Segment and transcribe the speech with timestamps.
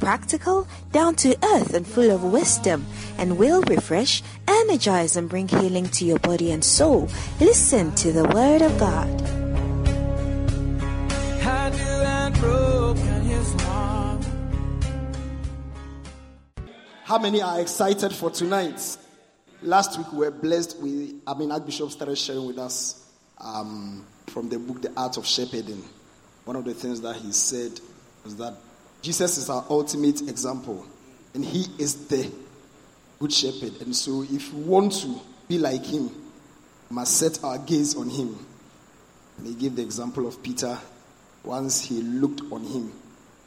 [0.00, 2.86] practical, down to earth, and full of wisdom,
[3.18, 7.08] and will refresh, energize, and bring healing to your body and soul.
[7.40, 9.08] Listen to the Word of God.
[11.42, 14.24] I knew I'd broken his heart.
[17.04, 18.96] How many are excited for tonight?
[19.62, 24.48] Last week we were blessed with, I mean, Archbishop started sharing with us um, from
[24.48, 25.82] the book The Art of Shepherding.
[26.44, 27.80] One of the things that he said
[28.24, 28.54] was that
[29.02, 30.84] Jesus is our ultimate example,
[31.34, 32.30] and he is the
[33.18, 33.80] good shepherd.
[33.80, 38.08] And so, if we want to be like him, we must set our gaze on
[38.08, 38.38] him.
[39.36, 40.76] And he gave the example of Peter.
[41.44, 42.92] Once he looked on him,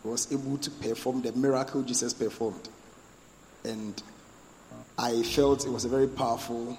[0.02, 2.70] he was able to perform the miracle Jesus performed.
[3.64, 4.02] And
[4.98, 6.78] I felt it was a very powerful,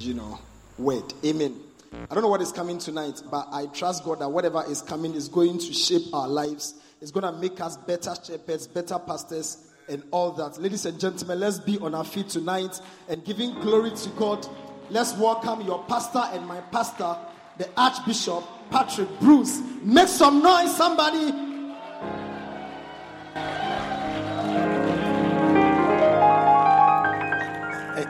[0.00, 0.38] you know,
[0.78, 1.12] word.
[1.24, 1.60] Amen.
[1.92, 5.14] I don't know what is coming tonight, but I trust God that whatever is coming
[5.14, 6.74] is going to shape our lives.
[7.00, 10.60] It's going to make us better shepherds, better pastors, and all that.
[10.60, 14.46] Ladies and gentlemen, let's be on our feet tonight and giving glory to God.
[14.90, 17.16] Let's welcome your pastor and my pastor,
[17.56, 19.62] the Archbishop Patrick Bruce.
[19.82, 21.32] Make some noise, somebody.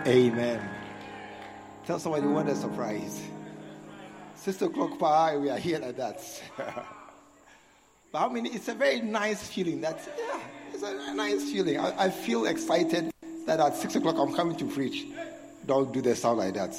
[0.06, 0.67] Amen.
[1.84, 3.20] Tell somebody want a surprise.
[4.36, 4.98] Six o'clock
[5.39, 6.42] we are here like that.
[8.12, 8.51] but how many?
[8.51, 9.81] It's a very nice feeling.
[9.81, 10.41] That yeah,
[10.73, 11.78] it's a nice feeling.
[11.78, 13.11] I, I feel excited
[13.47, 15.06] that at six o'clock I'm coming to preach.
[15.67, 16.77] Don't do the sound like that.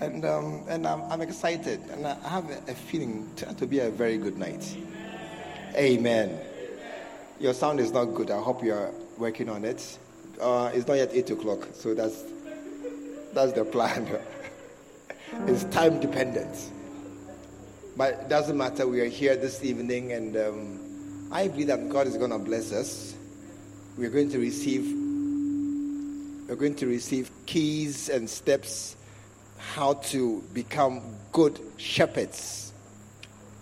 [0.00, 4.18] And um, and I'm, I'm excited, and I have a, feeling to, be a very
[4.18, 4.76] good night.
[5.76, 6.38] Amen.
[7.40, 8.30] Your sound is not good.
[8.30, 9.98] I hope you are working on it.
[10.40, 12.24] Uh, it's not yet eight o'clock, so that's
[13.32, 14.08] that's the plan.
[15.46, 16.70] it's time dependent,
[17.96, 18.86] but it doesn't matter.
[18.86, 22.72] We are here this evening, and um, I believe that God is going to bless
[22.72, 23.14] us.
[23.96, 24.84] We're going to receive.
[26.48, 28.96] We're going to receive keys and steps
[29.58, 31.00] how to become
[31.32, 32.72] good shepherds.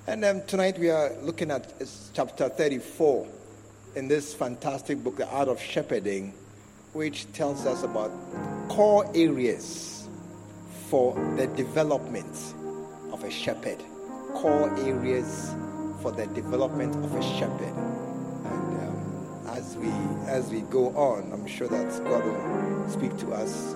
[0.06, 3.26] And um, tonight we are looking at uh, chapter 34
[3.94, 6.34] in this fantastic book, The Art of Shepherding,
[6.92, 8.10] which tells us about
[8.68, 10.08] core areas
[10.88, 12.54] for the development
[13.12, 13.82] of a shepherd.
[14.34, 15.54] Core areas
[16.00, 17.74] for the development of a shepherd.
[18.44, 19.88] And um, as we
[20.26, 23.74] as we go on, I'm sure that God will speak to us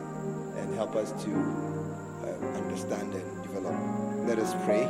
[0.57, 1.31] and help us to
[2.25, 3.75] uh, understand and develop.
[4.27, 4.89] Let us pray.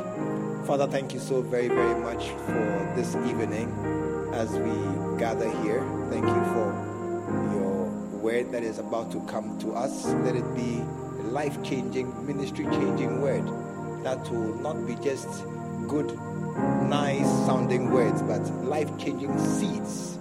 [0.65, 3.69] Father, thank you so very, very much for this evening
[4.33, 5.81] as we gather here.
[6.09, 6.73] Thank you for
[7.53, 7.85] your
[8.19, 10.05] word that is about to come to us.
[10.25, 10.79] Let it be
[11.19, 13.45] a life changing, ministry changing word
[14.03, 15.43] that will not be just
[15.87, 16.17] good,
[16.89, 20.19] nice sounding words, but life changing seeds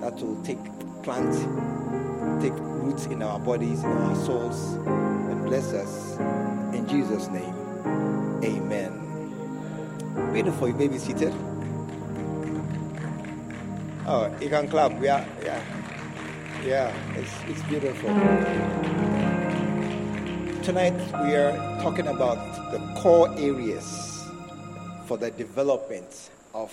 [0.00, 0.58] that will take
[1.02, 1.32] plant,
[2.40, 6.18] take roots in our bodies, in our souls, and bless us.
[6.74, 7.54] In Jesus' name,
[8.44, 8.94] amen.
[10.32, 10.68] Beautiful.
[10.68, 11.34] You may be seated.
[14.06, 14.92] Oh, you can clap.
[15.02, 15.62] Yeah, yeah.
[16.64, 18.08] Yeah, it's, it's beautiful.
[20.62, 24.07] Tonight we are talking about the core areas
[25.08, 26.70] for the development of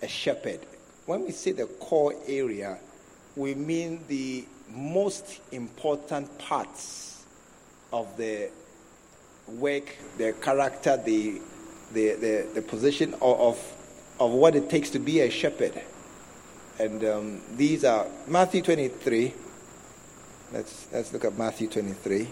[0.00, 0.60] a shepherd.
[1.04, 2.78] When we say the core area,
[3.36, 7.22] we mean the most important parts
[7.92, 8.50] of the
[9.46, 11.40] work, the character, the,
[11.92, 13.72] the, the, the position of, of,
[14.20, 15.80] of what it takes to be a shepherd.
[16.78, 19.34] And um, these are Matthew 23.
[20.52, 22.26] Let's, let's look at Matthew 23.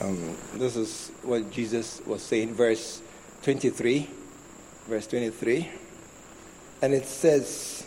[0.00, 3.02] Um, this is what Jesus was saying, verse
[3.42, 4.10] 23.
[4.88, 5.68] Verse 23.
[6.80, 7.86] And it says,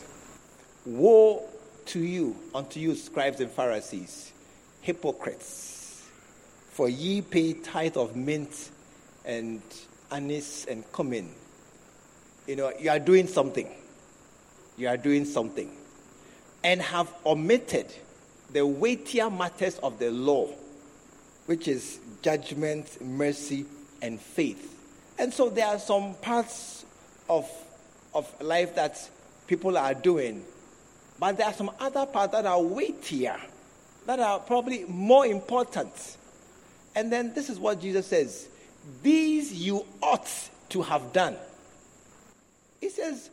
[0.85, 1.43] Woe
[1.87, 4.31] to you, unto you, scribes and Pharisees,
[4.81, 6.07] hypocrites,
[6.69, 8.69] for ye pay tithe of mint
[9.25, 9.63] and
[10.11, 11.31] anise and cumin.
[12.45, 13.67] You know, you are doing something.
[14.77, 15.75] You are doing something
[16.63, 17.87] and have omitted
[18.53, 20.47] the weightier matters of the law,
[21.47, 23.65] which is judgment, mercy,
[24.03, 24.77] and faith.
[25.17, 26.80] And so there are some parts
[27.31, 27.49] of,
[28.13, 29.09] of life that
[29.47, 30.43] people are doing,
[31.17, 33.39] But there are some other parts that are weightier,
[34.05, 36.17] that are probably more important.
[36.93, 38.49] And then this is what Jesus says
[39.01, 40.29] These you ought
[40.69, 41.37] to have done.
[42.81, 43.29] He says,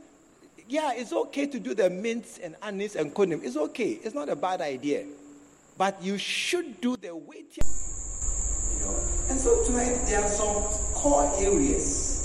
[0.68, 3.40] Yeah, it's okay to do the mints and anise and cumin.
[3.42, 3.98] It's okay.
[4.04, 5.06] It's not a bad idea.
[5.76, 7.64] But you should do the weightier.
[7.64, 8.96] You know?
[9.30, 10.62] And so tonight there are some
[10.94, 12.17] core areas.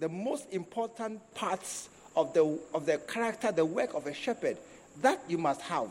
[0.00, 4.56] The most important parts of the, of the character, the work of a shepherd,
[5.02, 5.88] that you must have.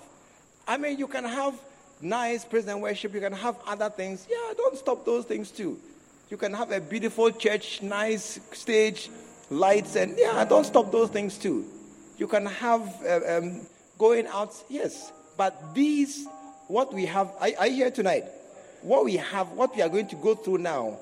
[0.67, 1.53] I mean, you can have
[2.01, 4.25] nice praise and worship, you can have other things.
[4.29, 5.79] Yeah, don't stop those things too.
[6.29, 9.09] You can have a beautiful church, nice stage,
[9.51, 11.65] lights, and yeah, don't stop those things too.
[12.17, 13.61] You can have uh, um,
[13.97, 16.25] going out, yes, but these,
[16.67, 18.25] what we have, I hear tonight,
[18.81, 20.97] what we have, what we are going to go through now,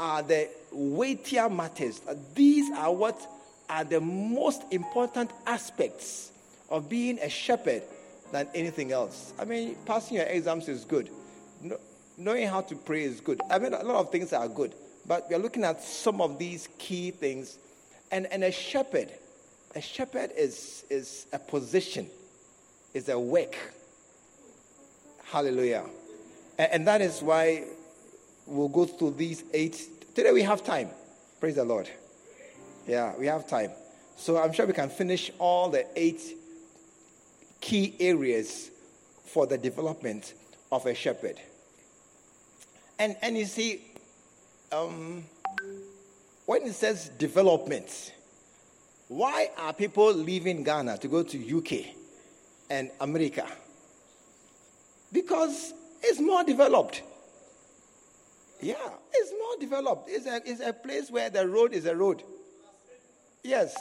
[0.00, 2.00] are the weightier matters.
[2.34, 3.20] These are what
[3.68, 6.32] are the most important aspects
[6.70, 7.82] of being a shepherd
[8.32, 9.34] than anything else.
[9.38, 11.10] I mean, passing your exams is good.
[11.62, 11.76] No,
[12.16, 13.40] knowing how to pray is good.
[13.50, 14.74] I mean, a lot of things are good.
[15.06, 17.58] But we're looking at some of these key things.
[18.10, 19.10] And, and a shepherd,
[19.76, 22.06] a shepherd is, is a position,
[22.94, 23.54] is a work.
[25.24, 25.84] Hallelujah.
[26.58, 27.64] And, and that is why
[28.50, 30.14] we'll go through these eight.
[30.14, 30.90] Today we have time.
[31.38, 31.88] Praise the Lord.
[32.86, 33.70] Yeah, we have time.
[34.16, 36.20] So I'm sure we can finish all the eight
[37.60, 38.70] key areas
[39.24, 40.34] for the development
[40.72, 41.40] of a shepherd.
[42.98, 43.82] And, and you see,
[44.72, 45.24] um,
[46.46, 48.12] when it says development,
[49.08, 51.94] why are people leaving Ghana to go to UK
[52.68, 53.46] and America?
[55.12, 57.02] Because it's more developed.
[58.62, 58.74] Yeah,
[59.12, 60.08] it's more developed.
[60.10, 62.22] It's a, it's a place where the road is a road.
[63.42, 63.74] Yes,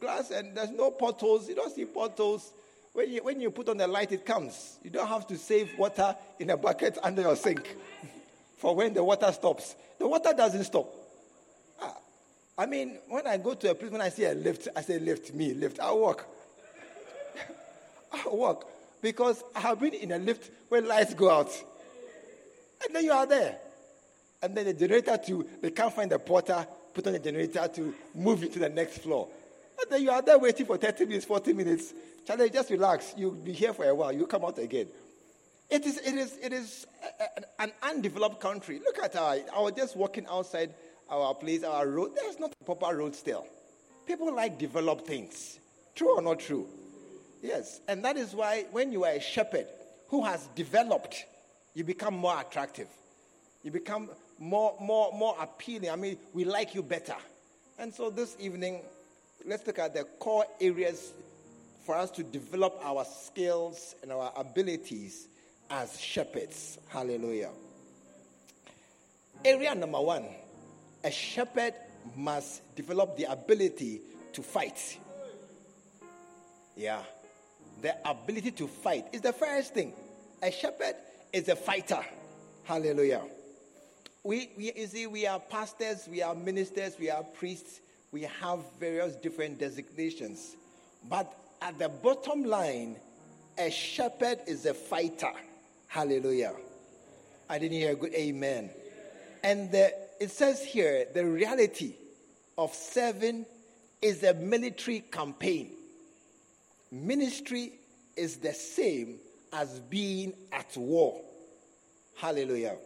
[0.00, 1.48] glass and there's no potholes.
[1.48, 2.52] You don't see potholes.
[2.94, 4.78] When you, when you put on the light, it comes.
[4.82, 7.76] You don't have to save water in a bucket under your sink
[8.58, 9.74] for when the water stops.
[9.98, 10.86] The water doesn't stop.
[11.80, 11.96] Ah,
[12.58, 14.98] I mean, when I go to a place, when I see a lift, I say,
[14.98, 15.78] lift me, lift.
[15.80, 16.26] I'll walk.
[18.12, 18.68] I'll walk.
[19.00, 21.50] Because I have been in a lift where lights go out.
[22.84, 23.58] And then you are there.
[24.42, 27.94] And then the generator to they can't find the porter, put on the generator to
[28.14, 29.28] move it to the next floor.
[29.80, 31.94] And then you are there waiting for 30 minutes, 40 minutes.
[32.26, 33.14] Charlie, just relax.
[33.16, 34.12] You'll be here for a while.
[34.12, 34.88] You'll come out again.
[35.70, 36.86] It is, it is, it is
[37.20, 38.78] a, an undeveloped country.
[38.84, 40.74] Look at our, I was just walking outside
[41.08, 42.12] our place, our road.
[42.14, 43.46] There's not a proper road still.
[44.06, 45.58] People like developed things.
[45.94, 46.66] True or not true?
[47.42, 47.80] Yes.
[47.88, 49.66] And that is why when you are a shepherd
[50.08, 51.24] who has developed,
[51.74, 52.88] you become more attractive.
[53.62, 55.90] You become more, more, more appealing.
[55.90, 57.16] I mean, we like you better.
[57.78, 58.80] And so this evening,
[59.46, 61.12] let's look at the core areas
[61.84, 65.28] for us to develop our skills and our abilities
[65.70, 66.78] as shepherds.
[66.88, 67.50] Hallelujah.
[69.44, 70.24] Area number one
[71.04, 71.74] a shepherd
[72.16, 74.00] must develop the ability
[74.32, 74.98] to fight.
[76.76, 77.02] Yeah.
[77.80, 79.92] The ability to fight is the first thing.
[80.42, 80.94] A shepherd
[81.32, 82.04] is a fighter.
[82.64, 83.22] Hallelujah.
[84.24, 87.80] We, we, you see, we are pastors, we are ministers, we are priests,
[88.12, 90.54] we have various different designations.
[91.08, 92.96] But at the bottom line,
[93.58, 95.32] a shepherd is a fighter.
[95.88, 96.54] Hallelujah.
[97.50, 98.70] I didn't hear a good amen.
[99.42, 101.94] And the, it says here the reality
[102.56, 103.44] of serving
[104.00, 105.72] is a military campaign.
[106.92, 107.72] Ministry
[108.16, 109.18] is the same
[109.52, 111.20] as being at war.
[112.16, 112.76] Hallelujah.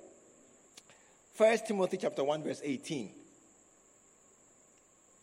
[1.37, 3.11] First Timothy chapter 1, verse 18.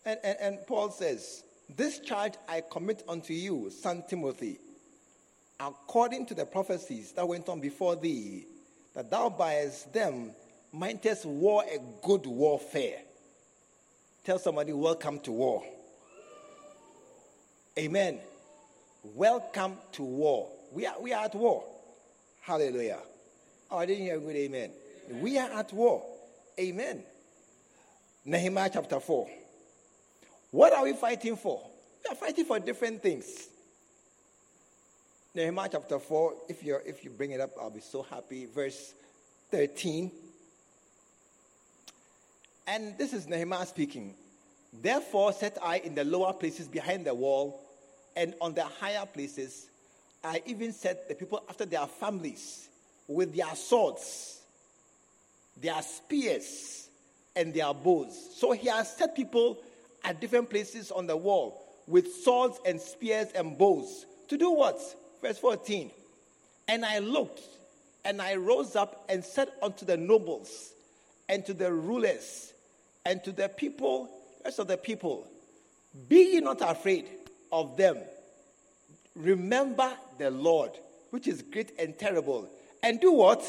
[0.06, 4.58] And, and, and Paul says, This charge I commit unto you, son Timothy,
[5.58, 8.46] according to the prophecies that went on before thee,
[8.94, 10.30] that thou byest them
[10.72, 13.00] mightest war a good warfare.
[14.22, 15.64] Tell somebody, welcome to war.
[17.76, 18.20] Amen.
[19.02, 20.48] Welcome to war.
[20.72, 21.64] We are, we are at war.
[22.40, 23.00] Hallelujah.
[23.68, 24.70] Oh, I didn't hear a good amen.
[25.10, 26.02] We are at war.
[26.58, 27.02] Amen.
[28.24, 29.28] Nehemiah chapter 4.
[30.50, 31.60] What are we fighting for?
[32.04, 33.48] We are fighting for different things.
[35.34, 38.46] Nehemiah chapter 4, if, you if you bring it up, I'll be so happy.
[38.46, 38.94] Verse
[39.50, 40.10] 13.
[42.66, 44.14] And this is Nehemiah speaking.
[44.72, 47.60] Therefore, set I in the lower places behind the wall,
[48.16, 49.66] and on the higher places,
[50.22, 52.68] I even set the people after their families
[53.06, 54.40] with their swords
[55.56, 56.88] their spears
[57.36, 58.36] and their bows.
[58.36, 59.58] So he has set people
[60.04, 64.06] at different places on the wall with swords and spears and bows.
[64.28, 64.80] To do what?
[65.22, 65.90] Verse 14.
[66.68, 67.40] And I looked,
[68.04, 70.72] and I rose up and said unto the nobles,
[71.28, 72.52] and to the rulers,
[73.04, 74.08] and to the people,
[74.44, 75.26] rest of the people,
[76.08, 77.06] Be ye not afraid
[77.52, 77.98] of them.
[79.14, 80.70] Remember the Lord,
[81.10, 82.48] which is great and terrible.
[82.82, 83.42] And do what?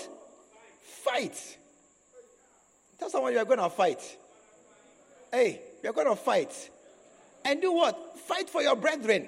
[1.04, 1.58] Fight.
[3.00, 4.18] Tell someone you are going to fight.
[5.32, 6.70] Hey, you're going to fight.
[7.44, 8.20] And do what?
[8.20, 9.28] Fight for your brethren.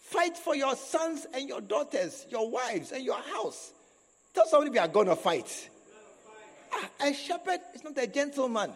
[0.00, 3.72] Fight for your sons and your daughters, your wives and your house.
[4.34, 5.70] Tell somebody we are going to fight.
[6.72, 8.72] Ah, a shepherd is not a gentleman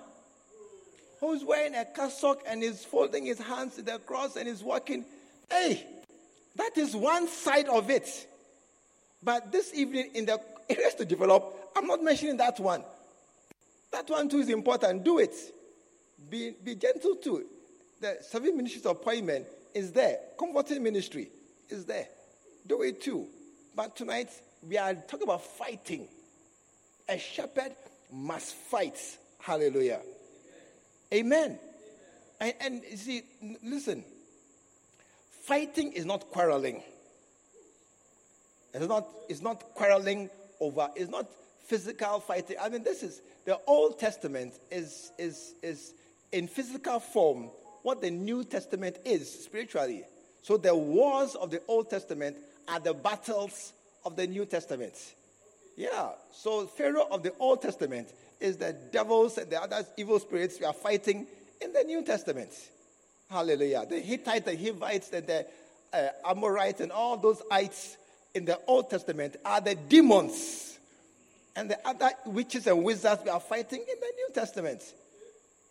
[1.20, 5.04] who's wearing a cassock and is folding his hands to the cross and is walking.
[5.50, 5.86] Hey,
[6.56, 8.26] that is one side of it.
[9.22, 12.82] But this evening, in the areas to develop, I'm not mentioning that one.
[13.92, 15.04] That one too is important.
[15.04, 15.34] Do it.
[16.28, 17.44] Be, be gentle too.
[18.00, 20.18] The seven ministries appointment is there.
[20.38, 21.28] Comforting ministry
[21.68, 22.08] is there.
[22.66, 23.26] Do it too.
[23.74, 24.30] But tonight,
[24.66, 26.08] we are talking about fighting.
[27.08, 27.72] A shepherd
[28.12, 28.98] must fight.
[29.38, 30.00] Hallelujah.
[31.12, 31.58] Amen.
[32.40, 33.22] And, and see,
[33.62, 34.04] listen,
[35.42, 36.82] fighting is not quarreling.
[38.74, 40.28] It's not, it's not quarreling
[40.60, 41.26] over, it's not
[41.66, 42.56] physical fighting.
[42.60, 45.94] I mean, this is the Old Testament is, is, is
[46.32, 47.50] in physical form
[47.82, 50.04] what the New Testament is spiritually.
[50.42, 52.36] So the wars of the Old Testament
[52.68, 53.72] are the battles
[54.04, 54.94] of the New Testament.
[55.76, 56.10] Yeah.
[56.32, 58.08] So Pharaoh of the Old Testament
[58.40, 61.26] is the devils and the other evil spirits we are fighting
[61.60, 62.50] in the New Testament.
[63.30, 63.86] Hallelujah.
[63.88, 65.46] The Hittites, the Hivites, and the
[65.92, 67.96] uh, Amorites, and all those ites
[68.34, 70.75] in the Old Testament are the demons.
[71.56, 74.82] And the other witches and wizards we are fighting in the New Testament.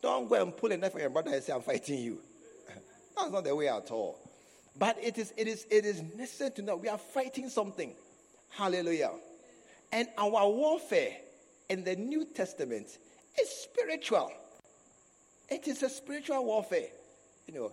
[0.02, 2.20] Don't go and pull a knife on your brother and say, I'm fighting you.
[3.16, 4.18] That's not the way at all.
[4.78, 7.94] But it is, it is, it is necessary to know we are fighting something.
[8.50, 9.12] Hallelujah.
[9.92, 11.12] And our warfare
[11.70, 12.88] in the New Testament
[13.40, 14.32] is spiritual.
[15.50, 16.88] It is a spiritual warfare.
[17.48, 17.72] You know,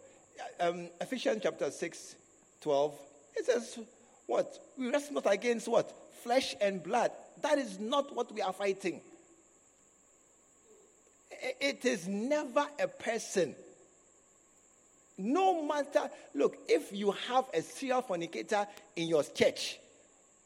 [0.61, 2.15] um, Ephesians chapter 6,
[2.61, 2.95] 12,
[3.37, 3.79] it says,
[4.27, 4.59] What?
[4.79, 5.93] We wrestle not against what?
[6.23, 7.11] Flesh and blood.
[7.43, 9.01] That is not what we are fighting.
[11.61, 13.55] It is never a person.
[15.19, 19.79] No matter, look, if you have a serial fornicator in your church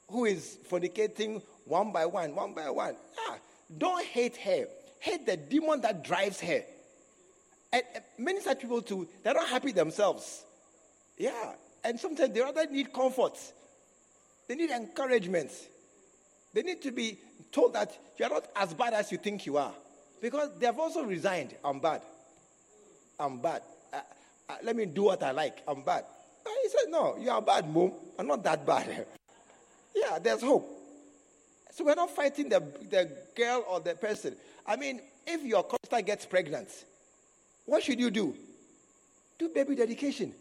[0.08, 2.96] who is fornicating one by one, one by one,
[3.28, 3.36] ah,
[3.76, 4.66] don't hate her.
[4.98, 6.62] Hate the demon that drives her.
[7.72, 7.82] And
[8.18, 10.44] many such people too, they're not happy themselves.
[11.18, 11.52] Yeah.
[11.84, 13.38] And sometimes they rather need comfort.
[14.48, 15.50] They need encouragement.
[16.52, 17.18] They need to be
[17.52, 19.72] told that you're not as bad as you think you are.
[20.20, 21.54] Because they have also resigned.
[21.64, 22.02] I'm bad.
[23.18, 23.62] I'm bad.
[23.92, 24.00] Uh,
[24.48, 25.62] uh, let me do what I like.
[25.66, 26.04] I'm bad.
[26.44, 27.92] Uh, he said, No, you are bad, mom.
[28.18, 29.06] I'm not that bad.
[29.94, 30.72] yeah, there's hope.
[31.72, 34.34] So we're not fighting the, the girl or the person.
[34.66, 36.68] I mean, if your sister gets pregnant,
[37.66, 38.34] what should you do?
[39.38, 40.32] Do baby dedication.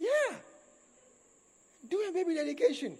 [0.00, 0.36] Yeah.
[1.88, 2.96] Do a baby dedication.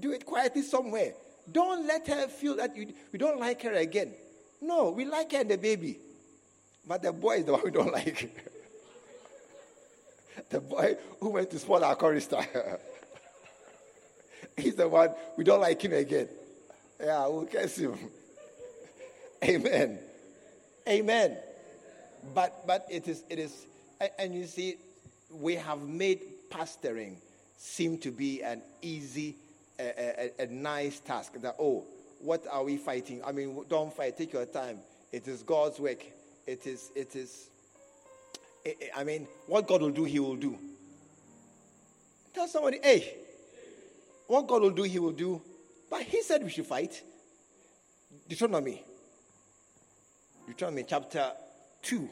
[0.00, 1.14] Do it quietly somewhere.
[1.50, 4.12] Don't let her feel that you, you don't like her again.
[4.60, 5.98] No, we like her and the baby.
[6.86, 8.30] But the boy is the one we don't like.
[10.50, 12.44] the boy who went to spoil our chorister.
[14.56, 16.28] He's the one we don't like him again.
[16.98, 17.98] Yeah, we'll curse him.
[19.44, 19.98] Amen.
[20.88, 21.36] Amen.
[22.34, 23.66] But but it is it is
[24.18, 24.76] and you see,
[25.30, 27.16] we have made pastoring
[27.56, 29.36] seem to be an easy,
[29.78, 31.34] a, a, a nice task.
[31.40, 31.84] That oh,
[32.20, 33.22] what are we fighting?
[33.24, 34.16] I mean, don't fight.
[34.16, 34.78] Take your time.
[35.12, 36.04] It is God's work.
[36.46, 36.90] It is.
[36.94, 37.48] It is.
[38.96, 40.58] I mean, what God will do, He will do.
[42.34, 43.14] Tell somebody, hey,
[44.26, 45.40] what God will do, He will do.
[45.88, 47.02] But He said we should fight.
[48.28, 48.82] Deuteronomy.
[50.46, 51.32] Deuteronomy chapter
[51.82, 52.08] 2.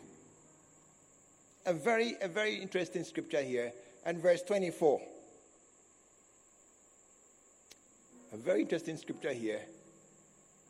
[1.66, 3.72] A very, a very interesting scripture here.
[4.06, 5.00] And verse 24.
[8.34, 9.60] A very interesting scripture here.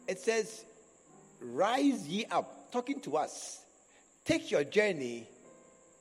[0.06, 0.66] It says,
[1.40, 3.64] Rise ye up, talking to us.
[4.26, 5.26] Take your journey.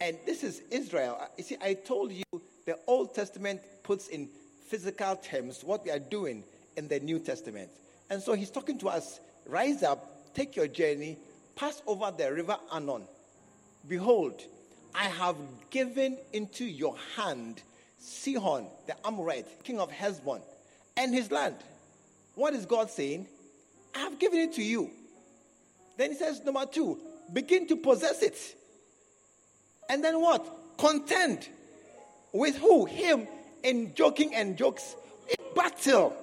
[0.02, 1.18] And this is Israel.
[1.22, 2.24] Uh, you see, I told you
[2.66, 4.28] the Old Testament puts in
[4.68, 6.44] physical terms what we are doing
[6.76, 7.70] in the New Testament.
[8.10, 11.18] And so he's talking to us rise up, take your journey,
[11.56, 13.04] pass over the river Arnon.
[13.88, 14.42] Behold,
[14.94, 15.38] I have
[15.70, 17.62] given into your hand
[18.00, 20.42] Sihon, the Amorite, king of Heshbon,
[20.98, 21.56] and his land.
[22.36, 23.28] What is God saying?
[23.96, 24.90] I have given it to you.
[25.98, 27.00] Then he says, number two,
[27.32, 28.38] begin to possess it.
[29.90, 30.46] And then what?
[30.78, 31.48] Contend
[32.32, 32.86] with who?
[32.86, 33.28] Him
[33.62, 34.96] in joking and jokes.
[35.30, 36.16] In battle.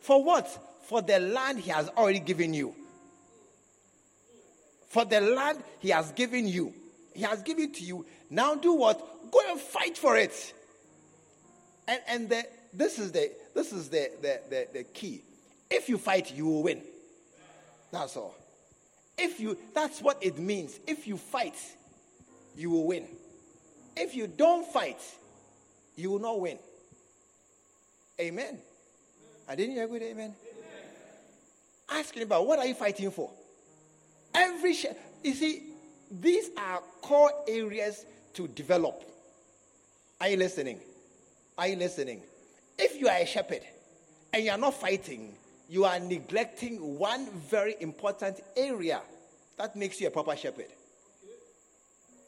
[0.00, 0.48] For what?
[0.88, 2.74] For the land he has already given you.
[4.88, 6.72] For the land he has given you.
[7.14, 8.06] He has given to you.
[8.30, 9.30] Now do what?
[9.30, 10.54] Go and fight for it.
[11.86, 15.22] And, and the, this is, the, this is the, the, the, the key.
[15.70, 16.82] If you fight, you will win.
[17.90, 18.36] That's all.
[19.16, 20.78] If you, that's what it means.
[20.86, 21.56] If you fight,
[22.54, 23.06] you will win.
[23.96, 25.00] If you don't fight,
[25.96, 26.58] you will not win.
[28.20, 28.58] Amen.
[29.48, 30.14] I didn't hear good amen.
[30.14, 30.34] amen.
[31.88, 33.30] Asking about what are you fighting for?
[34.34, 34.86] Every sh-
[35.22, 35.62] you see,
[36.10, 39.02] these are core areas to develop.
[40.20, 40.78] Are you listening?
[41.56, 42.20] Are you listening?
[42.78, 43.62] If you are a shepherd
[44.32, 45.34] and you are not fighting,
[45.68, 49.00] you are neglecting one very important area
[49.56, 50.66] that makes you a proper shepherd.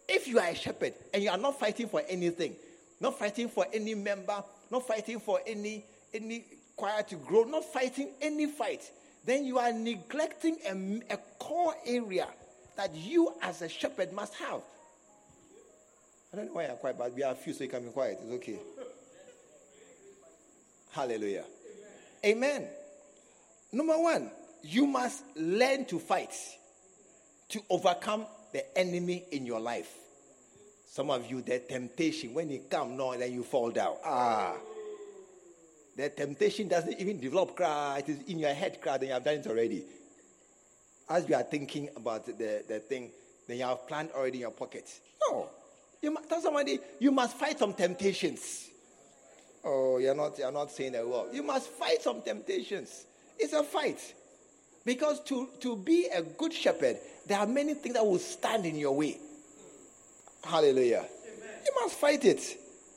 [0.08, 2.56] If you are a shepherd and you are not fighting for anything,
[3.00, 6.44] not fighting for any member, not fighting for any any
[6.76, 8.90] choir to grow, not fighting any fight,
[9.24, 12.26] then you are neglecting a, a core area
[12.76, 14.62] that you as a shepherd must have.
[16.32, 17.90] I don't know why you're quiet, but we are a few, so you can be
[17.90, 18.18] quiet.
[18.22, 18.58] It's okay.
[20.90, 21.44] Hallelujah.
[22.24, 22.36] Amen.
[22.36, 22.68] Amen.
[23.72, 24.30] Number one,
[24.62, 26.34] you must learn to fight
[27.50, 29.92] to overcome the enemy in your life.
[30.90, 33.96] Some of you, the temptation, when it comes, no, then you fall down.
[34.04, 34.54] Ah.
[35.96, 37.98] The temptation doesn't even develop, cry.
[37.98, 39.84] It is in your head, cry, then you have done it already.
[41.08, 43.10] As you are thinking about the, the thing,
[43.46, 44.88] then you have planned already in your pocket.
[45.28, 45.48] No.
[46.00, 48.68] You must tell somebody, you must fight some temptations.
[49.64, 51.28] Oh, you're not, you're not saying that well.
[51.32, 53.06] You must fight some temptations.
[53.38, 54.14] It's a fight.
[54.84, 56.96] Because to, to be a good shepherd,
[57.26, 59.18] there are many things that will stand in your way.
[60.44, 61.04] Hallelujah.
[61.04, 61.50] Amen.
[61.66, 62.40] You must fight it.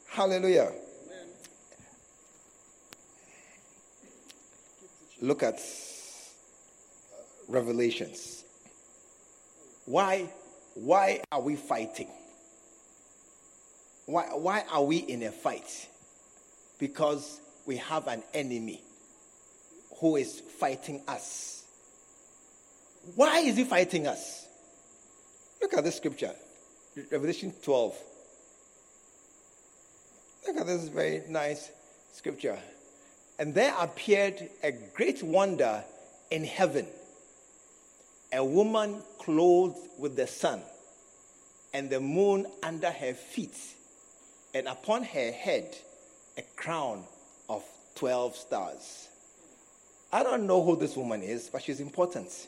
[0.09, 0.71] Hallelujah.
[0.71, 1.27] Amen.
[5.21, 5.59] Look at uh,
[7.49, 8.45] Revelations.
[9.85, 10.29] Why,
[10.75, 12.07] why are we fighting?
[14.05, 15.87] Why, why are we in a fight?
[16.81, 18.81] Because we have an enemy
[19.99, 21.63] who is fighting us.
[23.15, 24.47] Why is he fighting us?
[25.61, 26.31] Look at this scripture,
[27.11, 27.95] Revelation 12.
[30.47, 31.69] Look at this very nice
[32.13, 32.57] scripture.
[33.37, 35.83] And there appeared a great wonder
[36.31, 36.87] in heaven
[38.33, 40.61] a woman clothed with the sun,
[41.73, 43.57] and the moon under her feet,
[44.53, 45.75] and upon her head
[46.41, 47.03] a crown
[47.49, 47.63] of
[47.95, 49.07] 12 stars.
[50.11, 52.47] I don't know who this woman is, but she's important.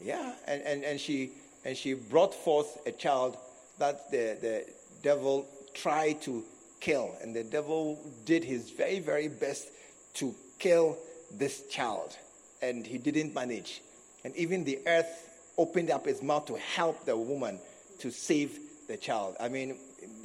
[0.00, 1.30] Yeah, and, and, and, she,
[1.64, 3.36] and she brought forth a child
[3.78, 4.64] that the, the
[5.02, 6.42] devil tried to
[6.80, 7.14] kill.
[7.22, 9.68] And the devil did his very, very best
[10.14, 10.98] to kill
[11.30, 12.16] this child.
[12.60, 13.82] And he didn't manage.
[14.24, 17.58] And even the earth opened up its mouth to help the woman
[18.00, 19.36] to save the child.
[19.38, 19.76] I mean,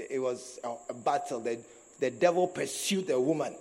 [0.10, 1.40] it was a, battle.
[1.40, 1.60] The,
[2.00, 3.56] the devil pursued the woman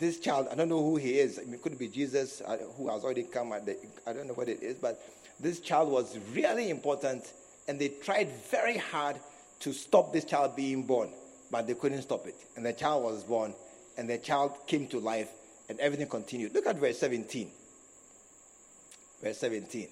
[0.00, 1.38] this child, I don't know who he is.
[1.38, 3.50] It could be Jesus uh, who has already come.
[3.50, 5.00] The, I don't know what it is, but
[5.38, 7.30] this child was really important,
[7.68, 9.16] and they tried very hard
[9.60, 11.10] to stop this child being born,
[11.50, 12.34] but they couldn't stop it.
[12.56, 13.54] And the child was born,
[13.98, 15.28] and the child came to life,
[15.68, 16.54] and everything continued.
[16.54, 17.50] Look at verse 17.
[19.22, 19.88] Verse 17.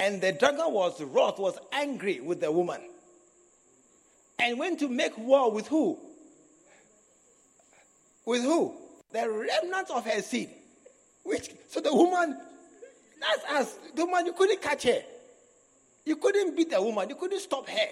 [0.00, 2.82] And the dragon was wroth, was angry with the woman,
[4.38, 5.98] and went to make war with who?
[8.28, 8.74] With who?
[9.10, 10.50] the remnant of her seed.
[11.22, 12.38] Which so the woman,
[13.18, 13.78] that's us.
[13.94, 15.00] The woman you couldn't catch her.
[16.04, 17.08] You couldn't beat the woman.
[17.08, 17.88] You couldn't stop her.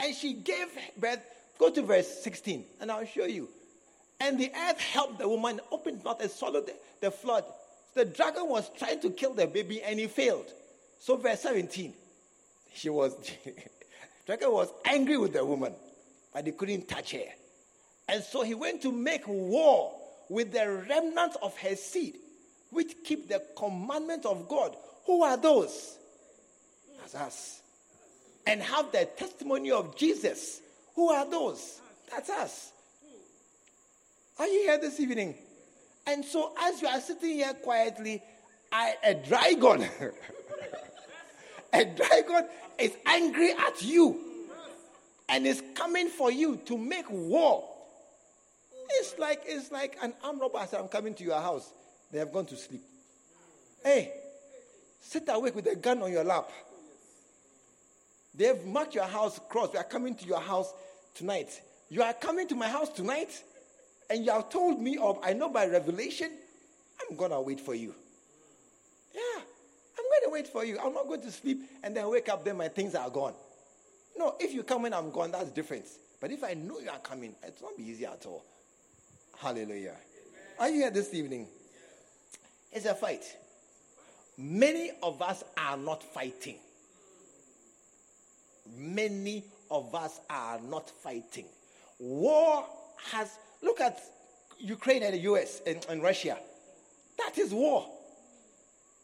[0.00, 1.20] And she gave birth.
[1.58, 3.46] Go to verse 16, and I'll show you.
[4.20, 7.44] And the earth helped the woman, opened mouth and swallowed the, the flood.
[7.94, 10.46] The dragon was trying to kill the baby, and he failed.
[10.98, 11.92] So verse 17,
[12.72, 13.14] she was
[14.26, 15.74] dragon was angry with the woman,
[16.32, 17.43] but he couldn't touch her.
[18.08, 19.92] And so he went to make war
[20.28, 22.16] with the remnant of her seed,
[22.70, 24.76] which keep the commandment of God.
[25.06, 25.98] Who are those?
[26.98, 27.60] That's us.
[28.46, 30.60] And have the testimony of Jesus.
[30.94, 31.80] Who are those?
[32.10, 32.72] That's us.
[34.38, 35.34] Are you here this evening?
[36.06, 38.22] And so, as you are sitting here quietly,
[38.70, 39.88] I, a dragon,
[41.72, 44.20] a dragon is angry at you
[45.28, 47.64] and is coming for you to make war
[48.90, 51.70] it's like it's like an armed robber said, I'm coming to your house.
[52.12, 52.82] They have gone to sleep.
[53.82, 54.12] Hey,
[55.00, 56.50] sit awake with a gun on your lap.
[58.34, 59.72] They have marked your house cross.
[59.72, 60.72] We are coming to your house
[61.14, 61.60] tonight.
[61.88, 63.42] You are coming to my house tonight?
[64.10, 66.30] and you have told me, of I know by revelation,
[67.10, 67.94] I'm to wait for you.
[69.14, 69.40] Yeah,
[69.98, 70.78] I'm to wait for you.
[70.78, 73.34] I'm not going to sleep and then wake up, then my things are gone.
[74.16, 75.86] No, if you come when I'm gone, that's different.
[76.20, 78.44] But if I know you are coming, it's not be easy at all.
[79.38, 79.96] Hallelujah.
[80.58, 81.46] Are you here this evening?
[82.72, 83.24] It's a fight.
[84.36, 86.56] Many of us are not fighting.
[88.76, 91.46] Many of us are not fighting.
[91.98, 92.64] War
[93.10, 94.00] has, look at
[94.58, 96.38] Ukraine and the US and, and Russia.
[97.18, 97.86] That is war.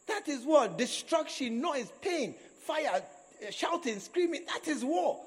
[0.07, 0.67] That is war.
[0.67, 4.45] Destruction, noise, pain, fire, uh, shouting, screaming.
[4.47, 5.19] That is war.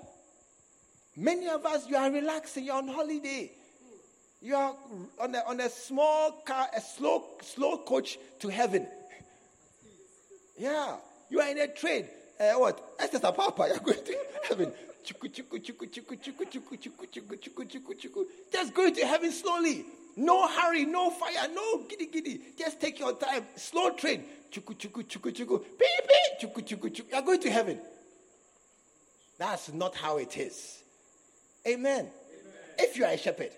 [1.17, 3.51] Many of us, you are relaxing, you're on holiday.
[4.45, 4.77] You are
[5.19, 8.87] on a, on a small car, a slow, slow coach to heaven.
[10.59, 10.97] Yeah.
[11.31, 12.05] You are in a train.
[12.39, 12.79] Uh, what?
[12.99, 14.71] Esther Papa, you're going to heaven.
[15.03, 15.19] Just
[18.75, 19.87] going to heaven slowly.
[20.17, 22.41] No hurry, no fire, no giddy giddy.
[22.59, 23.47] Just take your time.
[23.57, 24.25] Slow train.
[24.53, 25.59] Chuku chuku chuku chuku.
[25.79, 26.39] Beep beep.
[26.53, 27.11] Chuku chuku chuku.
[27.11, 27.81] You're going to heaven.
[29.39, 30.83] That's not how it is.
[31.67, 32.01] Amen.
[32.01, 32.11] Amen.
[32.79, 33.51] If you are a shepherd.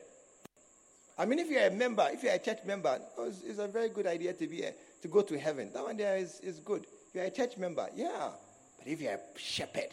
[1.18, 3.68] I mean, if you're a member, if you're a church member, oh, it's, it's a
[3.68, 5.70] very good idea to be a, to go to heaven.
[5.72, 6.86] That one there is, is good.
[7.08, 8.30] If you're a church member, yeah.
[8.78, 9.88] But if you're a shepherd,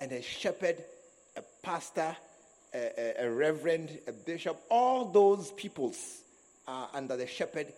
[0.00, 0.84] and a shepherd,
[1.36, 2.16] a pastor,
[2.74, 6.22] a, a, a reverend, a bishop, all those peoples
[6.66, 7.72] are under the shepherd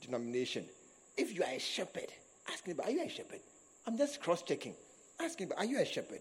[0.00, 0.64] denomination.
[1.16, 2.06] If you are a shepherd,
[2.48, 3.40] ask me, are you a shepherd?
[3.86, 4.74] I'm just cross checking.
[5.20, 6.20] Ask me, are you a shepherd?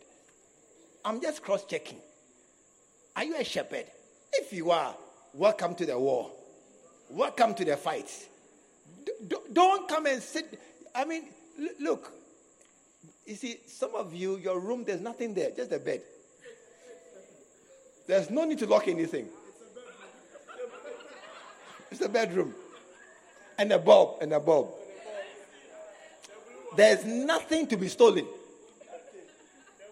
[1.06, 2.00] I'm just cross checking.
[3.16, 3.86] Are you a shepherd?
[4.34, 4.96] If you are,
[5.34, 6.32] welcome to the war.
[7.10, 8.10] Welcome to the fight.
[9.28, 10.60] D- don't come and sit.
[10.94, 11.24] I mean,
[11.80, 12.12] look,
[13.26, 16.02] you see, some of you, your room, there's nothing there, just a bed.
[18.08, 19.28] There's no need to lock anything.
[21.92, 22.54] It's a bedroom.
[23.58, 24.70] And a bulb, and a bulb.
[26.76, 28.26] There's nothing to be stolen.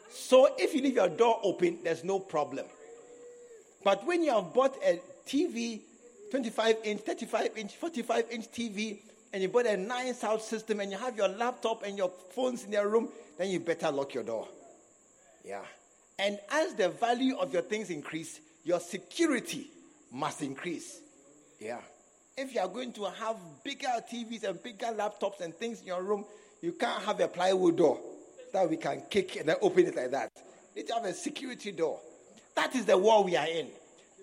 [0.09, 2.65] So if you leave your door open, there's no problem.
[3.83, 5.81] But when you have bought a TV,
[6.31, 8.99] 25 inch, 35 inch, 45 inch TV,
[9.33, 12.63] and you bought a nice sound system, and you have your laptop and your phones
[12.63, 14.47] in your room, then you better lock your door.
[15.45, 15.61] Yeah.
[16.19, 19.67] And as the value of your things increase, your security
[20.11, 20.99] must increase.
[21.59, 21.79] Yeah.
[22.37, 26.03] If you are going to have bigger TVs and bigger laptops and things in your
[26.03, 26.25] room,
[26.61, 27.99] you can't have a plywood door
[28.53, 30.31] that we can kick and then open it like that.
[30.75, 31.99] You need to have a security door.
[32.55, 33.67] That is the war we are in.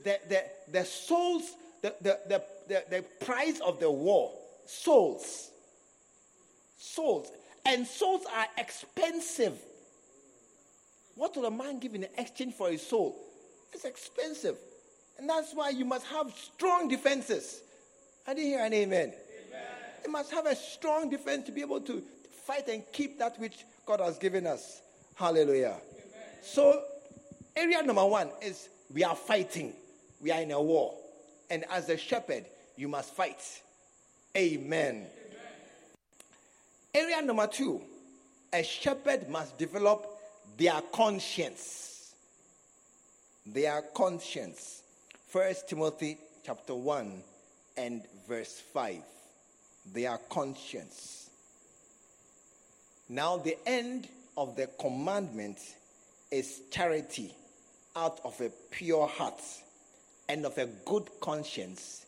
[0.05, 1.43] The, the, the souls,
[1.83, 4.33] the, the, the, the, the price of the war,
[4.67, 5.51] souls.
[6.79, 7.29] Souls.
[7.67, 9.59] And souls are expensive.
[11.17, 13.17] What will a man give in exchange for his soul?
[13.73, 14.57] It's expensive.
[15.19, 17.61] And that's why you must have strong defenses.
[18.27, 19.13] I didn't hear an amen.
[19.49, 19.63] amen.
[20.05, 22.03] You must have a strong defense to be able to
[22.45, 24.83] fight and keep that which God has given us.
[25.15, 25.77] Hallelujah.
[25.93, 26.29] Amen.
[26.43, 26.83] So,
[27.57, 29.73] area number one is we are fighting.
[30.25, 30.95] We are in a war.
[31.51, 33.61] And as a shepherd, you must fight.
[34.35, 35.05] Amen.
[36.95, 37.83] Area number two
[38.51, 40.07] a shepherd must develop
[40.57, 42.15] their conscience.
[43.45, 44.83] Their conscience.
[45.29, 47.23] First Timothy chapter 1
[47.77, 49.03] and verse 5.
[49.93, 51.29] Their conscience.
[53.11, 54.09] Now, the end
[54.39, 55.59] of the commandment
[56.31, 57.35] is charity
[57.95, 59.43] out of a pure heart
[60.29, 62.07] and of a good conscience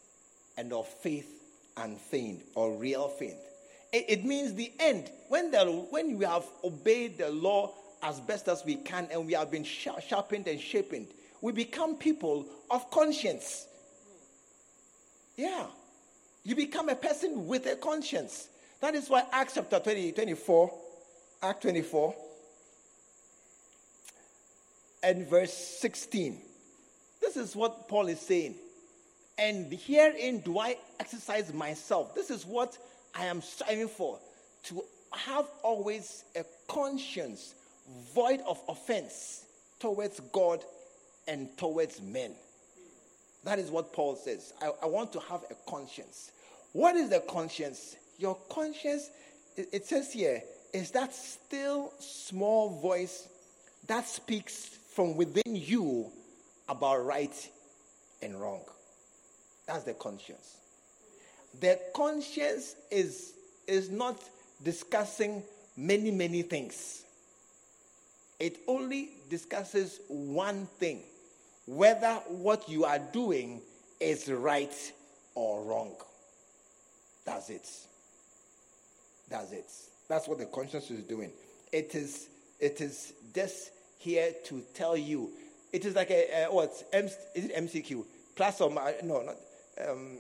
[0.57, 1.31] and of faith
[1.77, 3.39] unfeigned or real faith.
[3.93, 5.11] It, it means the end.
[5.29, 9.35] When, the, when we have obeyed the law as best as we can and we
[9.35, 11.09] have been sharpened and shapened,
[11.41, 13.67] we become people of conscience.
[15.37, 15.67] Yeah.
[16.45, 18.49] You become a person with a conscience.
[18.81, 20.73] That is why Acts chapter 20, 24,
[21.43, 22.15] Act 24,
[25.03, 26.41] and verse 16.
[27.27, 28.55] This is what Paul is saying.
[29.37, 32.15] And herein do I exercise myself.
[32.15, 32.79] This is what
[33.15, 34.21] I am striving for
[34.65, 37.55] to have always a conscience
[38.15, 39.45] void of offense
[39.81, 40.63] towards God
[41.27, 42.33] and towards men.
[43.43, 44.53] That is what Paul says.
[44.63, 46.31] I, I, want to have a conscience.
[46.73, 47.97] What is the conscience?
[48.19, 49.11] Your conscience,
[49.57, 53.29] it, it says here, is that still small voice
[53.89, 56.11] that speaks from within you
[56.69, 57.51] about right
[58.23, 58.63] and wrong.
[59.67, 60.57] That's the conscience.
[61.61, 63.33] The conscience is,
[63.67, 64.19] is not
[64.63, 65.43] discussing
[65.77, 67.05] many, many things.
[68.39, 71.03] It only discusses one thing
[71.67, 73.61] whether what you are doing
[73.99, 74.93] is right
[75.35, 75.97] or wrong.
[77.25, 77.69] That's it.
[79.29, 79.67] That's it.
[80.09, 81.33] That's what the conscience is doing.
[81.73, 82.29] It is
[82.61, 85.31] it is just here to tell you.
[85.73, 86.71] It is like a, what?
[86.93, 88.05] M, is it MCQ?
[88.35, 89.03] Plus or minus?
[89.03, 89.37] No, not.
[89.89, 90.19] Um,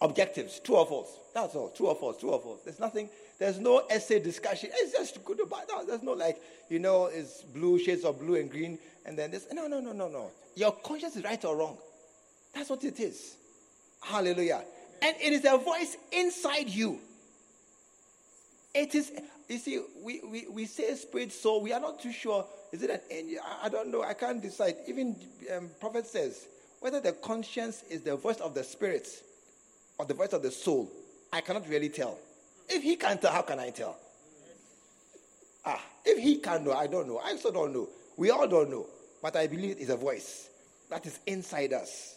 [0.00, 0.60] objectives.
[0.60, 1.18] True or false.
[1.34, 1.70] That's all.
[1.70, 2.18] True or false.
[2.18, 2.60] True or false.
[2.64, 3.08] There's nothing.
[3.38, 4.70] There's no essay discussion.
[4.72, 5.66] It's just good or bad.
[5.86, 9.46] There's no like you know, it's blue shades of blue and green, and then this.
[9.52, 10.30] No, no, no, no, no.
[10.54, 11.76] Your conscience is right or wrong.
[12.54, 13.36] That's what it is.
[14.00, 14.64] Hallelujah.
[15.02, 16.98] And it is a voice inside you.
[18.74, 19.12] It is,
[19.48, 22.44] you see, we, we, we say spirit, soul, we are not too sure.
[22.76, 23.40] Is it an angel?
[23.62, 24.02] I, don't know.
[24.02, 24.76] I can't decide.
[24.86, 25.16] Even
[25.56, 26.46] um, prophet says
[26.80, 29.08] whether the conscience is the voice of the spirit
[29.96, 30.90] or the voice of the soul.
[31.32, 32.18] I cannot really tell.
[32.68, 33.96] If he can't tell, how can I tell?
[35.64, 37.16] Ah, if he can know, I don't know.
[37.16, 37.88] I also don't know.
[38.18, 38.84] We all don't know.
[39.22, 40.50] But I believe it is a voice
[40.90, 42.16] that is inside us.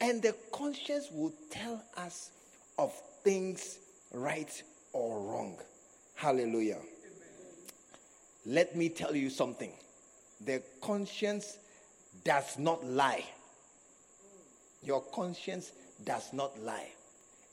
[0.00, 2.32] And the conscience will tell us
[2.76, 3.78] of things
[4.12, 4.62] right
[4.92, 5.58] or wrong.
[6.16, 6.78] Hallelujah.
[8.44, 9.70] Let me tell you something.
[10.44, 11.58] The conscience
[12.24, 13.24] does not lie.
[14.82, 15.72] Your conscience
[16.04, 16.88] does not lie.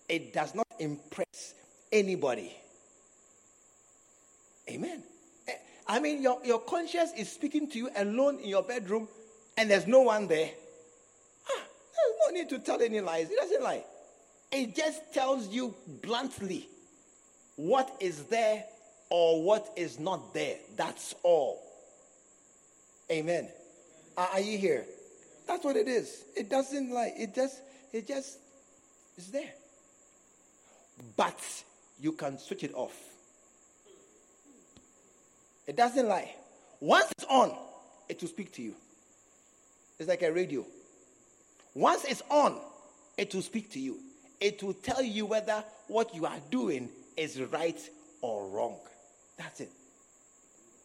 [0.07, 1.53] It does not impress
[1.91, 2.51] anybody.
[4.69, 5.03] Amen.
[5.47, 5.53] Eh,
[5.87, 9.07] I mean, your, your conscience is speaking to you alone in your bedroom
[9.57, 10.49] and there's no one there.
[11.49, 13.29] There's no need to tell any lies.
[13.29, 13.83] It doesn't lie.
[14.51, 16.67] It just tells you bluntly
[17.55, 18.63] what is there
[19.09, 20.55] or what is not there.
[20.75, 21.68] That's all.
[23.11, 23.47] Amen.
[24.17, 24.85] Are you here?
[25.47, 26.25] That's what it is.
[26.35, 27.13] It doesn't lie.
[27.17, 28.37] It just, it just
[29.17, 29.51] is there.
[31.15, 31.39] But
[31.99, 32.95] you can switch it off.
[35.65, 36.33] It doesn't lie.
[36.79, 37.51] Once it's on,
[38.07, 38.75] it will speak to you.
[39.97, 40.65] It's like a radio.
[41.73, 42.57] Once it's on,
[43.17, 43.97] it will speak to you.
[44.39, 47.79] It will tell you whether what you are doing is right
[48.21, 48.77] or wrong.
[49.37, 49.71] That's it.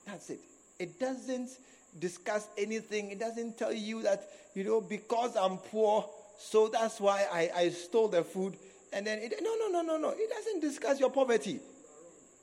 [0.06, 0.40] That's it.
[0.78, 1.50] It doesn't
[1.98, 3.10] discuss anything.
[3.10, 7.68] It doesn't tell you that, you know, because I'm poor, so that's why I, I
[7.70, 8.56] stole the food.
[8.92, 10.14] And then, it, no, no, no, no, no.
[10.16, 11.60] It doesn't discuss your poverty.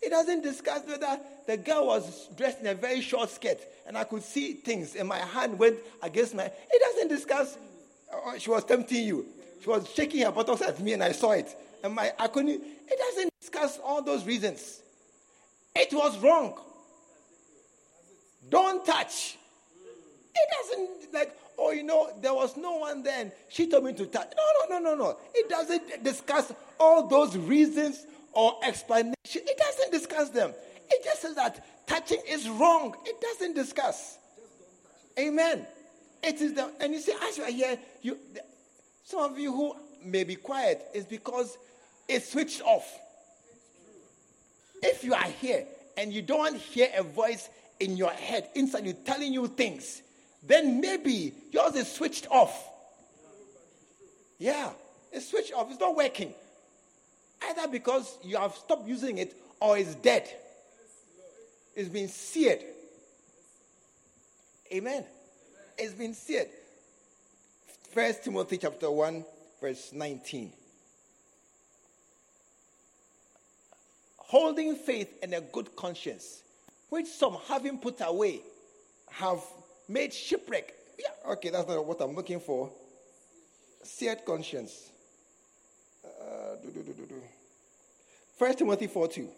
[0.01, 4.03] It doesn't discuss whether the girl was dressed in a very short skirt and I
[4.03, 6.45] could see things and my hand went against my.
[6.45, 7.57] It doesn't discuss
[8.11, 9.25] uh, she was tempting you.
[9.61, 11.55] She was shaking her buttocks at me, and I saw it.
[11.83, 12.61] And my I couldn't.
[12.61, 14.81] It doesn't discuss all those reasons.
[15.75, 16.57] It was wrong.
[18.49, 19.37] Don't touch.
[20.35, 21.37] It doesn't like.
[21.57, 23.31] Oh, you know, there was no one then.
[23.49, 24.31] She told me to touch.
[24.35, 25.17] No, no, no, no, no.
[25.33, 29.15] It doesn't discuss all those reasons or explanation.
[29.25, 30.53] It doesn't discuss them.
[30.89, 32.95] It just says that touching is wrong.
[33.05, 34.17] It doesn't discuss.
[35.19, 35.67] Amen.
[36.23, 38.17] It is the, and you see, as you are here, you,
[39.03, 41.57] some of you who may be quiet is because
[42.07, 42.99] it's switched off.
[44.81, 45.65] If you are here
[45.97, 50.01] and you don't hear a voice in your head, inside you telling you things,
[50.43, 52.67] then maybe yours is switched off.
[54.39, 54.71] Yeah,
[55.11, 55.69] it's switched off.
[55.69, 56.33] It's not working.
[57.49, 60.27] Either because you have stopped using it or it's dead.
[61.75, 62.61] It's been seared.
[64.73, 65.05] Amen
[65.81, 66.47] it's been seared.
[67.91, 69.25] First Timothy chapter 1,
[69.59, 70.51] verse 19.
[74.17, 76.43] Holding faith and a good conscience,
[76.89, 78.41] which some having put away
[79.09, 79.41] have
[79.91, 80.73] made shipwreck.
[80.99, 82.69] Yeah, okay, that's not what I'm looking for.
[83.83, 84.89] Seared conscience.
[86.03, 87.21] Uh, do, do, do, do, do.
[88.37, 89.29] First Timothy 4 2.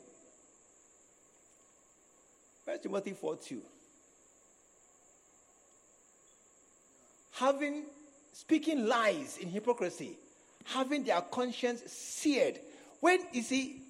[2.66, 3.62] First Timothy 4 2.
[7.34, 7.84] having
[8.32, 10.18] speaking lies in hypocrisy,
[10.66, 12.60] having their conscience seared.
[13.00, 13.82] When you see,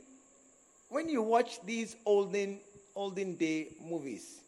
[0.90, 2.60] when you watch these olden
[2.96, 4.40] olden day movies,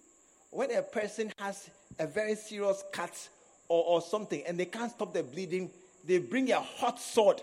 [0.56, 3.30] when a person has a very serious cut
[3.68, 5.70] or, or something and they can't stop the bleeding,
[6.06, 7.42] they bring a hot sword.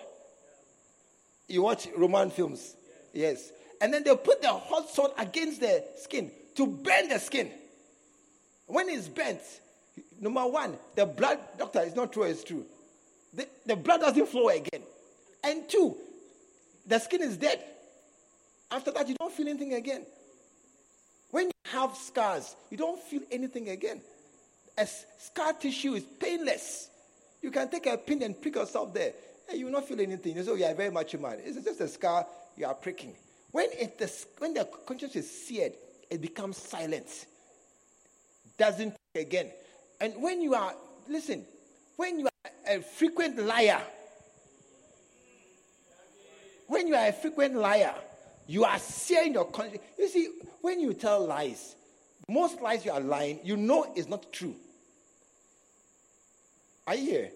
[1.47, 2.75] You watch Roman films,
[3.13, 7.51] yes, and then they put the hot sword against the skin to burn the skin.
[8.67, 9.41] When it's burnt,
[10.23, 12.65] Number one, the blood, doctor, it's not true, it's true.
[13.35, 14.83] The, the blood doesn't flow again.
[15.43, 15.97] And two,
[16.87, 17.61] the skin is dead.
[18.71, 20.07] After that, you don't feel anything again.
[21.33, 24.03] When you have scars, you don't feel anything again.
[24.77, 26.91] As scar tissue is painless.
[27.41, 29.15] You can take a pin and prick yourself there,
[29.49, 30.37] and you will not feel anything.
[30.37, 31.41] You say, oh, you are very much human.
[31.43, 33.15] It's just a scar you are pricking.
[33.51, 35.73] When, it, the, when the conscience is seared,
[36.11, 37.27] it becomes silent.
[38.59, 39.51] Doesn't again.
[40.03, 40.75] And when you are,
[41.09, 41.47] listen,
[41.97, 43.81] when you are a frequent liar,
[46.67, 47.95] when you are a frequent liar,
[48.47, 49.83] you are seeing your conscience.
[49.99, 50.29] You see,
[50.61, 51.75] when you tell lies,
[52.29, 54.55] most lies you are lying, you know it's not true.
[56.87, 57.31] Are you here?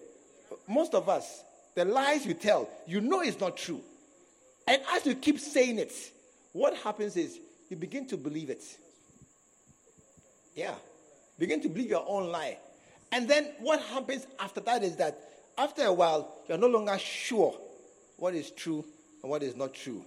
[0.67, 1.43] Most of us,
[1.75, 3.81] the lies you tell, you know it's not true.
[4.67, 5.93] And as you keep saying it,
[6.51, 7.39] what happens is
[7.69, 8.63] you begin to believe it.
[10.55, 10.75] Yeah.
[11.39, 12.57] Begin to believe your own lie.
[13.11, 15.17] And then what happens after that is that
[15.57, 17.55] after a while, you're no longer sure
[18.17, 18.83] what is true
[19.21, 20.03] and what is not true.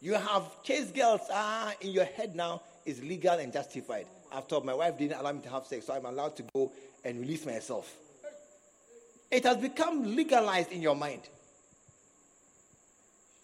[0.00, 4.06] You have chased girls ah, in your head now is legal and justified.
[4.32, 6.70] After my wife didn't allow me to have sex, so I'm allowed to go
[7.04, 7.92] and release myself.
[9.30, 11.22] It has become legalized in your mind.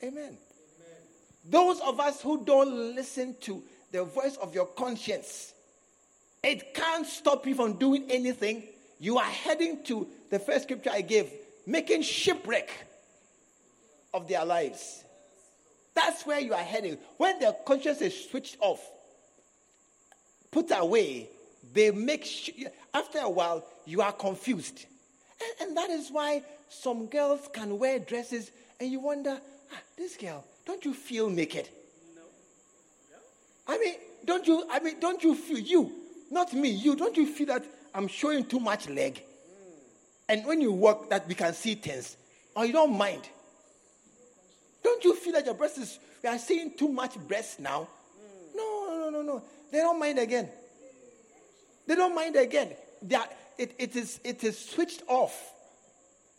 [0.03, 0.25] Amen.
[0.25, 0.37] Amen.
[1.51, 5.53] Those of us who don't listen to the voice of your conscience,
[6.43, 8.65] it can't stop you from doing anything.
[8.99, 11.31] You are heading to the first scripture I gave,
[11.67, 12.71] making shipwreck
[14.13, 15.04] of their lives.
[15.95, 16.99] That's where you are heading.
[17.17, 18.81] When their conscience is switched off,
[20.51, 21.29] put away,
[21.73, 22.51] they make, sh-
[22.93, 24.87] after a while, you are confused.
[25.41, 29.39] And, and, that is why some girls can wear dresses and you wonder,
[29.73, 31.69] ah, this girl, don't you feel naked?
[32.15, 32.23] No.
[33.67, 35.93] I mean, don't you, I mean, don't you feel, you,
[36.31, 39.23] not me, you, don't you feel that I'm showing too much leg?
[40.29, 42.17] And when you walk, that we can see things,
[42.57, 43.29] or you don't mind.
[44.85, 47.89] Don't you feel that your breast is, we are seeing too much breast now?
[48.55, 49.43] No, no, no, no.
[49.73, 50.49] They don't mind again.
[51.87, 52.71] They don't mind again.
[53.01, 55.35] They are, it, it, is, it is switched off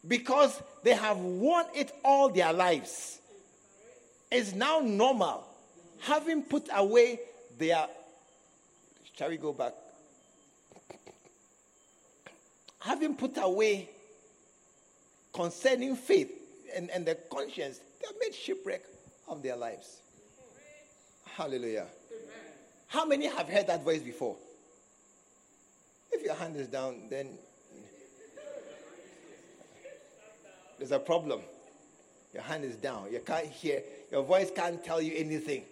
[0.07, 3.19] because they have worn it all their lives.
[4.31, 5.43] It's now normal.
[6.01, 7.19] Having put away
[7.57, 7.87] their.
[9.17, 9.73] Shall we go back?
[12.79, 13.89] Having put away
[15.33, 16.31] concerning faith
[16.75, 18.83] and, and the conscience, they have made shipwreck
[19.27, 20.01] of their lives.
[21.35, 21.87] Hallelujah.
[22.87, 24.35] How many have heard that voice before?
[26.11, 27.29] If your hand is down, then
[30.77, 31.41] there's a problem.
[32.33, 33.11] Your hand is down.
[33.11, 33.81] You can't hear.
[34.11, 35.63] Your voice can't tell you anything.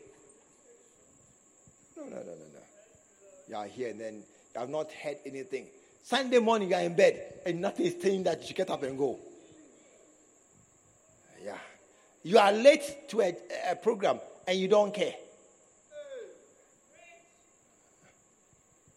[1.95, 2.59] No, no, no, no, no.
[3.47, 5.67] You are here and then you have not heard anything.
[6.01, 8.97] Sunday morning you are in bed and nothing is saying that you get up and
[8.97, 9.19] go.
[12.23, 13.35] You are late to a,
[13.69, 15.13] a program and you don't care.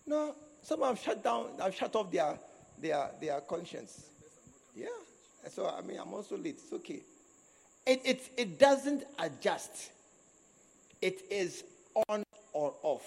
[0.06, 2.38] No, some have shut down, have shut off their,
[2.80, 4.06] their, their conscience.
[4.76, 4.86] Yeah.
[5.50, 6.58] So, I mean, I'm also late.
[6.62, 7.00] It's okay.
[7.86, 9.90] It, it, it doesn't adjust,
[11.00, 11.64] it is
[12.08, 13.04] on or off.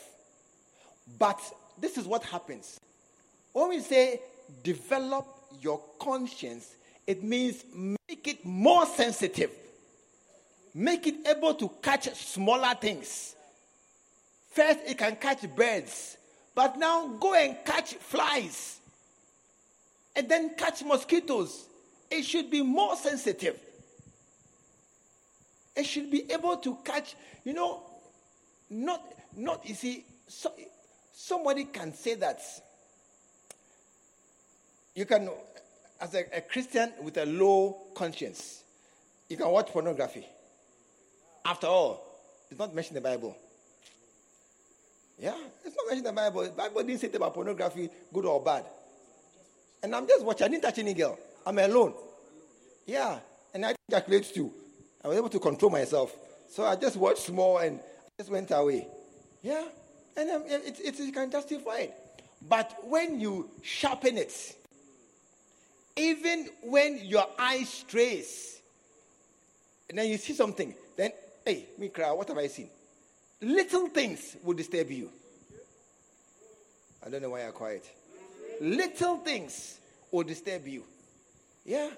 [1.17, 1.39] But
[1.79, 2.79] this is what happens.
[3.51, 4.21] When we say
[4.63, 5.25] develop
[5.61, 6.75] your conscience,
[7.07, 9.51] it means make it more sensitive,
[10.73, 13.35] make it able to catch smaller things.
[14.51, 16.17] First, it can catch birds.
[16.55, 18.79] But now go and catch flies
[20.15, 21.65] and then catch mosquitoes.
[22.11, 23.59] It should be more sensitive.
[25.75, 27.83] It should be able to catch, you know,
[28.69, 29.01] not,
[29.37, 30.51] not, you see, so,
[31.13, 32.41] somebody can say that.
[34.95, 35.29] You can,
[36.01, 38.63] as a, a Christian with a low conscience,
[39.29, 40.25] you can watch pornography.
[41.45, 42.05] After all,
[42.49, 43.35] it's not mentioned in the Bible.
[45.17, 46.43] Yeah, it's not mentioned in the Bible.
[46.43, 48.65] The Bible didn't say about pornography, good or bad.
[49.83, 50.45] And I'm just watching.
[50.45, 51.17] I didn't touch any girl.
[51.45, 51.93] I'm alone.
[52.85, 53.19] Yeah,
[53.53, 54.51] and I ejaculate too.
[55.03, 56.15] I was able to control myself.
[56.49, 58.87] So I just watched small and I just went away.
[59.41, 59.63] Yeah,
[60.17, 61.93] and um, it, it, you can justify it.
[62.47, 64.55] But when you sharpen it,
[65.95, 68.59] even when your eye strays,
[69.89, 71.11] and then you see something, then,
[71.49, 72.69] hey, me cry, what have I seen?
[73.41, 75.09] Little things will disturb you.
[77.03, 77.89] I don't know why you're quiet.
[78.61, 79.79] Little things
[80.11, 80.83] will disturb you.
[81.65, 81.89] Yeah.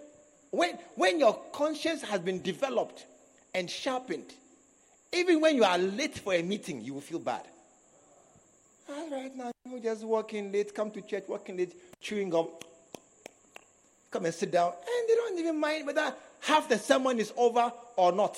[0.52, 3.06] When, when your conscience has been developed
[3.54, 4.34] and sharpened,
[5.12, 7.44] even when you are late for a meeting, you will feel bad.
[8.90, 12.48] All right, now you just walking late, come to church, walking late, chewing gum,
[14.12, 17.72] come and sit down, and they don't even mind whether half the sermon is over
[17.98, 18.38] or not.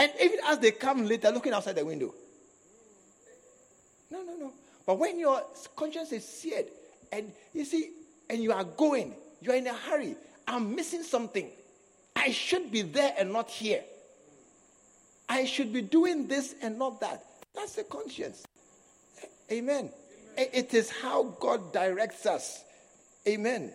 [0.00, 2.14] And even as they come later, looking outside the window.
[4.10, 4.52] No, no, no.
[4.86, 5.42] But when your
[5.76, 6.68] conscience is seared,
[7.12, 7.90] and you see,
[8.30, 10.16] and you are going, you are in a hurry,
[10.48, 11.50] I'm missing something.
[12.16, 13.82] I should be there and not here.
[15.28, 17.22] I should be doing this and not that.
[17.54, 18.46] That's the conscience.
[19.52, 19.90] Amen.
[20.38, 20.48] Amen.
[20.54, 22.64] It is how God directs us.
[23.28, 23.70] Amen.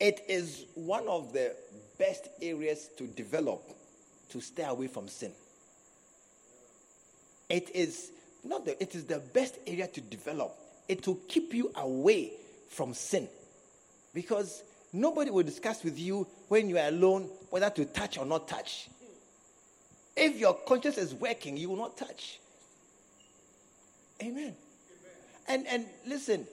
[0.00, 1.54] It is one of the
[1.96, 3.77] best areas to develop
[4.30, 5.32] to stay away from sin.
[7.48, 8.10] It is
[8.44, 10.54] not the, it is the best area to develop.
[10.88, 12.32] It will keep you away
[12.68, 13.28] from sin.
[14.14, 14.62] Because
[14.92, 18.88] nobody will discuss with you when you are alone whether to touch or not touch.
[20.16, 22.40] If your conscience is working, you will not touch.
[24.22, 24.54] Amen.
[25.46, 26.46] And and listen,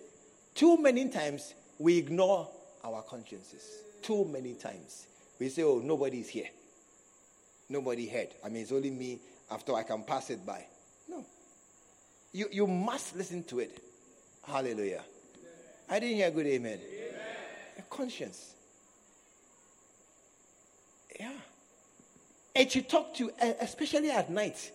[0.54, 2.48] too many times we ignore
[2.84, 3.82] our consciences.
[4.02, 5.08] Too many times.
[5.40, 6.50] We say, Oh, nobody is here.
[7.70, 8.30] Nobody heard.
[8.44, 10.66] I mean, it's only me after I can pass it by.
[11.10, 11.26] No.
[12.32, 13.80] You, you must listen to it.
[14.44, 15.04] Hallelujah.
[15.90, 16.80] I didn't hear good amen.
[16.80, 17.20] amen.
[17.78, 18.54] A conscience.
[21.20, 21.32] Yeah.
[22.56, 24.72] And you talk to, especially at night.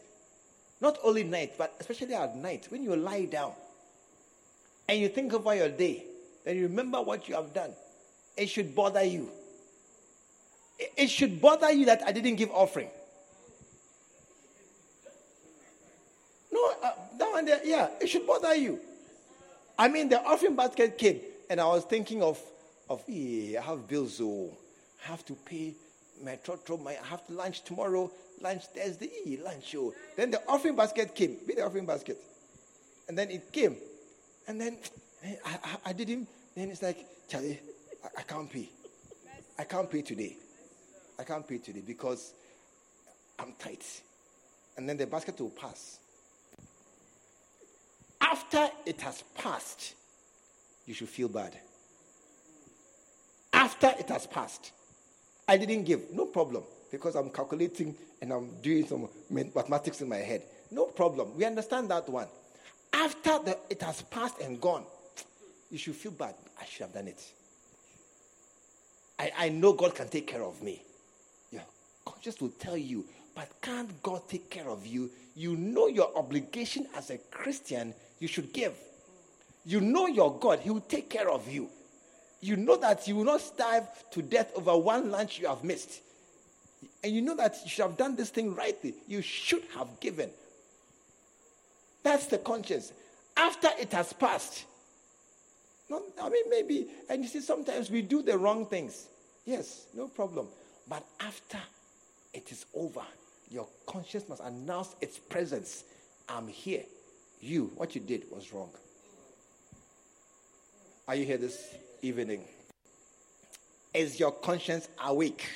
[0.80, 3.52] Not only night, but especially at night, when you lie down
[4.88, 6.04] and you think over your day,
[6.46, 7.70] and you remember what you have done,
[8.36, 9.30] it should bother you.
[10.96, 12.88] It should bother you that I didn't give offering.
[16.52, 18.78] No, uh, that one there, yeah, it should bother you.
[19.78, 22.38] I mean, the offering basket came, and I was thinking of,
[22.88, 24.50] of, yeah, I have bills, so
[25.04, 25.74] I have to pay
[26.24, 28.10] my trotro, my, I have to lunch tomorrow,
[28.40, 29.94] lunch Thursday, eh, lunch, oh.
[30.16, 32.18] Then the offering basket came, be the offering basket.
[33.08, 33.76] And then it came.
[34.46, 34.76] And then
[35.24, 37.60] eh, I, I, I didn't, then it's like, Charlie,
[38.04, 38.68] I, I can't pay.
[39.58, 40.36] I can't pay today.
[41.20, 42.32] I can't pay today because
[43.38, 43.84] I'm tight.
[44.78, 45.98] And then the basket will pass.
[48.22, 49.94] After it has passed,
[50.86, 51.52] you should feel bad.
[53.52, 54.72] After it has passed,
[55.46, 60.16] I didn't give, no problem, because I'm calculating and I'm doing some mathematics in my
[60.16, 60.42] head.
[60.70, 61.36] No problem.
[61.36, 62.28] We understand that one.
[62.94, 64.84] After the, it has passed and gone,
[65.70, 66.34] you should feel bad.
[66.58, 67.22] I should have done it.
[69.18, 70.80] I, I know God can take care of me.
[72.04, 75.10] Conscience will tell you, but can't God take care of you?
[75.34, 78.74] You know your obligation as a Christian, you should give.
[79.64, 81.68] You know your God, He will take care of you.
[82.40, 86.00] You know that you will not starve to death over one lunch you have missed.
[87.04, 88.94] And you know that you should have done this thing rightly.
[89.06, 90.30] You should have given.
[92.02, 92.92] That's the conscience.
[93.36, 94.64] After it has passed,
[95.88, 99.06] not, I mean, maybe, and you see, sometimes we do the wrong things.
[99.44, 100.46] Yes, no problem.
[100.88, 101.58] But after
[102.32, 103.02] it is over,
[103.50, 105.84] your conscience must announce its presence.
[106.28, 106.84] I'm here.
[107.40, 108.70] You, what you did was wrong.
[111.08, 112.44] Are you here this evening?
[113.92, 115.48] Is your conscience awake?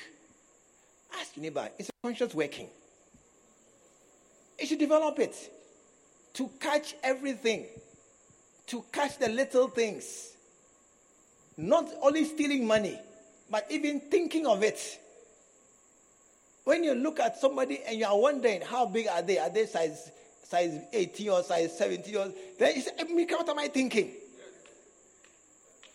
[1.17, 2.67] Ask your neighbor, is your conscience working?
[4.59, 5.35] You should develop it
[6.33, 7.67] to catch everything
[8.67, 10.33] to catch the little things.
[11.57, 12.99] Not only stealing money,
[13.49, 14.99] but even thinking of it.
[16.65, 19.39] When you look at somebody and you are wondering how big are they?
[19.39, 20.11] Are they size
[20.43, 24.11] size 18 or size 17 or then you say, eh, Mika, what am I thinking?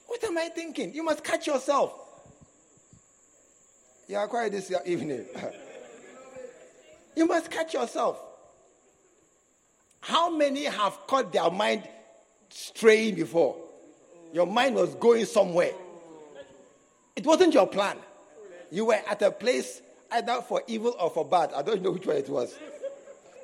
[0.07, 0.95] What am I thinking?
[0.95, 1.93] You must catch yourself.
[4.09, 5.27] You are quiet this evening.
[7.17, 8.19] you must catch yourself.
[10.01, 11.85] How many have caught their mind
[12.51, 13.57] straying before.
[14.33, 15.73] Your mind was going somewhere.
[17.17, 17.97] It wasn't your plan.
[18.71, 19.83] You were at a place
[20.13, 21.53] either for evil or for bad.
[21.55, 22.55] I don't know which one it was.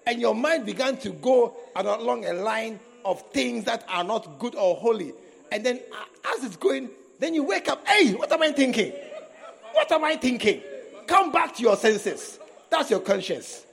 [0.07, 4.55] And your mind began to go along a line of things that are not good
[4.55, 5.12] or holy.
[5.51, 5.81] And then
[6.35, 7.87] as it's going, then you wake up.
[7.87, 8.93] Hey, what am I thinking?
[9.73, 10.62] What am I thinking?
[11.07, 12.39] Come back to your senses.
[12.71, 13.64] That's your conscience.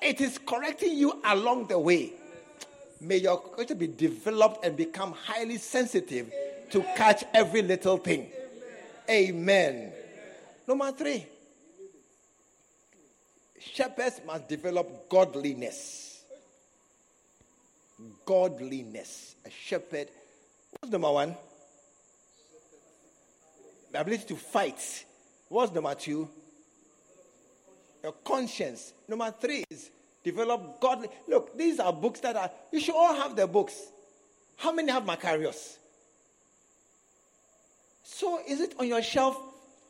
[0.00, 2.12] It is correcting you along the way.
[3.00, 6.32] May your conscience be developed and become highly sensitive
[6.70, 8.28] to catch every little thing.
[9.08, 9.92] Amen.
[10.66, 11.26] Number three,
[13.60, 16.22] shepherds must develop godliness.
[18.24, 19.36] Godliness.
[19.44, 20.08] A shepherd.
[20.80, 21.36] What's number one?
[23.92, 25.04] The ability to fight.
[25.48, 26.28] What's number two?
[28.02, 28.92] Your conscience.
[29.08, 29.90] Number three is
[30.22, 31.08] develop godly.
[31.26, 33.74] Look, these are books that are, you should all have the books.
[34.56, 35.78] How many have Macarius?
[38.02, 39.38] So is it on your shelf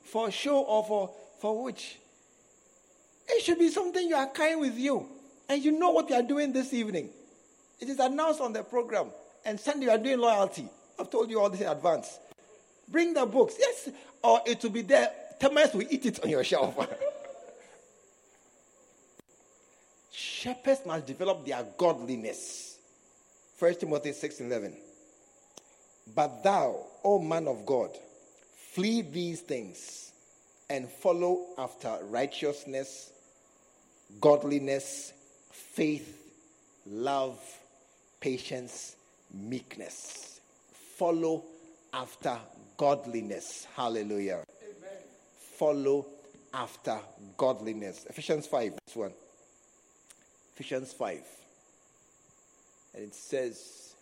[0.05, 1.11] for show or for,
[1.41, 1.99] for which?
[3.29, 5.07] It should be something you are carrying with you.
[5.49, 7.11] And you know what you are doing this evening.
[7.81, 9.09] It is announced on the program.
[9.45, 10.69] And Sunday you are doing loyalty.
[10.99, 12.19] I've told you all this in advance.
[12.89, 13.55] Bring the books.
[13.59, 13.91] Yes.
[14.23, 15.11] Or it will be there.
[15.41, 16.77] Termites will eat it on your shelf.
[20.13, 22.79] Shepherds must develop their godliness.
[23.59, 24.77] 1 Timothy 6 11.
[26.15, 27.91] But thou, O man of God,
[28.79, 30.13] Flee these things
[30.71, 33.11] and follow after righteousness,
[34.21, 35.13] godliness,
[35.51, 36.17] faith,
[36.87, 37.39] love,
[38.21, 38.97] patience,
[39.33, 40.41] meekness.
[40.97, 41.45] Follow
[41.93, 42.37] after
[42.77, 43.67] godliness.
[43.75, 44.43] Hallelujah.
[44.63, 44.91] Amen.
[45.57, 46.07] Follow
[46.53, 46.99] after
[47.37, 48.07] godliness.
[48.09, 49.13] Ephesians 5, this one.
[50.55, 51.21] Ephesians 5.
[52.95, 53.95] And it says,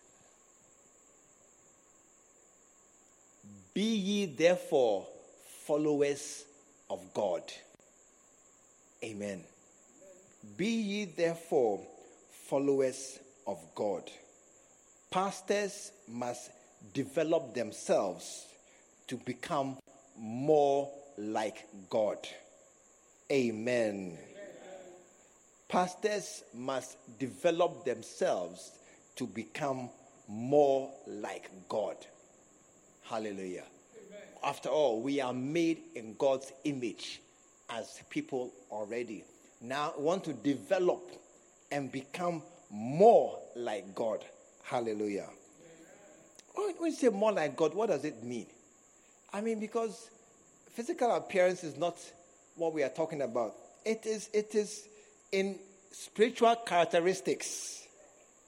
[3.75, 5.07] Be ye therefore
[5.67, 6.47] followers
[6.89, 7.43] of God.
[9.05, 9.43] Amen.
[10.55, 11.81] Be ye therefore
[12.49, 14.11] followers of God.
[15.11, 16.51] Pastors must
[16.93, 18.47] develop themselves
[19.09, 19.77] to become
[20.19, 22.19] more like God.
[23.31, 23.95] Amen.
[23.95, 24.19] Amen.
[25.69, 28.73] Pastors must develop themselves
[29.17, 29.91] to become
[30.29, 31.97] more like God.
[33.03, 33.65] Hallelujah.
[34.07, 34.21] Amen.
[34.45, 37.21] After all, we are made in God's image
[37.71, 39.25] as people already.
[39.61, 41.03] Now, want to develop
[41.71, 44.25] and become more like God.
[44.65, 45.29] Hallelujah.
[46.55, 48.47] When we say more like God, what does it mean?
[49.33, 50.11] I mean, because
[50.73, 51.99] physical appearance is not
[52.55, 53.55] what we are talking about.
[53.85, 54.87] It is, it is
[55.33, 55.59] in
[55.91, 57.87] spiritual characteristics.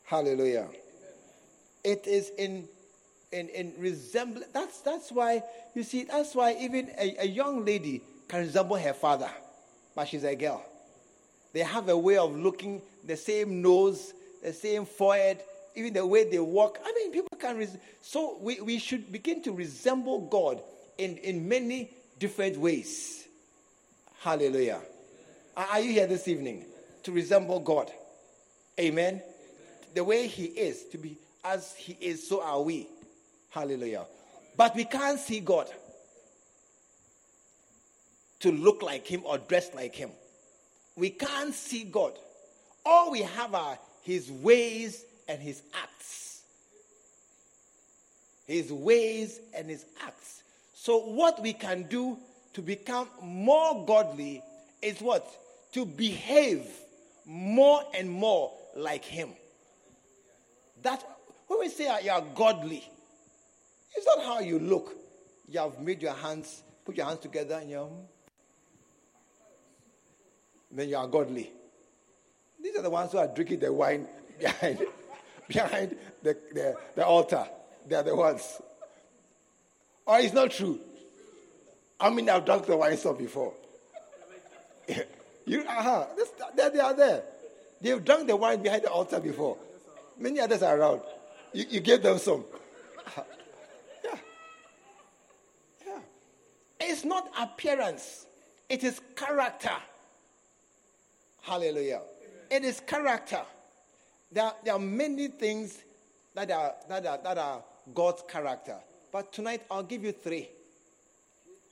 [0.04, 0.68] Hallelujah.
[1.84, 2.68] It is in
[3.32, 4.46] in, in resemblance.
[4.52, 5.42] That's that's why
[5.74, 9.30] you see, that's why even a, a young lady can resemble her father,
[9.94, 10.64] but she's a girl.
[11.52, 15.40] They have a way of looking, the same nose, the same forehead,
[15.74, 16.78] even the way they walk.
[16.84, 17.56] I mean, people can.
[17.56, 20.60] Res- so we, we should begin to resemble God
[20.98, 23.26] in, in many different ways.
[24.20, 24.80] Hallelujah.
[25.56, 26.64] Are you here this evening
[27.04, 27.90] to resemble God?
[28.78, 29.22] Amen.
[29.94, 32.86] The way He is, to be as He is, so are we.
[33.50, 34.04] Hallelujah.
[34.56, 35.68] But we can't see God
[38.40, 40.10] to look like Him or dress like Him.
[40.98, 42.12] We can't see God.
[42.84, 46.42] All we have are His ways and His acts.
[48.46, 50.42] His ways and His acts.
[50.74, 52.18] So, what we can do
[52.54, 54.42] to become more godly
[54.82, 55.24] is what?
[55.74, 56.66] To behave
[57.24, 59.30] more and more like Him.
[60.82, 61.04] That
[61.46, 62.82] when we say you are godly,
[63.94, 64.94] it's not how you look.
[65.48, 68.04] You have made your hands, put your hands together, and you hmm,
[70.70, 71.50] then you are godly.
[72.62, 74.06] These are the ones who are drinking the wine
[74.38, 74.84] behind,
[75.48, 77.46] behind the, the, the altar.
[77.86, 78.60] They are the ones.
[80.06, 80.78] Or it's not true.
[82.00, 83.52] I mean, I've drunk the wine some before.
[85.46, 86.06] you, uh-huh,
[86.56, 87.22] they, they are there.
[87.80, 89.56] They've drunk the wine behind the altar before.
[90.18, 91.02] Many others are around.
[91.52, 92.44] You, you gave them some.
[94.04, 94.18] Yeah.
[95.86, 95.98] Yeah.
[96.80, 98.26] It's not appearance,
[98.68, 99.72] it is character.
[101.48, 102.02] Hallelujah.
[102.50, 103.40] It is character.
[104.30, 105.78] There, there are many things
[106.34, 108.76] that are, that, are, that are God's character.
[109.10, 110.50] But tonight I'll give you three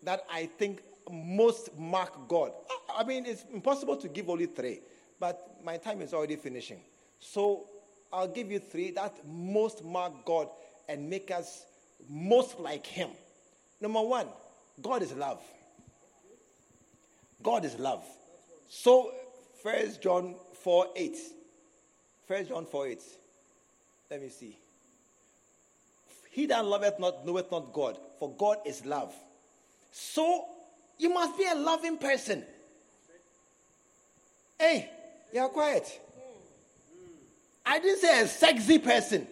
[0.02, 2.52] that I think most mark God.
[2.96, 4.80] I mean, it's impossible to give only three,
[5.20, 6.80] but my time is already finishing.
[7.20, 7.66] So
[8.10, 10.48] I'll give you three that most mark God
[10.88, 11.66] and make us
[12.08, 13.10] most like Him.
[13.78, 14.28] Number one,
[14.80, 15.40] God is love.
[17.42, 18.02] God is love.
[18.68, 19.12] So,
[19.66, 21.16] First John 4 8.
[22.28, 23.02] First John 4 8.
[24.12, 24.56] Let me see.
[26.30, 29.12] He that loveth not knoweth not God, for God is love.
[29.90, 30.44] So,
[30.98, 32.44] you must be a loving person.
[34.56, 34.88] Hey,
[35.34, 36.00] you're quiet.
[37.64, 39.26] I didn't say a sexy person.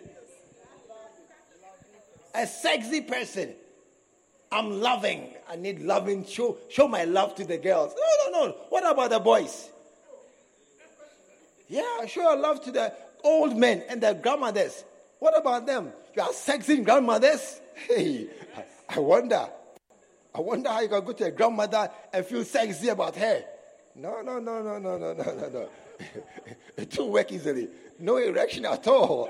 [2.35, 3.55] A sexy person.
[4.51, 5.29] I'm loving.
[5.49, 6.27] I need loving.
[6.27, 7.95] Show, show my love to the girls.
[7.97, 8.53] No, no, no.
[8.71, 9.71] What about the boys?
[11.69, 12.93] Yeah, show your love to the
[13.23, 14.85] old men and their grandmothers.
[15.19, 15.93] What about them?
[16.15, 17.61] You are sexy grandmothers?
[17.89, 18.29] Hey,
[18.89, 19.49] I wonder.
[20.33, 23.43] I wonder how you can go to a grandmother and feel sexy about her.
[23.97, 25.69] No, no, no, no, no, no, no, no, no.
[26.77, 27.69] it don't work easily.
[27.99, 29.29] No erection at all.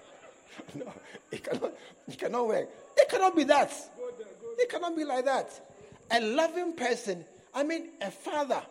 [0.76, 0.92] no,
[1.32, 1.72] it cannot,
[2.06, 2.68] it cannot work.
[2.96, 3.72] It cannot be that.
[4.58, 5.60] It cannot be like that.
[6.10, 8.62] A loving person, I mean, a father,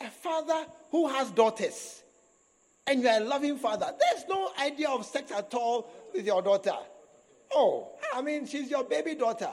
[0.00, 2.02] a father who has daughters,
[2.86, 6.74] and you're a loving father, there's no idea of sex at all with your daughter.
[7.52, 9.50] Oh, I mean, she's your baby daughter.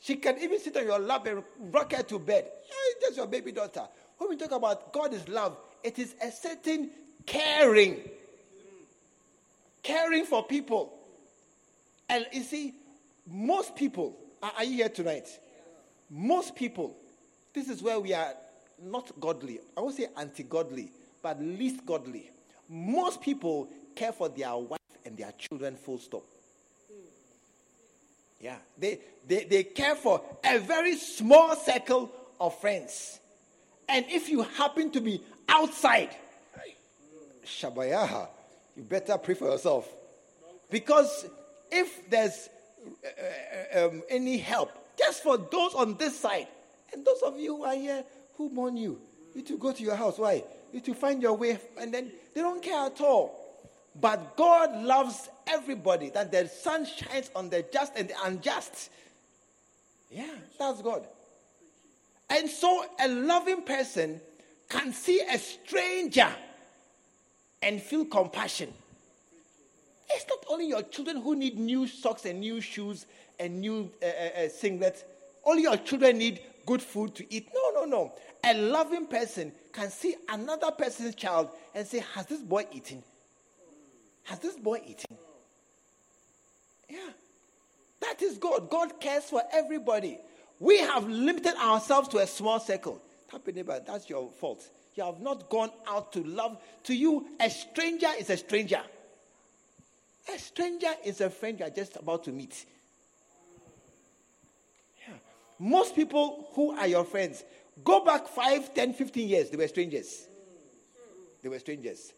[0.00, 2.46] She can even sit on your lap and rock her to bed.
[2.46, 3.82] Yeah, just your baby daughter.
[4.18, 6.90] When we talk about God is love, it is a certain
[7.26, 8.00] caring.
[9.82, 10.92] Caring for people.
[12.08, 12.74] And you see,
[13.26, 15.28] most people, Are, are you here tonight?
[16.10, 16.96] Most people,
[17.54, 18.32] this is where we are
[18.82, 19.60] not godly.
[19.76, 20.90] I won't say anti godly,
[21.22, 22.30] but least godly.
[22.68, 26.22] Most people care for their wife and their children, full stop.
[28.40, 32.10] Yeah, they, they, they care for a very small circle
[32.40, 33.20] of friends.
[33.88, 36.10] And if you happen to be outside,
[37.44, 38.28] Shabayaha,
[38.76, 39.88] you better pray for yourself.
[40.70, 41.26] Because
[41.70, 42.48] if there's
[43.04, 46.46] uh, uh, um, any help, just for those on this side,
[46.92, 48.04] and those of you who are here
[48.40, 48.98] who mourn you,
[49.34, 50.16] you to go to your house.
[50.18, 50.42] Why?
[50.72, 53.36] You to find your way, and then they don't care at all.
[54.00, 58.88] But God loves everybody, that the sun shines on the just and the unjust.
[60.10, 61.06] Yeah, that's God.
[62.30, 64.22] And so a loving person
[64.70, 66.28] can see a stranger
[67.60, 68.72] and feel compassion.
[70.08, 73.04] It's not only your children who need new socks and new shoes
[73.38, 74.90] and new uh, uh, uh.
[75.44, 77.48] Only your children need good food to eat.
[77.54, 78.12] No, no, no.
[78.44, 83.02] A loving person can see another person's child and say, Has this boy eaten?
[84.24, 85.16] Has this boy eaten?
[86.88, 86.98] Yeah.
[88.00, 88.70] That is God.
[88.70, 90.18] God cares for everybody.
[90.58, 93.00] We have limited ourselves to a small circle.
[93.86, 94.68] That's your fault.
[94.94, 96.58] You have not gone out to love.
[96.84, 98.82] To you, a stranger is a stranger.
[100.34, 102.66] A stranger is a friend you are just about to meet.
[105.60, 107.44] Most people who are your friends,
[107.84, 110.26] go back 5, 10, 15 years, they were strangers.
[111.42, 112.14] They were strangers.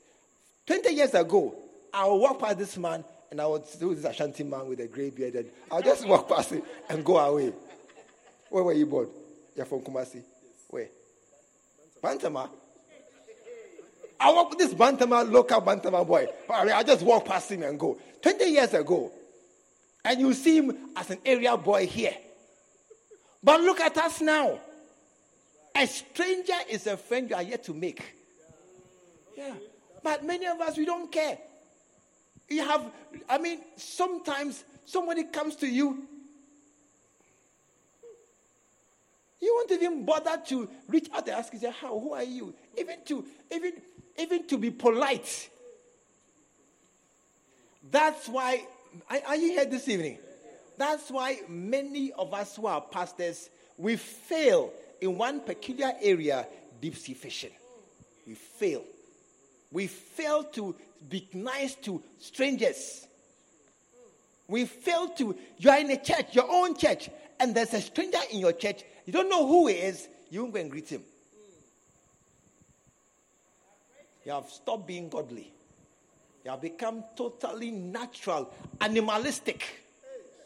[0.64, 1.52] 20 years ago,
[1.92, 4.86] I will walk past this man and I would see this Ashanti man with a
[4.86, 7.52] grey beard and I'll just walk past him and go away.
[8.48, 9.08] Where were you born?
[9.56, 10.22] You're from Kumasi.
[10.68, 10.86] Where?
[12.00, 12.48] Bantama.
[14.20, 16.28] I walk with this Bantama, local Bantama boy.
[16.48, 17.98] I, mean, I just walk past him and go.
[18.22, 19.10] 20 years ago.
[20.04, 22.14] And you see him as an area boy here.
[23.42, 24.58] But look at us now.
[25.74, 28.02] A stranger is a friend you are yet to make.
[29.36, 29.54] Yeah.
[30.02, 31.38] But many of us, we don't care.
[32.48, 32.84] You have,
[33.28, 36.06] I mean, sometimes somebody comes to you.
[39.40, 42.54] You won't even bother to reach out and ask, say, how, who are you?
[42.78, 43.72] Even to, even,
[44.18, 45.48] even to be polite.
[47.90, 48.64] That's why,
[49.26, 50.18] are you here this evening?
[50.76, 56.46] That's why many of us who are pastors, we fail in one peculiar area,
[56.80, 57.50] deep sea fishing.
[58.26, 58.82] We fail.
[59.70, 60.74] We fail to
[61.08, 63.06] be nice to strangers.
[64.48, 67.08] We fail to, you are in a church, your own church,
[67.40, 68.82] and there's a stranger in your church.
[69.06, 71.02] You don't know who he is, you won't go and greet him.
[74.24, 75.52] You have stopped being godly.
[76.44, 79.64] You have become totally natural, animalistic.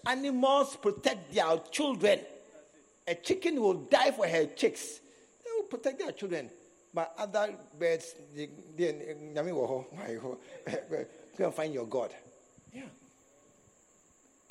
[0.06, 2.20] Animals protect their children.
[3.08, 5.00] A chicken will die for her chicks.
[5.44, 6.48] They will protect their children.
[6.94, 8.92] But other birds, they, they,
[11.36, 12.14] go and find your God.
[12.72, 12.82] Yeah.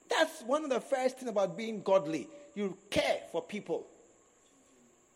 [0.10, 2.28] That's one of the first things about being godly.
[2.54, 3.88] You care for people.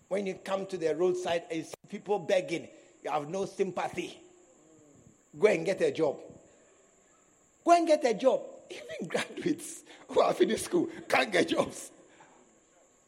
[0.07, 2.67] When you come to the roadside and see people begging,
[3.03, 4.19] you have no sympathy.
[5.37, 6.17] Go and get a job.
[7.63, 8.41] Go and get a job.
[8.69, 11.91] Even graduates who are finished school can't get jobs.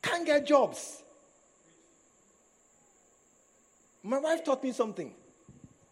[0.01, 1.03] Can't get jobs.
[4.03, 5.13] My wife taught me something.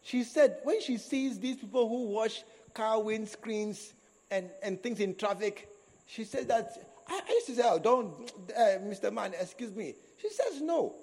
[0.02, 2.44] She said when she sees these people who wash
[2.74, 3.94] car windscreens
[4.32, 5.70] and, and things in traffic,
[6.08, 6.72] she said that
[7.08, 9.14] I, I used to say, Oh, don't, uh, Mr.
[9.14, 9.94] Man, excuse me.
[10.18, 10.96] She says, No,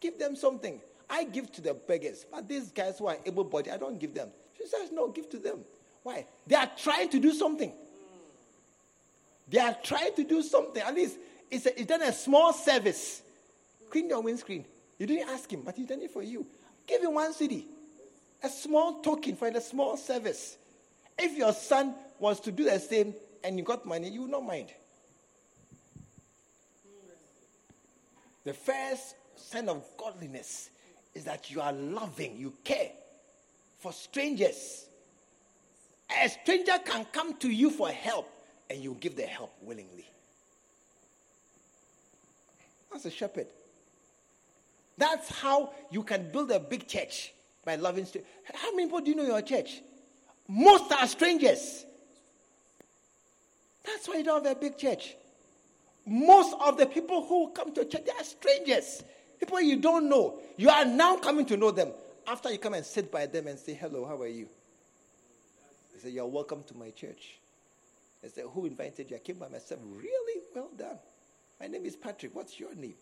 [0.00, 0.80] give them something.
[1.08, 4.12] I give to the beggars, but these guys who are able bodied, I don't give
[4.12, 4.28] them.
[4.58, 5.60] She says, No, give to them.
[6.02, 6.26] Why?
[6.46, 7.72] They are trying to do something.
[9.48, 10.82] They are trying to do something.
[10.82, 11.16] At least
[11.50, 13.22] it's, a, it's done a small service.
[13.90, 14.64] Clean your windscreen.
[14.98, 16.46] You didn't ask him, but he done it for you.
[16.86, 17.64] Give him one cedi,
[18.42, 20.56] a small token for a small service.
[21.18, 24.44] If your son wants to do the same and you got money, you will not
[24.44, 24.68] mind.
[28.44, 30.70] The first sign of godliness
[31.14, 32.90] is that you are loving, you care
[33.78, 34.86] for strangers.
[36.22, 38.30] A stranger can come to you for help
[38.70, 40.06] and you give the help willingly.
[42.92, 43.46] That's a shepherd.
[44.98, 47.32] That's how you can build a big church
[47.64, 48.06] by loving.
[48.54, 49.82] How many people do you know in your church?
[50.48, 51.84] Most are strangers.
[53.84, 55.14] That's why you don't have a big church.
[56.06, 59.02] Most of the people who come to church, they are strangers.
[59.38, 60.38] People you don't know.
[60.56, 61.92] You are now coming to know them.
[62.26, 64.48] After you come and sit by them and say, Hello, how are you?
[65.92, 67.38] They say, You're welcome to my church.
[68.26, 69.16] They say, Who invited you?
[69.16, 69.80] I came by myself.
[69.84, 70.42] Really?
[70.52, 70.98] Well done.
[71.60, 72.34] My name is Patrick.
[72.34, 72.94] What's your name?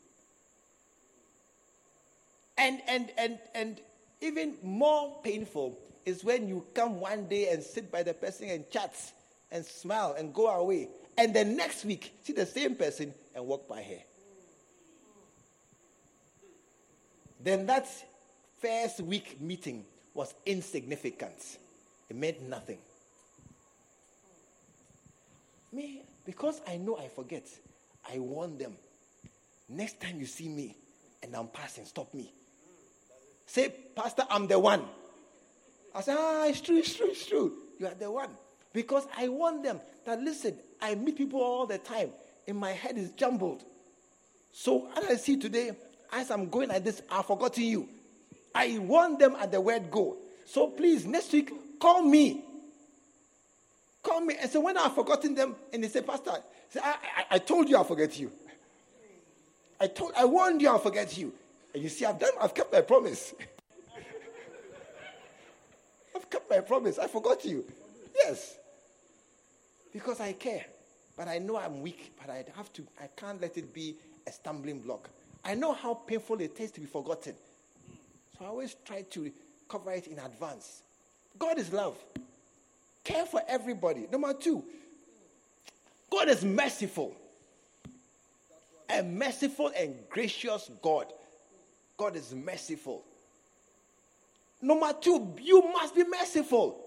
[2.59, 3.81] And and and and
[4.21, 8.69] even more painful is when you come one day and sit by the person and
[8.71, 8.95] chat
[9.51, 10.89] and smile and go away.
[11.17, 14.03] And the next week, see the same person and walk by her.
[17.41, 17.89] Then that
[18.61, 21.59] first week meeting was insignificant.
[22.11, 22.79] It meant nothing.
[25.75, 27.47] Me, because I know I forget,
[28.13, 28.77] I warn them.
[29.69, 30.77] Next time you see me
[31.23, 32.33] and I'm passing, stop me.
[33.47, 34.85] Say, Pastor, I'm the one.
[35.95, 37.53] I say, ah, it's true, it's true, it's true.
[37.79, 38.31] You are the one.
[38.73, 42.11] Because I want them that, listen, I meet people all the time.
[42.47, 43.63] and my head is jumbled.
[44.53, 45.73] So as I see today,
[46.13, 47.89] as I'm going like this, I've forgotten you.
[48.55, 50.17] I want them at the word go.
[50.47, 51.51] So please, next week,
[51.81, 52.45] call me.
[54.15, 54.37] Call me.
[54.41, 56.31] And so when I've forgotten them, and they say, Pastor,
[56.69, 58.31] say, I, I, I told you I'll forget you.
[59.81, 61.33] I told I warned you I'll forget you.
[61.75, 63.35] And you see, I've done, I've kept my promise.
[66.15, 67.01] I've kept my promise.
[67.01, 67.65] I forgot you.
[68.15, 68.57] Yes.
[69.93, 70.67] Because I care.
[71.17, 73.97] But I know I'm weak, but I have to, I can't let it be
[74.29, 75.11] a stumbling block.
[75.45, 77.35] I know how painful it is to be forgotten.
[78.39, 79.33] So I always try to
[79.69, 80.83] cover it in advance.
[81.37, 81.97] God is love.
[83.05, 84.07] Care for everybody.
[84.11, 84.65] Number two,
[86.11, 87.15] God is merciful.
[88.89, 91.07] A merciful and gracious God.
[91.97, 93.05] God is merciful.
[94.61, 96.81] Number two, you must be merciful.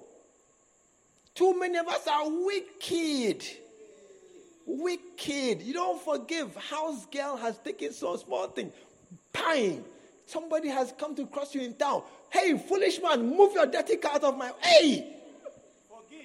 [1.35, 3.45] Too many of us are wicked.
[4.65, 5.61] Wicked.
[5.61, 6.55] You don't forgive.
[6.55, 8.71] House girl has taken some small thing.
[9.31, 9.83] Pine.
[10.25, 12.01] Somebody has come to cross you in town.
[12.29, 14.51] Hey, foolish man, move your dirty car out of my.
[14.51, 14.57] Way.
[14.61, 15.13] Hey!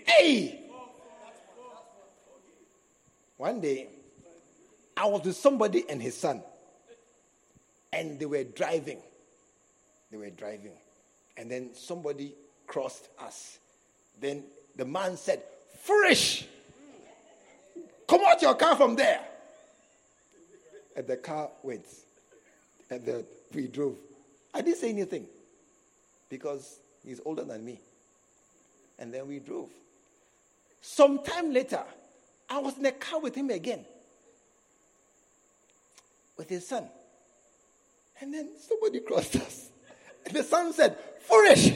[0.07, 0.59] Hey!
[3.37, 3.89] One day,
[4.97, 6.43] I was with somebody and his son
[7.93, 8.99] and they were driving.
[10.11, 10.73] They were driving.
[11.37, 12.35] And then somebody
[12.67, 13.59] crossed us.
[14.21, 14.45] Then
[14.77, 15.43] the man said,
[15.81, 16.47] Foolish!
[18.07, 19.21] Come out your car from there.
[20.97, 21.87] And the car went.
[22.91, 23.25] And the,
[23.55, 23.97] we drove.
[24.55, 25.27] I didn't say anything
[26.29, 27.79] because he's older than me.
[28.99, 29.71] And then we drove.
[30.83, 31.83] Some time later,
[32.51, 33.85] I was in a car with him again.
[36.37, 36.89] With his son.
[38.21, 39.71] And then somebody crossed us.
[40.27, 41.71] And the son said, Foolish!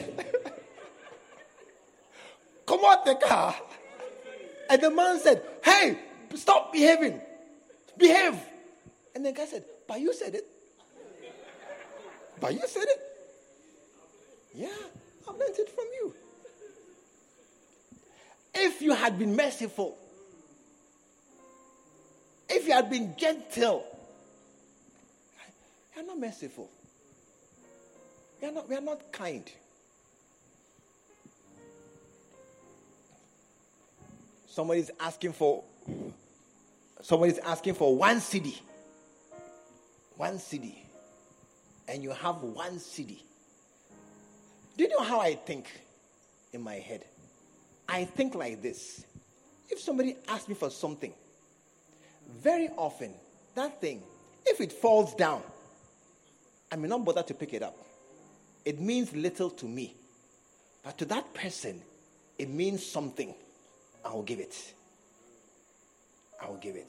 [2.66, 3.54] Come out the car.
[4.68, 5.98] And the man said, Hey,
[6.34, 7.20] stop behaving.
[7.96, 8.36] Behave.
[9.14, 10.44] And the guy said, But you said it.
[12.40, 13.00] But you said it.
[14.54, 14.68] Yeah,
[15.28, 16.14] I learned it from you.
[18.58, 19.98] If you had been merciful,
[22.48, 23.84] if you had been gentle,
[25.94, 26.70] you are not merciful.
[28.40, 29.44] We are not, we are not kind.
[34.48, 35.62] Somebody's asking for
[37.02, 38.58] somebody's asking for one cedi.
[40.16, 40.76] One cedi.
[41.88, 43.18] And you have one cedi.
[44.78, 45.68] Do you know how I think
[46.54, 47.04] in my head?
[47.88, 49.04] I think like this.
[49.68, 51.12] If somebody asks me for something,
[52.42, 53.12] very often
[53.54, 54.02] that thing,
[54.44, 55.42] if it falls down,
[56.70, 57.76] I may not bother to pick it up.
[58.64, 59.94] It means little to me.
[60.84, 61.80] But to that person,
[62.38, 63.34] it means something.
[64.04, 64.54] I will give it.
[66.42, 66.88] I will give it.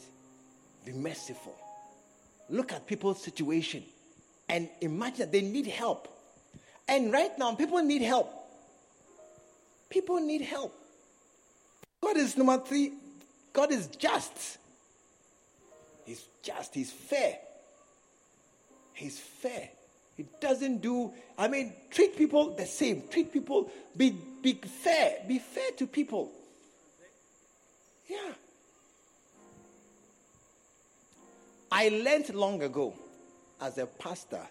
[0.86, 1.56] Be merciful.
[2.50, 3.84] Look at people's situation
[4.50, 6.08] and imagine that they need help.
[6.88, 8.32] And right now, people need help.
[9.90, 10.74] People need help.
[12.02, 12.94] God is number three.
[13.54, 14.58] God is just.
[16.06, 16.74] He's just.
[16.74, 17.38] He's fair.
[18.94, 19.70] He's fair.
[20.16, 23.04] He doesn't do, I mean, treat people the same.
[23.10, 25.20] Treat people, be, be fair.
[25.28, 26.32] Be fair to people.
[28.08, 28.34] Yeah.
[31.72, 32.94] I learned long ago
[33.62, 34.42] as a pastor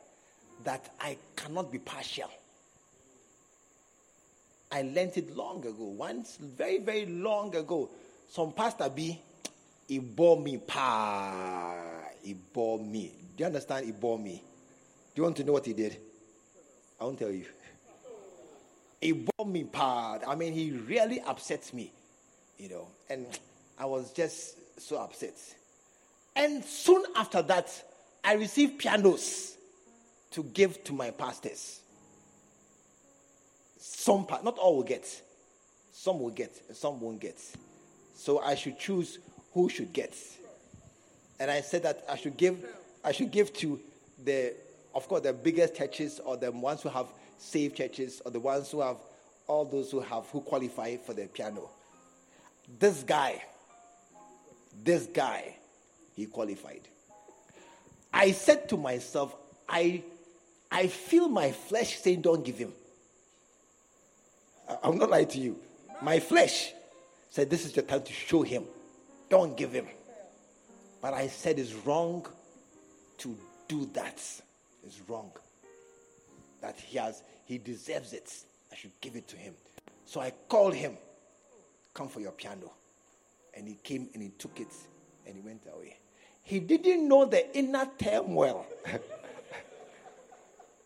[0.62, 2.30] that I cannot be partial.
[4.76, 5.84] I learned it long ago.
[5.84, 7.88] Once, very, very long ago,
[8.28, 9.18] some pastor B,
[9.88, 11.74] he bore me, pa,
[12.22, 13.10] he bore me.
[13.34, 13.86] Do you understand?
[13.86, 14.42] He bore me.
[15.14, 15.96] Do you want to know what he did?
[17.00, 17.46] I won't tell you.
[19.00, 20.18] He bore me pa.
[20.26, 21.90] I mean, he really upsets me,
[22.58, 23.26] you know, and
[23.78, 25.38] I was just so upset.
[26.34, 27.72] And soon after that,
[28.22, 29.56] I received pianos
[30.32, 31.80] to give to my pastors.
[34.06, 35.04] Some, part, not all will get.
[35.92, 37.40] Some will get, and some won't get.
[38.14, 39.18] So I should choose
[39.52, 40.14] who should get.
[41.40, 42.64] and I said that I should give,
[43.02, 43.80] I should give to
[44.24, 44.54] the,
[44.94, 48.70] of course, the biggest churches or the ones who have saved churches or the ones
[48.70, 48.98] who have
[49.48, 51.68] all those who have who qualify for the piano.
[52.78, 53.42] This guy,
[54.84, 55.56] this guy,
[56.14, 56.82] he qualified.
[58.14, 59.34] I said to myself,
[59.68, 60.04] I,
[60.70, 62.72] I feel my flesh saying, "Don't give him."
[64.82, 65.58] I'm not lying to you.
[66.02, 66.72] My flesh
[67.30, 68.64] said, "This is the time to show him.
[69.28, 69.86] Don't give him."
[71.00, 72.26] But I said, "It's wrong
[73.18, 73.36] to
[73.68, 74.20] do that.
[74.84, 75.32] It's wrong.
[76.60, 78.32] That he has, he deserves it.
[78.72, 79.54] I should give it to him."
[80.04, 80.96] So I called him,
[81.94, 82.70] "Come for your piano,"
[83.54, 84.72] and he came and he took it
[85.26, 85.96] and he went away.
[86.42, 88.66] He didn't know the inner turmoil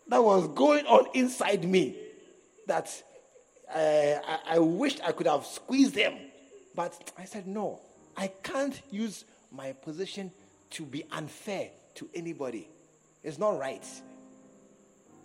[0.08, 1.96] that was going on inside me.
[2.66, 2.90] That
[3.74, 6.14] Uh, I, I wished I could have squeezed him.
[6.74, 7.80] But I said, no,
[8.16, 10.30] I can't use my position
[10.70, 12.68] to be unfair to anybody.
[13.22, 13.84] It's not right.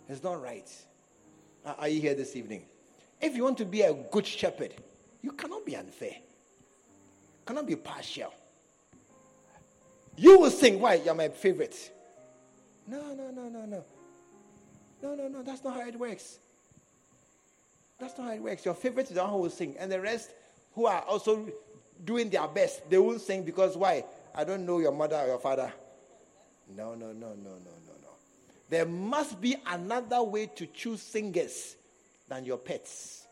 [0.08, 0.68] It's not right.
[1.64, 2.64] Uh, are you here this evening?
[3.20, 4.74] If you want to be a good shepherd,
[5.22, 6.14] you cannot be unfair.
[6.14, 8.32] You cannot be partial.
[10.16, 10.94] You will sing, why?
[10.94, 11.92] You're my favorite.
[12.86, 13.84] No, no, no, no, no.
[15.02, 15.42] No, no, no.
[15.42, 16.38] That's not how it works.
[17.98, 18.64] That's not how it works.
[18.64, 19.74] Your favorite is the one who will sing.
[19.78, 20.30] And the rest
[20.74, 21.48] who are also
[22.04, 24.04] doing their best, they won't sing because why?
[24.34, 25.72] I don't know your mother or your father.
[26.76, 28.10] No, no, no, no, no, no, no.
[28.68, 31.76] There must be another way to choose singers
[32.28, 33.26] than your pets.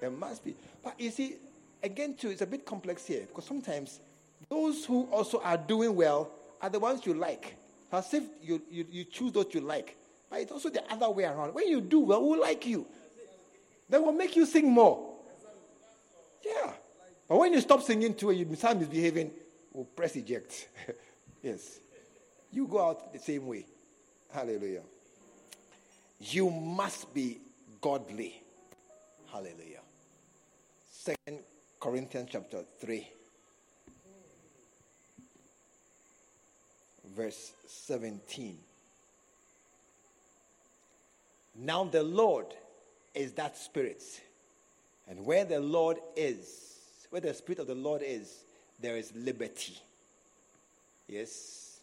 [0.00, 0.54] There must be.
[0.82, 1.36] But you see,
[1.82, 4.00] again, too, it's a bit complex here because sometimes
[4.48, 6.30] those who also are doing well
[6.62, 7.56] are the ones you like.
[7.92, 9.96] As if you, you, you choose what you like.
[10.30, 11.54] But it's also the other way around.
[11.54, 12.86] When you do well, who like you?
[13.88, 15.14] They will make you sing more.
[16.44, 16.72] Yeah.
[17.28, 19.30] But when you stop singing too and you start misbehaving,
[19.72, 20.68] we'll press eject.
[21.42, 21.80] yes.
[22.52, 23.66] You go out the same way.
[24.32, 24.82] Hallelujah.
[26.20, 27.38] You must be
[27.80, 28.42] godly.
[29.32, 29.80] Hallelujah.
[30.90, 31.40] Second
[31.78, 33.08] Corinthians chapter 3.
[37.16, 38.58] verse 17.
[41.58, 42.46] Now the Lord
[43.14, 44.02] is that Spirit.
[45.08, 48.44] And where the Lord is, where the Spirit of the Lord is,
[48.80, 49.78] there is liberty.
[51.08, 51.78] Yes.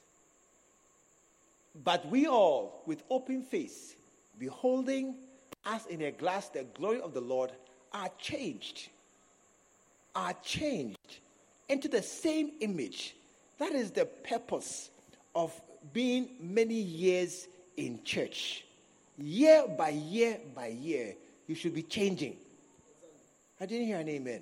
[1.83, 3.95] But we all, with open face,
[4.37, 5.15] beholding
[5.65, 7.51] as in a glass the glory of the Lord,
[7.93, 8.89] are changed.
[10.15, 10.97] Are changed
[11.69, 13.15] into the same image.
[13.57, 14.89] That is the purpose
[15.33, 15.59] of
[15.93, 17.47] being many years
[17.77, 18.65] in church,
[19.17, 21.15] year by year by year,
[21.47, 22.35] you should be changing.
[23.59, 24.41] I didn't hear an amen.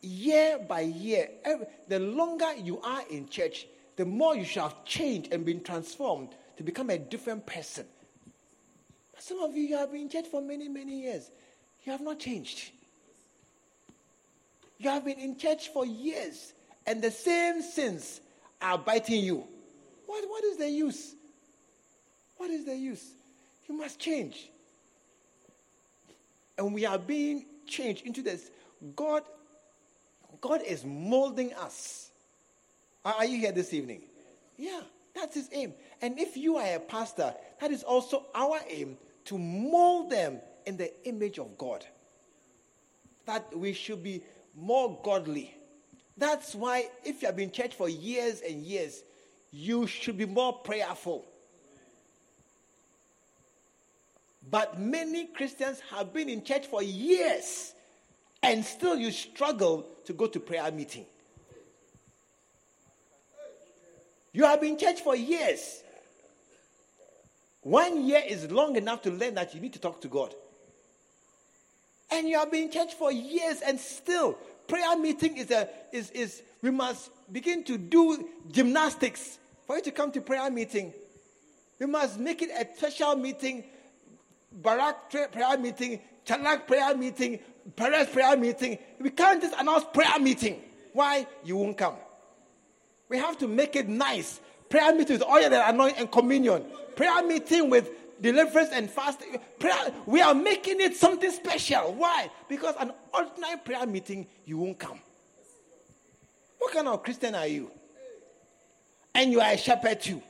[0.00, 4.84] Year by year, every, the longer you are in church, the more you shall have
[4.84, 7.84] changed and been transformed to become a different person.
[9.12, 11.30] But some of you, you have been in church for many, many years.
[11.84, 12.70] You have not changed.
[14.78, 16.52] You have been in church for years,
[16.86, 18.20] and the same sins
[18.62, 19.44] are biting you.
[20.06, 21.14] What, what is the use?
[22.36, 23.04] What is the use?
[23.68, 24.50] You must change.
[26.56, 28.50] And we are being changed into this.
[28.96, 29.22] God,
[30.40, 32.10] God is molding us.
[33.04, 34.02] Are you here this evening?
[34.56, 34.80] Yeah,
[35.14, 35.74] that's his aim.
[36.02, 38.96] And if you are a pastor, that is also our aim
[39.26, 41.84] to mold them in the image of God.
[43.26, 44.22] That we should be
[44.56, 45.54] more godly.
[46.16, 49.02] That's why, if you have been church for years and years,
[49.52, 51.24] you should be more prayerful.
[54.50, 57.74] But many Christians have been in church for years
[58.42, 61.04] and still you struggle to go to prayer meeting.
[64.32, 65.82] You have been in church for years.
[67.62, 70.34] One year is long enough to learn that you need to talk to God.
[72.10, 74.38] And you have been in church for years and still
[74.68, 79.90] prayer meeting is a is is we must begin to do gymnastics for you to
[79.90, 80.92] come to prayer meeting.
[81.78, 83.64] We must make it a special meeting,
[84.52, 87.38] Barak prayer meeting, Chanak prayer meeting,
[87.76, 88.78] Perez prayer meeting.
[89.00, 90.62] We can't just announce prayer meeting.
[90.92, 91.26] Why?
[91.44, 91.96] You won't come.
[93.08, 94.40] We have to make it nice.
[94.68, 96.64] Prayer meeting with oil and anointing and communion.
[96.96, 97.90] Prayer meeting with
[98.20, 99.38] deliverance and fasting.
[99.58, 101.94] Prayer, we are making it something special.
[101.94, 102.30] Why?
[102.48, 104.98] Because an ordinary prayer meeting, you won't come.
[106.58, 107.70] What kind of Christian are you?
[109.14, 110.22] And you are a shepherd too.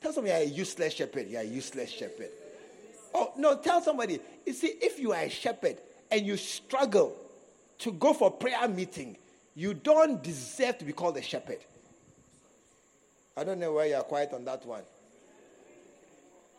[0.00, 1.28] Tell somebody you are a useless shepherd.
[1.28, 2.30] You are a useless shepherd.
[3.14, 4.18] Oh, no, tell somebody.
[4.44, 5.78] You see, if you are a shepherd
[6.10, 7.16] and you struggle
[7.78, 9.16] to go for prayer meeting,
[9.54, 11.58] You don't deserve to be called a shepherd.
[13.36, 14.82] I don't know why you are quiet on that one.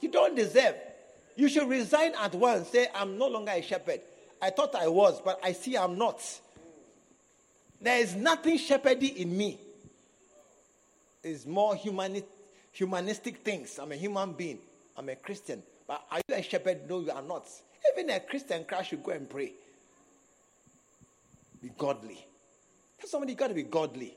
[0.02, 0.76] You don't deserve.
[1.36, 2.70] You should resign at once.
[2.70, 4.02] Say, I'm no longer a shepherd.
[4.42, 6.22] I thought I was, but I see I'm not.
[7.82, 9.60] There is nothing shepherdy in me.
[11.24, 12.24] It's more humani-
[12.72, 13.78] humanistic things.
[13.80, 14.60] I'm a human being.
[14.96, 15.64] I'm a Christian.
[15.88, 16.90] But are you a shepherd?
[16.90, 17.48] No, you are not.
[17.94, 19.54] Even a Christian Christ should go and pray.
[21.62, 22.26] Be godly.
[23.00, 24.16] Tell somebody got to be godly.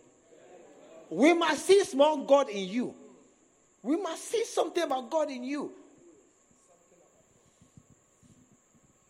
[1.10, 2.94] We must see small God in you.
[3.82, 5.72] We must see something about God in you.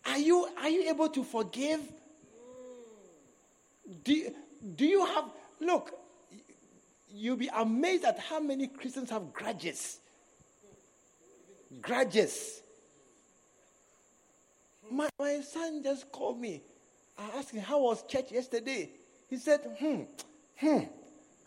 [0.05, 1.81] Are you are you able to forgive?
[4.03, 4.31] Do,
[4.75, 5.25] do you have
[5.59, 5.93] look
[7.11, 9.99] you'll be amazed at how many Christians have grudges.
[11.81, 12.61] Grudges.
[14.91, 16.61] My, my son just called me.
[17.17, 18.89] I asked him, How was church yesterday?
[19.29, 20.01] He said, Hmm,
[20.57, 20.79] hmm.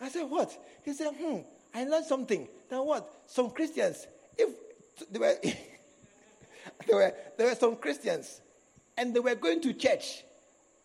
[0.00, 0.56] I said, What?
[0.84, 1.38] He said, Hmm,
[1.74, 2.48] I learned something.
[2.68, 3.08] That what?
[3.26, 4.06] Some Christians,
[4.38, 4.50] if
[5.10, 5.36] there were,
[6.86, 8.40] there were, there were some Christians,
[8.96, 10.22] and they were going to church,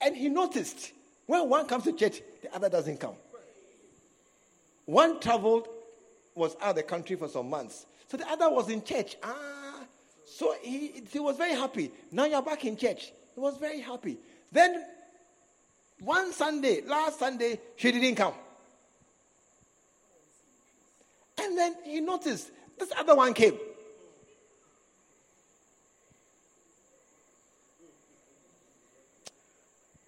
[0.01, 0.93] and he noticed
[1.27, 3.15] when one comes to church, the other doesn't come.
[4.85, 5.67] One traveled,
[6.33, 7.85] was out of the country for some months.
[8.07, 9.17] So the other was in church.
[9.21, 9.83] Ah,
[10.25, 11.91] so he, he was very happy.
[12.11, 13.11] Now you're back in church.
[13.33, 14.17] He was very happy.
[14.51, 14.85] Then
[15.99, 18.33] one Sunday, last Sunday, she didn't come.
[21.39, 23.57] And then he noticed this other one came.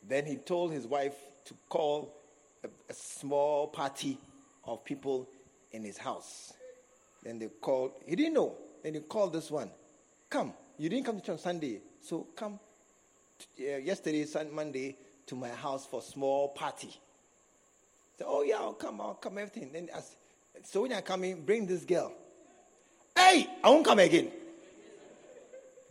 [0.08, 1.14] Then he told his wife
[1.46, 2.16] to call
[2.64, 4.18] a, a small party
[4.64, 5.28] of people
[5.72, 6.54] in his house.
[7.24, 8.56] Then they called, he didn't know.
[8.84, 9.70] Then he called this one.
[10.30, 12.60] Come, you didn't come to church Sunday, so come
[13.60, 14.96] uh, yesterday, Sunday, Monday,
[15.26, 16.94] to my house for small party.
[18.18, 19.72] So, oh yeah, I'll come, I'll come, everything.
[19.72, 20.16] Then as,
[20.64, 22.14] so when I come in, bring this girl.
[23.16, 24.32] Hey, I won't come again.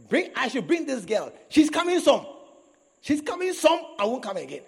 [0.09, 1.33] Bring, I should bring this girl.
[1.49, 2.27] She's coming some.
[3.01, 4.63] She's coming some, I won't come again.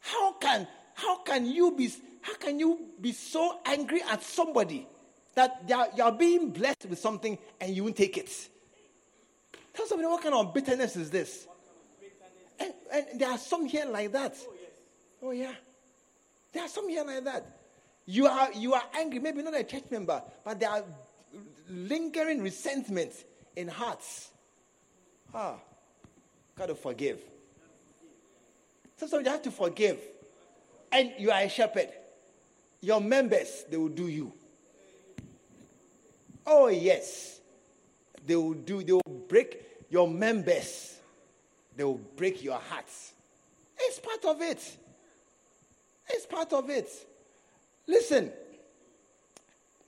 [0.00, 1.92] How can how can you be
[2.26, 4.84] how can you be so angry at somebody
[5.36, 8.48] that are, you are being blessed with something and you won't take it?
[9.72, 11.46] Tell somebody what kind of bitterness is this?
[12.58, 14.36] And, and there are some here like that.
[15.22, 15.52] Oh yeah.
[16.52, 17.58] There are some here like that.
[18.06, 20.82] You are you are angry, maybe not a church member, but there are
[21.68, 23.12] lingering resentment
[23.54, 24.30] in hearts.
[25.32, 25.56] Ah,
[26.58, 27.20] gotta forgive.
[28.96, 29.98] Sometimes you have to forgive.
[30.90, 31.90] And you are a shepherd.
[32.86, 34.32] Your members, they will do you.
[36.46, 37.40] Oh, yes.
[38.24, 39.60] They will do, they will break
[39.90, 40.96] your members.
[41.76, 43.12] They will break your hearts.
[43.76, 44.76] It's part of it.
[46.10, 46.88] It's part of it.
[47.88, 48.30] Listen,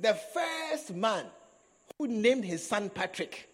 [0.00, 1.26] the first man
[1.98, 3.48] who named his son Patrick,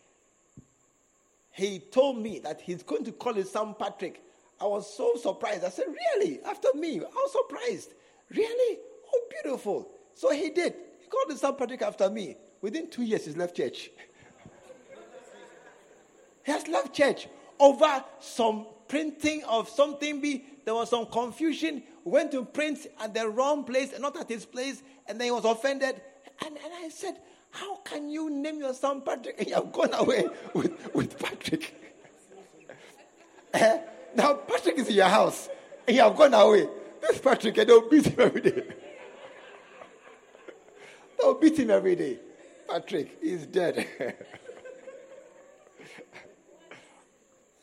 [1.51, 4.23] he told me that he's going to call his son Patrick
[4.59, 5.65] I was so surprised.
[5.65, 5.87] I said,
[6.17, 6.41] Really?
[6.45, 7.01] After me?
[7.01, 7.91] I was surprised.
[8.31, 8.79] Really?
[9.13, 9.89] Oh, beautiful.
[10.15, 10.75] So he did.
[11.01, 12.37] He called the son Patrick after me.
[12.61, 13.91] Within two years, he's left church.
[16.45, 17.29] he has left church
[17.59, 20.21] over some printing of something.
[20.21, 21.83] Be there was some confusion.
[22.05, 25.31] Went to print at the wrong place and not at his place, and then he
[25.31, 26.01] was offended.
[26.45, 27.19] And, and I said,
[27.51, 31.81] How can you name your son Patrick and you have gone away with, with Patrick?
[33.55, 33.79] Eh?
[34.17, 35.49] Now Patrick is in your house
[35.87, 36.67] and you have gone away.
[37.01, 38.63] This Patrick, and they'll beat him every day.
[41.21, 42.19] They'll beat him every day.
[42.69, 43.87] Patrick is dead.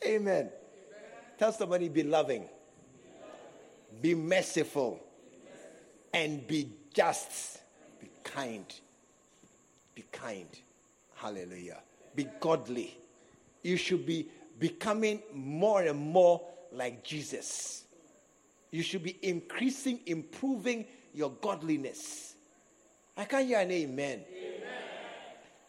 [0.05, 0.49] Amen.
[1.37, 2.47] Tell somebody be loving,
[4.01, 4.99] be merciful,
[6.13, 7.59] and be just.
[7.99, 8.65] Be kind.
[9.95, 10.47] Be kind.
[11.15, 11.79] Hallelujah.
[12.15, 12.97] Be godly.
[13.63, 14.27] You should be
[14.59, 16.41] becoming more and more
[16.71, 17.85] like Jesus.
[18.71, 22.30] You should be increasing, improving your godliness.
[23.15, 24.21] I can't hear an amen.
[24.21, 24.23] amen.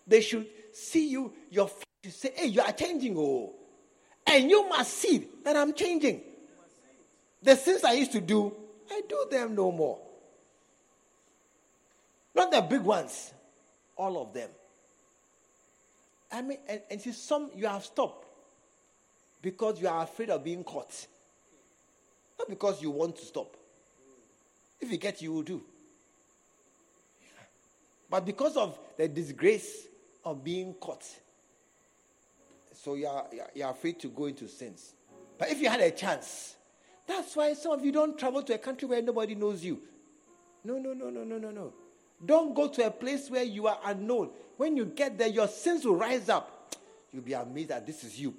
[0.07, 3.53] They should see you, your face, say, hey, you are changing, oh.
[4.27, 6.23] And you must see that I'm changing.
[7.43, 8.55] The things I used to do,
[8.91, 9.99] I do them no more.
[12.35, 13.33] Not the big ones,
[13.97, 14.49] all of them.
[16.31, 18.27] I mean, and, and see, some you have stopped
[19.43, 21.07] because you are afraid of being caught.
[22.39, 23.55] Not because you want to stop.
[24.81, 25.63] If you get, you will do.
[28.13, 29.89] But because of the disgrace
[30.23, 31.03] of being caught.
[32.75, 34.93] So you are, you are afraid to go into sins.
[35.39, 36.57] But if you had a chance,
[37.07, 39.81] That's why some of you don't travel to a country where nobody knows you.
[40.65, 41.73] No, no, no, no, no, no, no.
[42.25, 44.31] Don't go to a place where you are unknown.
[44.57, 46.77] When you get there, your sins will rise up.
[47.13, 48.33] You'll be amazed that this is you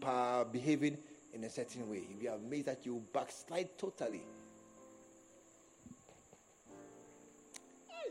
[0.51, 0.97] behaving
[1.33, 2.03] in a certain way.
[2.09, 4.21] You'll be amazed that you backslide totally.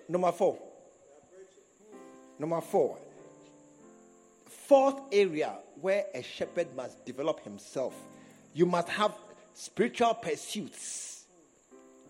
[0.08, 0.58] Number four.
[2.42, 2.98] Number four.
[4.66, 7.94] Fourth area where a shepherd must develop himself.
[8.52, 9.12] You must have
[9.54, 11.26] spiritual pursuits,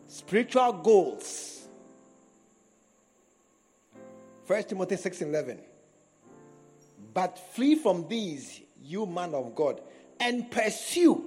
[0.08, 1.68] spiritual goals.
[4.46, 5.58] First Timothy 6 11.
[7.12, 9.82] But flee from these, you man of God,
[10.18, 11.22] and pursue,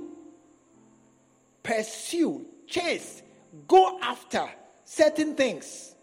[1.62, 3.22] pursue, chase,
[3.68, 4.49] go after
[4.84, 5.93] certain things.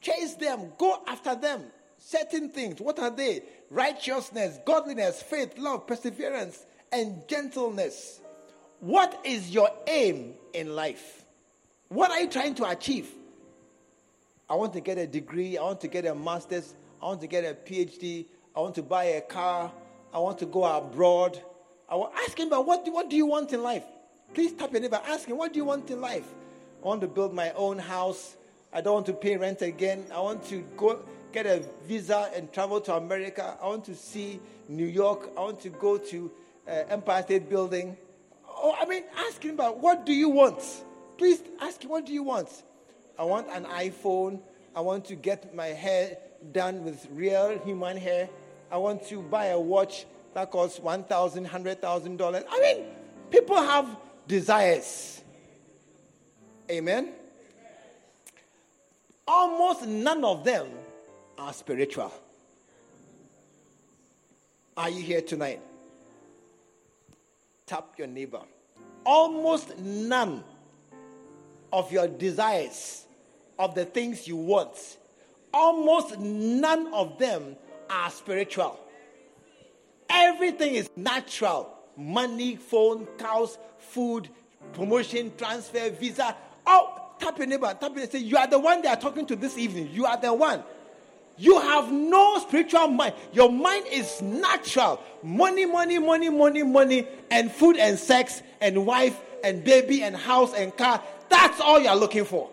[0.00, 1.62] Chase them, go after them.
[2.06, 2.80] Certain things.
[2.80, 3.42] What are they?
[3.68, 8.20] Righteousness, godliness, faith, love, perseverance, and gentleness.
[8.78, 11.24] What is your aim in life?
[11.88, 13.10] What are you trying to achieve?
[14.48, 15.58] I want to get a degree.
[15.58, 16.74] I want to get a master's.
[17.02, 18.26] I want to get a PhD.
[18.54, 19.72] I want to buy a car.
[20.14, 21.42] I want to go abroad.
[21.88, 23.82] I want, ask him about what do, what do you want in life?
[24.32, 25.00] Please tap your neighbor.
[25.08, 26.28] Ask him, what do you want in life?
[26.84, 28.36] I want to build my own house.
[28.72, 30.06] I don't want to pay rent again.
[30.14, 33.56] I want to go get a visa and travel to America.
[33.62, 35.30] I want to see New York.
[35.36, 36.30] I want to go to
[36.66, 37.96] uh, Empire State Building.
[38.48, 40.62] Oh, I mean, ask him about what do you want?
[41.18, 42.48] Please ask him, what do you want?
[43.18, 44.40] I want an iPhone.
[44.74, 46.18] I want to get my hair
[46.52, 48.28] done with real human hair.
[48.70, 52.44] I want to buy a watch that costs $1,000, $100,000.
[52.50, 52.86] I mean,
[53.30, 53.96] people have
[54.28, 55.22] desires.
[56.70, 57.12] Amen?
[59.26, 60.68] Almost none of them
[61.38, 62.12] are spiritual.
[64.76, 65.60] Are you here tonight?
[67.66, 68.40] Tap your neighbor.
[69.04, 70.44] Almost none
[71.72, 73.04] of your desires,
[73.58, 74.98] of the things you want,
[75.52, 77.56] almost none of them
[77.88, 78.78] are spiritual.
[80.08, 84.28] Everything is natural money, phone, cows, food,
[84.72, 86.36] promotion, transfer, visa.
[86.66, 89.36] Oh, tap your neighbor, tap your say, You are the one they are talking to
[89.36, 89.88] this evening.
[89.92, 90.62] You are the one.
[91.38, 93.14] You have no spiritual mind.
[93.32, 95.02] Your mind is natural.
[95.22, 100.54] Money, money, money, money, money, and food and sex and wife and baby and house
[100.54, 101.02] and car.
[101.28, 102.50] That's all you are looking for.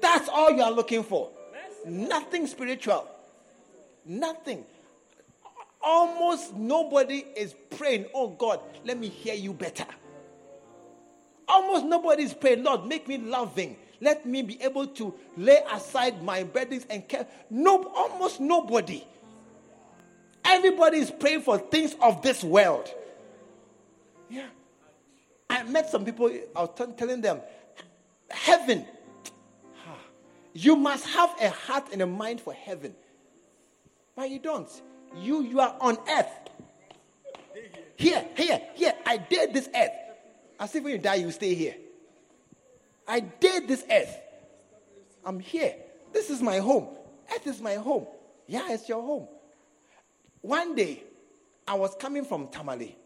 [0.00, 1.30] That's all you are looking for.
[1.86, 3.08] Nothing spiritual.
[4.04, 4.64] Nothing.
[5.80, 9.86] Almost nobody is praying, Oh God, let me hear you better.
[11.46, 13.76] Almost nobody is praying, Lord, make me loving.
[14.00, 17.26] Let me be able to lay aside my burdens and care.
[17.50, 19.04] No, almost nobody.
[20.44, 22.88] Everybody is praying for things of this world.
[24.30, 24.46] Yeah.
[25.50, 27.40] I met some people, I was t- telling them,
[28.30, 28.84] heaven.
[30.54, 32.94] You must have a heart and a mind for heaven.
[34.16, 34.68] But you don't.
[35.16, 36.26] You you are on earth.
[37.96, 38.92] Here, here, here.
[39.06, 39.92] I did this earth.
[40.58, 41.76] As if when you die, you stay here.
[43.08, 44.20] I did this earth.
[45.24, 45.74] I'm here.
[46.12, 46.88] This is my home.
[47.34, 48.06] Earth is my home.
[48.46, 49.26] Yeah, it's your home.
[50.42, 51.02] One day,
[51.66, 52.96] I was coming from Tamale,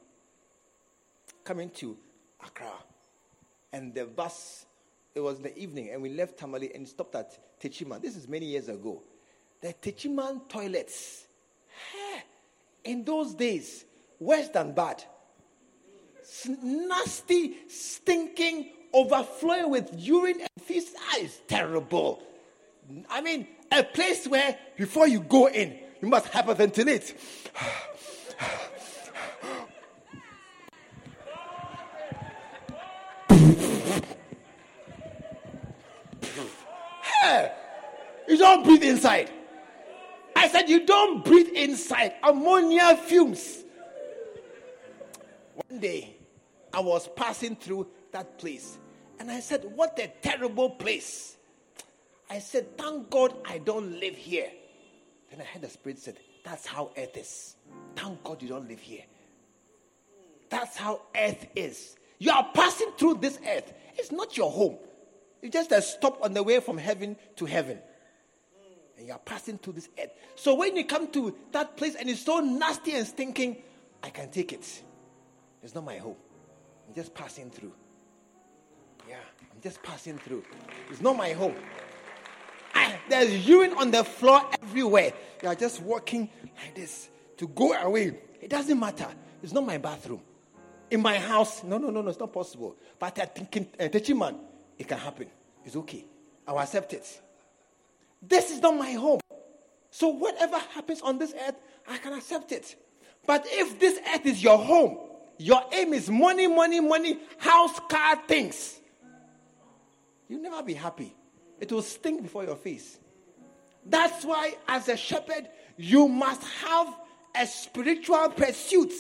[1.45, 1.97] coming to
[2.45, 2.73] Accra,
[3.73, 4.67] and the bus.
[5.15, 8.01] It was in the evening, and we left Tamale and stopped at Techiman.
[8.03, 9.03] This is many years ago.
[9.61, 11.27] The Techiman toilets,
[12.85, 13.85] in those days,
[14.19, 15.05] worse than bad.
[16.47, 20.93] Nasty, stinking, overflowing with urine and feces.
[20.93, 22.23] That is terrible.
[23.09, 27.15] I mean, a place where before you go in, you must hyperventilate.
[37.23, 37.53] hey,
[38.29, 39.31] you don't breathe inside.
[40.35, 42.15] I said, You don't breathe inside.
[42.23, 43.63] Ammonia fumes.
[45.69, 46.17] One day,
[46.73, 48.79] I was passing through that place
[49.23, 51.37] and I said, What a terrible place.
[52.29, 54.51] I said, Thank God I don't live here.
[55.31, 57.55] Then I heard the Spirit said, That's how earth is.
[57.95, 59.05] Thank God you don't live here.
[60.51, 61.95] That's how earth is.
[62.19, 63.73] You are passing through this earth.
[63.95, 64.79] It's not your home.
[65.41, 67.79] It's just a stop on the way from heaven to heaven.
[68.99, 70.11] And you are passing through this earth.
[70.35, 73.59] So when you come to that place and it's so nasty and stinking,
[74.03, 74.83] I can take it.
[75.63, 76.17] It's not my home.
[76.89, 77.73] I'm just passing through.
[79.09, 79.17] Yeah,
[79.55, 80.45] I'm just passing through.
[80.91, 81.55] It's not my home.
[82.75, 85.13] I, there's urine on the floor everywhere.
[85.43, 87.09] You are just walking like this
[87.39, 88.17] to go away.
[88.41, 89.09] It doesn't matter.
[89.43, 90.21] It's not my bathroom.
[90.93, 91.65] in my house.
[91.65, 92.77] No, no, no, no, it's not possible.
[92.99, 94.37] But I think uh, Techiman,
[94.79, 95.27] it can happen.
[95.65, 96.05] It's okay.
[96.47, 97.21] I'll accept it.
[98.21, 99.21] This is not my home.
[99.91, 101.57] So whatever happens on this earth,
[101.89, 102.77] I can accept it.
[103.27, 104.99] But if this earth is your home,
[105.39, 108.79] your aim is money, money, money, house, car, things,
[110.33, 111.15] you'll never be happy.
[111.61, 112.99] It will stink before your face.
[113.85, 116.97] That's why, as a shepherd, you must have
[117.37, 118.93] a spiritual pursuit.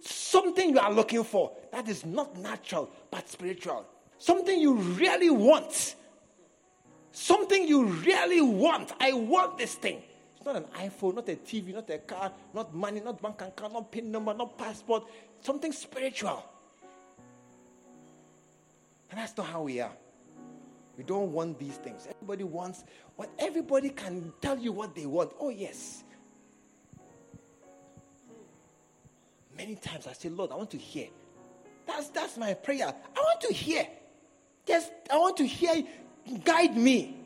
[0.00, 3.84] Something you are looking for that is not natural but spiritual.
[4.18, 5.96] Something you really want.
[7.10, 8.92] Something you really want.
[9.00, 10.02] I want this thing.
[10.36, 13.72] It's not an iPhone, not a TV, not a car, not money, not bank account,
[13.72, 15.04] not PIN number, not passport.
[15.40, 16.44] Something spiritual.
[19.10, 19.92] And that's not how we are.
[20.96, 22.08] We don't want these things.
[22.10, 22.84] Everybody wants
[23.16, 25.32] what everybody can tell you what they want.
[25.38, 26.04] Oh, yes.
[29.56, 31.08] Many times I say, Lord, I want to hear.
[31.86, 32.88] That's that's my prayer.
[33.16, 33.86] I want to hear.
[34.66, 35.84] Just I want to hear.
[36.44, 37.16] Guide me.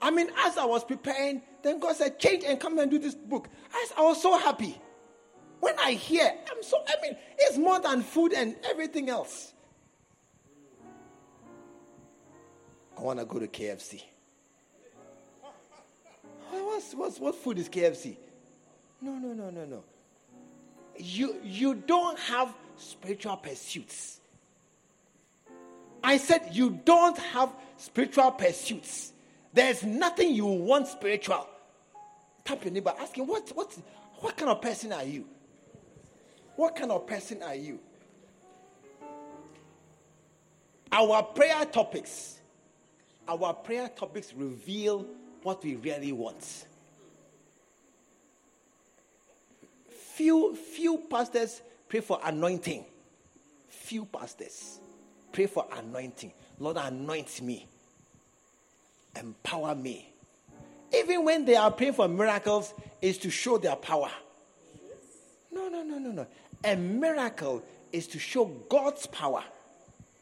[0.00, 3.14] I mean, as I was preparing, then God said, change and come and do this
[3.14, 3.48] book.
[3.72, 4.78] I, I was so happy.
[5.60, 9.53] When I hear, I'm so I mean, it's more than food and everything else.
[12.96, 14.02] I want to go to KFC.
[16.50, 18.16] What's, what's, what food is KFC?
[19.00, 19.84] No, no, no, no, no.
[20.96, 24.20] You, you don't have spiritual pursuits.
[26.02, 29.12] I said you don't have spiritual pursuits.
[29.52, 31.48] There's nothing you want spiritual.
[32.44, 33.74] Tap your neighbor, ask him, what, what,
[34.18, 35.24] what kind of person are you?
[36.56, 37.80] What kind of person are you?
[40.92, 42.40] Our prayer topics,
[43.28, 45.06] our prayer topics reveal
[45.42, 46.66] what we really want.
[49.88, 52.84] Few, few pastors pray for anointing.
[53.68, 54.78] Few pastors
[55.32, 56.32] pray for anointing.
[56.58, 57.66] Lord, anoint me,
[59.18, 60.08] empower me.
[60.94, 62.72] Even when they are praying for miracles,
[63.04, 64.10] is to show their power.
[65.52, 66.26] No, no, no, no, no.
[66.64, 69.44] A miracle is to show God's power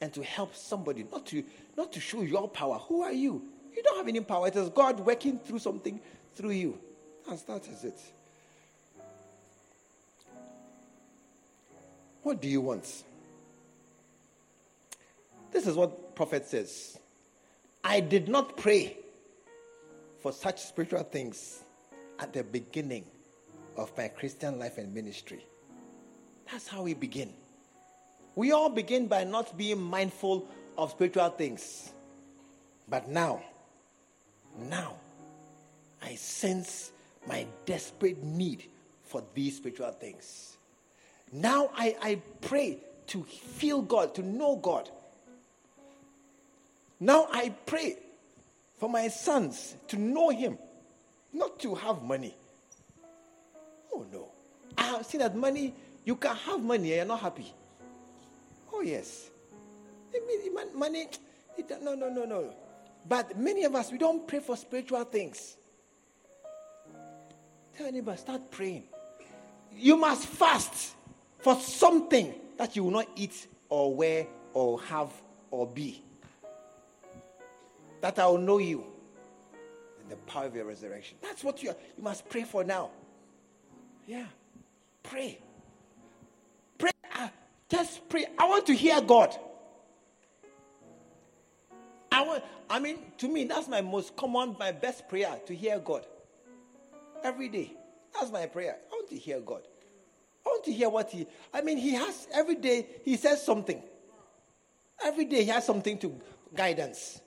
[0.02, 1.44] and to help somebody, not to
[1.76, 2.76] not to show your power.
[2.88, 3.40] Who are you?
[3.74, 4.48] You don't have any power.
[4.48, 6.00] It is God working through something
[6.34, 6.78] through you.
[7.26, 7.98] That's, that is it.
[12.24, 13.04] What do you want?
[15.52, 16.98] This is what prophet says.
[17.84, 18.96] I did not pray
[20.20, 21.62] for such spiritual things
[22.18, 23.04] at the beginning
[23.76, 25.44] of my Christian life and ministry.
[26.50, 27.32] That's how we begin.
[28.34, 30.48] We all begin by not being mindful
[30.78, 31.92] of spiritual things.
[32.88, 33.42] But now,
[34.58, 34.94] now,
[36.02, 36.92] I sense
[37.26, 38.64] my desperate need
[39.04, 40.56] for these spiritual things.
[41.32, 42.78] Now I, I pray
[43.08, 44.90] to feel God, to know God.
[47.00, 47.96] Now I pray
[48.78, 50.58] for my sons to know Him,
[51.32, 52.34] not to have money.
[53.92, 54.28] Oh no.
[54.76, 57.52] Ah, I have seen that money, you can have money and you're not happy.
[58.72, 59.30] Oh yes.
[60.74, 61.06] Money,
[61.82, 62.54] no, no, no, no.
[63.08, 65.56] But many of us, we don't pray for spiritual things.
[67.76, 68.84] Tell anybody, start praying.
[69.74, 70.94] You must fast
[71.38, 75.10] for something that you will not eat or wear or have
[75.50, 76.02] or be.
[78.00, 78.84] That I will know you
[80.00, 81.16] and the power of your resurrection.
[81.22, 82.90] That's what you, are, you must pray for now.
[84.06, 84.26] Yeah.
[85.02, 85.38] Pray.
[86.78, 86.90] Pray.
[87.14, 87.28] Uh,
[87.72, 88.26] Just pray.
[88.38, 89.34] I want to hear God.
[92.12, 95.78] I want, I mean, to me, that's my most common, my best prayer to hear
[95.78, 96.04] God.
[97.24, 97.72] Every day.
[98.12, 98.76] That's my prayer.
[98.90, 99.62] I want to hear God.
[100.44, 103.82] I want to hear what He, I mean, He has, every day, He says something.
[105.02, 106.20] Every day, He has something to
[106.54, 107.22] guidance.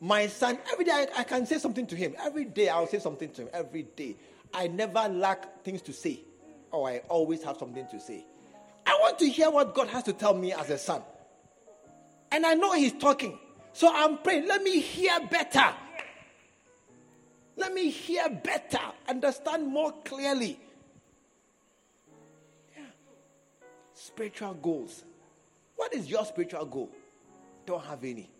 [0.00, 2.14] My son, every day, I, I can say something to him.
[2.18, 3.48] Every day, I'll say something to him.
[3.52, 4.16] Every day.
[4.54, 6.20] I never lack things to say.
[6.70, 8.24] Or I always have something to say.
[8.86, 11.02] I want to hear what God has to tell me as a son.
[12.30, 13.38] And I know He's talking.
[13.72, 15.74] So I'm praying, let me hear better.
[17.56, 20.58] Let me hear better, understand more clearly.
[23.94, 25.04] Spiritual goals.
[25.74, 26.90] What is your spiritual goal?
[27.66, 28.30] Don't have any.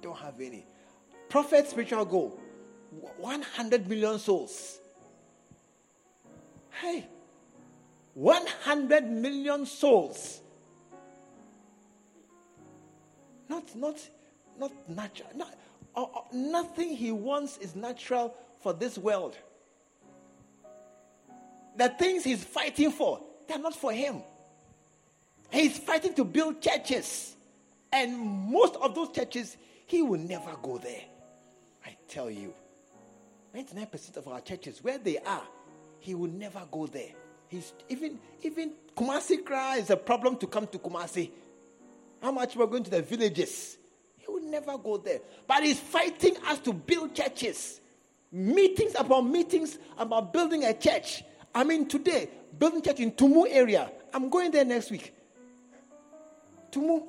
[0.00, 0.66] Don't have any.
[1.28, 2.40] Prophet spiritual goal
[3.18, 4.78] 100 million souls.
[6.80, 7.06] Hey,
[8.14, 10.40] 100 million souls.
[13.48, 13.96] Not, not,
[14.58, 15.28] not natural.
[15.34, 15.54] Not,
[15.94, 19.36] uh, uh, nothing he wants is natural for this world.
[21.76, 24.22] The things he's fighting for, they're not for him.
[25.50, 27.34] He's fighting to build churches.
[27.92, 29.56] And most of those churches,
[29.86, 31.02] he will never go there.
[31.84, 32.54] I tell you.
[33.54, 35.42] 99% of our churches, where they are,
[35.98, 37.12] he will never go there.
[37.52, 41.30] He's even even Kumasi cry is a problem to come to Kumasi.
[42.22, 43.76] How much we're going to the villages?
[44.16, 45.20] He will never go there.
[45.46, 47.78] But he's fighting us to build churches.
[48.32, 51.24] Meetings about meetings about building a church.
[51.54, 53.90] I mean, today, building church in Tumu area.
[54.14, 55.14] I'm going there next week.
[56.70, 57.02] Tumu.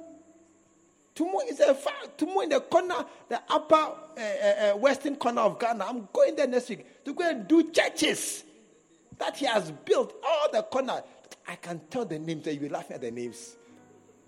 [1.15, 5.57] Tumu is a far, Tumu in the corner, the upper uh, uh, western corner of
[5.57, 5.86] Ghana.
[5.86, 8.44] I'm going there next week to go and do churches
[9.18, 11.03] that he has built all the corner.
[11.48, 13.57] I can tell the names, you'll be laughing at the names.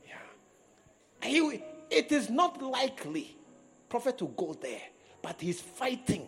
[0.06, 1.28] Yeah.
[1.28, 3.38] He, it is not likely
[3.90, 4.82] prophet to go there,
[5.22, 6.28] but he's fighting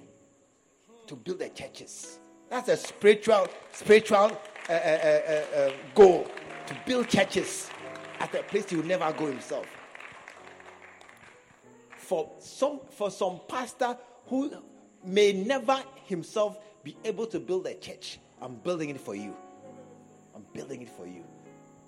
[1.08, 2.20] to build the churches.
[2.50, 4.32] That's a spiritual, spiritual
[4.70, 6.28] uh, uh, uh, uh, goal
[6.68, 7.70] to build churches
[8.20, 9.66] at a place he will never go himself.
[11.98, 13.98] For some, for some pastor
[14.28, 14.52] who
[15.04, 19.36] may never himself be able to build a church, I'm building it for you.
[20.36, 21.24] I'm building it for you.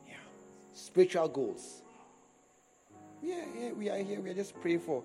[0.07, 0.15] Yeah.
[0.73, 1.81] Spiritual goals.
[3.21, 4.19] Yeah, yeah, we are here.
[4.21, 5.03] We are just praying for,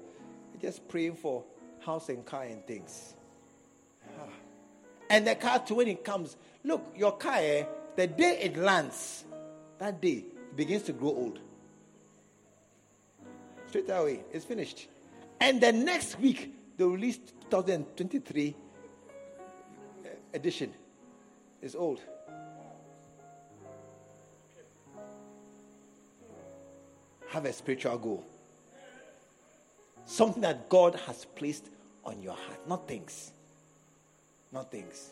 [0.60, 1.44] just praying for
[1.80, 3.14] house and car and things.
[4.18, 4.28] Ah.
[5.10, 7.64] And the car too, when it comes, look, your car, eh,
[7.96, 9.24] the day it lands,
[9.78, 11.40] that day it begins to grow old.
[13.68, 14.86] Straight away, it's finished.
[15.40, 17.18] And the next week, they release
[17.50, 18.56] 2023
[20.32, 20.72] edition
[21.64, 21.98] is old.
[27.28, 28.24] Have a spiritual goal.
[30.04, 31.70] Something that God has placed
[32.04, 33.32] on your heart, not things.
[34.52, 35.10] Not things.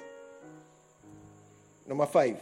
[1.86, 2.36] Number five.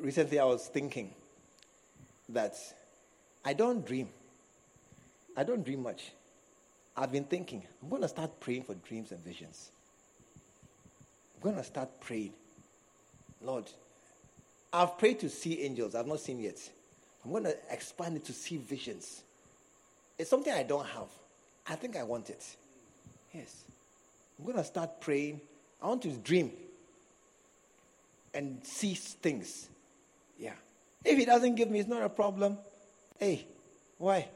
[0.00, 1.14] Recently, I was thinking
[2.28, 2.56] that
[3.44, 4.08] I don't dream.
[5.36, 6.12] I don't dream much.
[6.96, 9.70] I've been thinking, I'm going to start praying for dreams and visions.
[11.34, 12.32] I'm going to start praying.
[13.42, 13.64] Lord,
[14.72, 16.58] I've prayed to see angels, I've not seen yet.
[17.24, 19.22] I'm going to expand it to see visions.
[20.18, 21.08] It's something I don't have.
[21.66, 22.44] I think I want it.
[23.32, 23.64] Yes.
[24.38, 25.40] I'm going to start praying.
[25.82, 26.52] I want to dream
[28.34, 29.68] and see things.
[30.38, 30.52] Yeah.
[31.04, 32.58] If he doesn't give me, it's not a problem.
[33.18, 33.46] Hey,
[33.98, 34.28] why?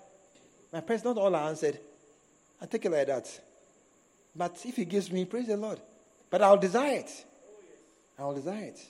[0.72, 1.78] My prayers not all are answered.
[2.60, 3.40] I take it like that.
[4.34, 5.80] But if He gives me, praise the Lord.
[6.30, 7.24] But I'll desire it.
[8.18, 8.80] I'll desire it.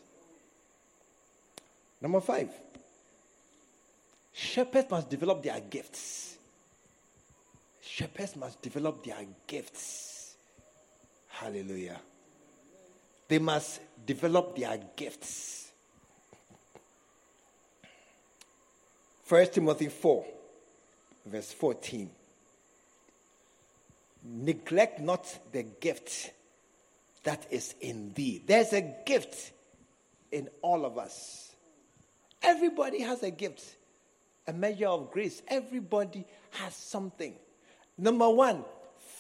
[2.01, 2.51] Number five.
[4.33, 6.37] Shepherds must develop their gifts.
[7.81, 10.37] Shepherds must develop their gifts.
[11.29, 12.01] Hallelujah.
[13.27, 15.71] They must develop their gifts.
[19.25, 20.25] First Timothy 4
[21.29, 22.11] verse 14.
[24.25, 26.33] Neglect not the gift
[27.25, 28.43] that is in thee.
[28.45, 29.53] There's a gift
[30.33, 31.53] in all of us.
[32.43, 33.65] Everybody has a gift,
[34.47, 35.43] a measure of grace.
[35.49, 37.35] Everybody has something.
[37.97, 38.65] Number one,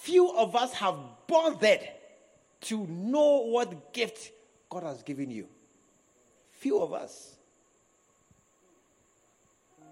[0.02, 1.86] few of us have bothered
[2.62, 4.30] to know what gift
[4.70, 5.48] God has given you.
[6.52, 7.34] Few of us.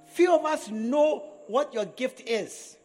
[0.08, 2.76] Few of us know what your gift is.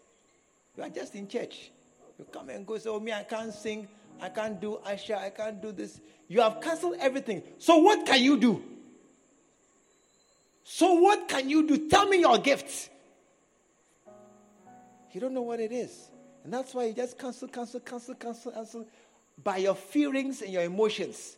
[0.77, 1.71] You are just in church.
[2.17, 3.87] You come and go, say, Oh, me, I can't sing,
[4.21, 5.99] I can't do Asha, I can't do this.
[6.27, 7.43] You have cancelled everything.
[7.57, 8.63] So, what can you do?
[10.63, 11.89] So, what can you do?
[11.89, 12.89] Tell me your gifts.
[15.11, 16.09] You don't know what it is.
[16.43, 18.87] And that's why you just cancel, cancel, cancel, cancel, cancel
[19.43, 21.37] by your feelings and your emotions.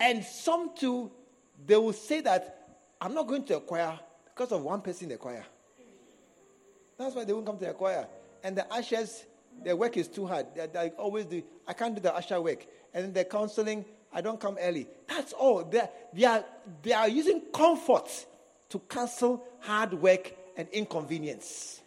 [0.00, 1.10] And some too,
[1.64, 5.10] they will say that I'm not going to a choir because of one person in
[5.10, 5.44] the choir.
[6.98, 8.06] That's why they won't come to the choir.
[8.42, 9.24] And the ushers,
[9.62, 10.46] their work is too hard.
[10.54, 11.42] They, they always do.
[11.66, 12.66] I can't do the usher work.
[12.94, 14.86] And the counseling, I don't come early.
[15.08, 15.64] That's all.
[15.64, 16.44] They're, they, are,
[16.82, 18.08] they are using comfort
[18.70, 21.80] to cancel hard work and inconvenience.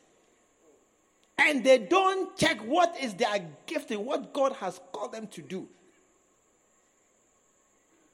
[1.38, 5.42] And they don't check what is their gift and what God has called them to
[5.42, 5.68] do.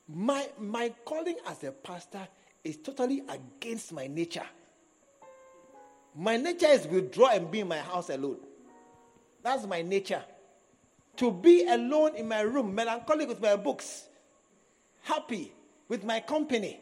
[0.08, 2.28] My, my calling as a pastor
[2.64, 4.46] is totally against my nature.
[6.16, 8.38] My nature is withdraw and be in my house alone.
[9.44, 10.24] That's my nature.
[11.18, 14.06] To be alone in my room, melancholic with my books,
[15.02, 15.52] happy
[15.88, 16.80] with my company.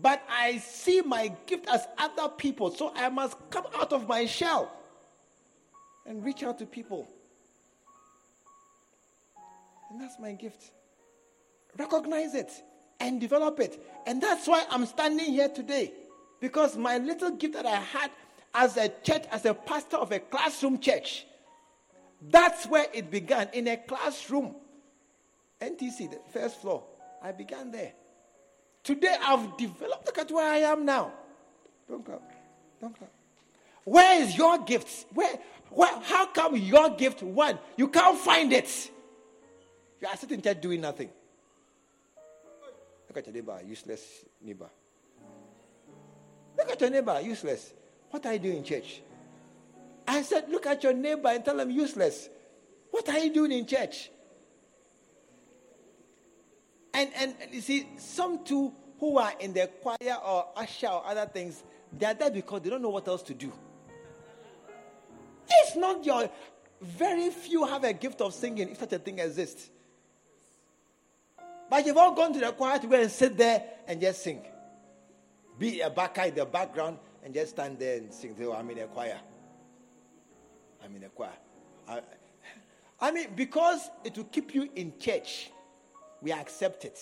[0.00, 4.26] But I see my gift as other people, so I must come out of my
[4.26, 4.70] shell
[6.04, 7.08] and reach out to people.
[9.90, 10.70] And that's my gift.
[11.78, 12.52] Recognize it
[13.00, 13.82] and develop it.
[14.06, 15.92] And that's why I'm standing here today.
[16.40, 18.10] Because my little gift that I had
[18.54, 21.26] as a church, as a pastor of a classroom church,
[22.30, 24.54] that's where it began in a classroom.
[25.60, 26.84] NTC, the first floor.
[27.22, 27.92] I began there.
[28.82, 30.06] Today I've developed.
[30.06, 31.12] Look at where I am now.
[31.88, 32.22] Don't clap.
[32.80, 33.10] Don't clap.
[33.84, 35.06] Where is your gift?
[35.14, 35.38] Where,
[35.70, 38.90] where, how come your gift, one, you can't find it?
[40.00, 41.08] You are sitting there doing nothing.
[43.08, 44.68] Look at your neighbor, useless neighbor.
[46.56, 47.72] Look at your neighbor, useless.
[48.10, 49.02] What are you doing in church?
[50.08, 52.28] I said, look at your neighbor and tell him useless.
[52.90, 54.10] What are you doing in church?
[56.94, 61.26] And, and, you see, some two who are in the choir or usher or other
[61.26, 61.62] things,
[61.92, 63.52] they are there because they don't know what else to do.
[65.48, 66.30] It's not your.
[66.80, 69.70] Very few have a gift of singing if such a thing exists.
[71.68, 74.42] But you've all gone to the choir to go and sit there and just sing.
[75.58, 78.36] Be a backer in the background and just stand there and sing.
[78.42, 79.18] Oh, I'm in a choir.
[80.84, 81.32] I'm in a choir.
[81.88, 82.00] I,
[83.00, 85.50] I mean, because it will keep you in church,
[86.22, 86.98] we accept it.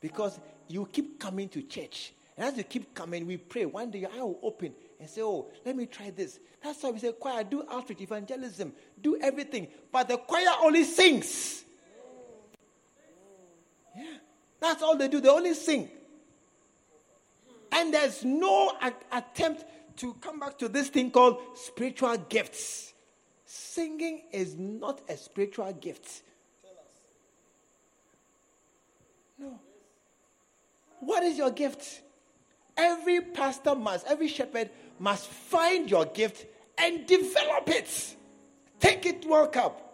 [0.00, 2.12] Because you keep coming to church.
[2.36, 3.66] And as you keep coming, we pray.
[3.66, 6.38] One day your eye will open and say, Oh, let me try this.
[6.62, 9.68] That's why we say, choir, do outreach, evangelism, do everything.
[9.90, 11.64] But the choir only sings.
[13.96, 14.04] Yeah.
[14.60, 15.20] That's all they do.
[15.20, 15.90] They only sing.
[17.72, 19.64] And there's no a- attempt
[19.98, 22.92] to come back to this thing called spiritual gifts.
[23.44, 26.22] Singing is not a spiritual gift.
[29.38, 29.58] No.
[31.00, 32.02] What is your gift?
[32.76, 36.46] Every pastor must, every shepherd must find your gift
[36.78, 38.16] and develop it.
[38.78, 39.86] Take it World Cup.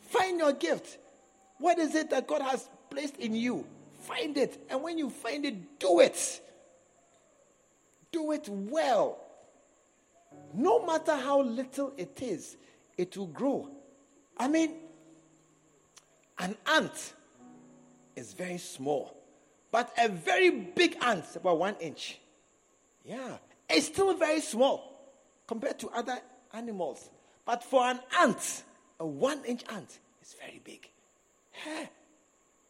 [0.00, 0.98] Find your gift.
[1.58, 3.66] What is it that God has placed in you?
[4.00, 4.64] Find it.
[4.70, 6.40] And when you find it, do it.
[8.10, 9.18] Do it well.
[10.54, 12.56] No matter how little it is,
[12.96, 13.68] it will grow.
[14.36, 14.74] I mean,
[16.38, 17.12] an ant
[18.16, 19.16] is very small,
[19.70, 22.18] but a very big ant, about one inch.
[23.04, 25.12] Yeah, it's still very small
[25.46, 26.18] compared to other
[26.52, 27.10] animals.
[27.44, 28.62] But for an ant,
[29.00, 30.88] a one inch ant is very big.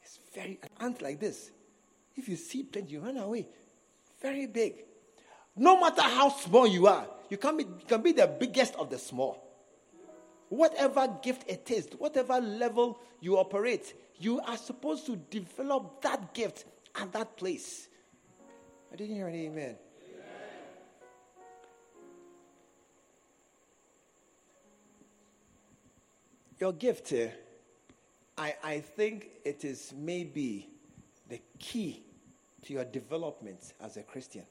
[0.02, 1.50] It's very, an ant like this.
[2.16, 3.48] If you see plenty, you run away.
[4.20, 4.84] Very big.
[5.58, 8.90] No matter how small you are, you can be, you can be the biggest of
[8.90, 9.44] the small.
[10.48, 16.64] Whatever gift it is, whatever level you operate, you are supposed to develop that gift
[16.94, 17.88] at that place.
[18.92, 19.64] I didn't hear an amen.
[19.64, 19.76] amen.
[26.60, 27.26] Your gift, uh,
[28.38, 30.68] I, I think it is maybe
[31.28, 32.04] the key
[32.64, 34.44] to your development as a Christian.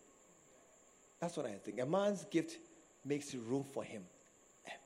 [1.20, 1.80] That's what I think.
[1.80, 2.58] A man's gift
[3.04, 4.04] makes room for him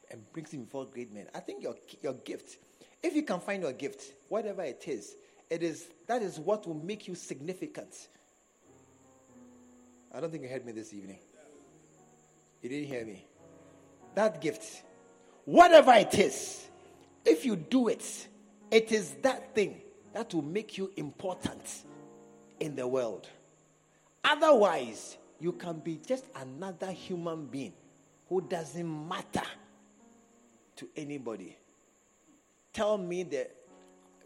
[0.10, 1.28] and brings him before great men.
[1.34, 2.58] I think your, your gift,
[3.03, 5.16] if you can find your gift, whatever it is,
[5.49, 8.08] it is that is what will make you significant.
[10.14, 11.20] I don't think you heard me this evening.
[12.62, 13.26] You didn't hear me.
[14.16, 14.84] That gift,
[15.45, 16.68] whatever it is,
[17.26, 18.28] if you do it,
[18.70, 19.82] it is that thing
[20.14, 21.84] that will make you important
[22.60, 23.28] in the world.
[24.24, 27.73] Otherwise, you can be just another human being
[28.30, 29.41] who doesn't matter
[30.76, 31.57] to anybody.
[32.72, 33.47] Tell me the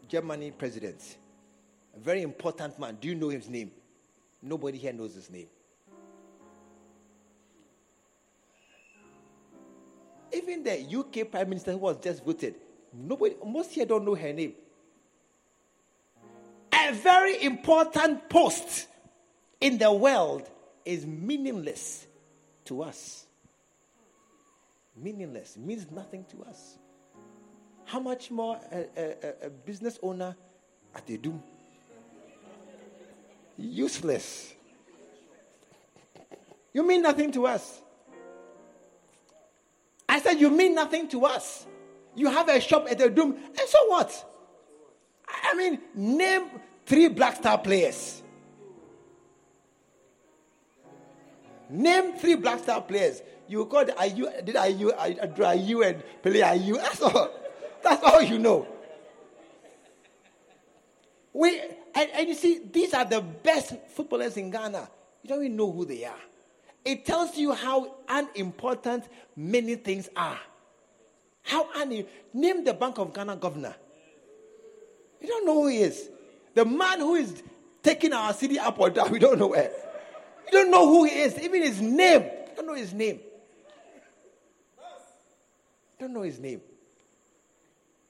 [0.06, 1.16] Germany president,
[1.96, 2.98] a very important man.
[3.00, 3.70] Do you know his name?
[4.42, 5.46] Nobody here knows his name.
[10.32, 12.56] Even the UK prime minister who was just voted,
[12.92, 14.52] nobody, most here don't know her name.
[16.72, 18.86] A very important post
[19.60, 20.50] in the world
[20.86, 22.06] is meaningless
[22.64, 23.26] to us.
[24.96, 26.78] Meaningless means nothing to us.
[27.84, 30.34] How much more a, a, a business owner
[30.94, 31.40] at Adum?
[33.58, 34.54] Useless.
[36.72, 37.80] You mean nothing to us.
[40.08, 41.66] I said, You mean nothing to us.
[42.14, 44.32] You have a shop at Adum, and so what?
[45.28, 46.48] I mean, name
[46.86, 48.22] three Black Star players.
[51.68, 53.22] Name three Black Star players.
[53.48, 56.76] You call the Ayew, did Ayew, Ayew and play Ayew.
[56.82, 57.30] That's all.
[57.82, 58.66] That's all you know.
[61.32, 61.60] We,
[61.94, 64.88] and, and you see, these are the best footballers in Ghana.
[65.22, 66.18] You don't even know who they are.
[66.84, 69.04] It tells you how unimportant
[69.36, 70.38] many things are.
[71.42, 73.74] How un- name the Bank of Ghana governor.
[75.20, 76.08] You don't know who he is.
[76.54, 77.42] The man who is
[77.82, 79.70] taking our cedi up or down, we don't know where.
[80.46, 82.22] You don't know who he is, even his name.
[82.22, 83.20] You don't know his name.
[85.98, 86.60] You don't know his name.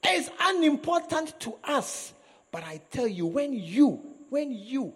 [0.03, 2.13] It's unimportant to us.
[2.51, 4.01] But I tell you, when you,
[4.31, 4.93] when you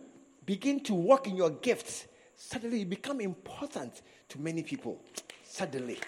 [0.46, 2.06] begin to walk in your gifts,
[2.36, 5.00] suddenly you become important to many people.
[5.44, 5.98] Suddenly.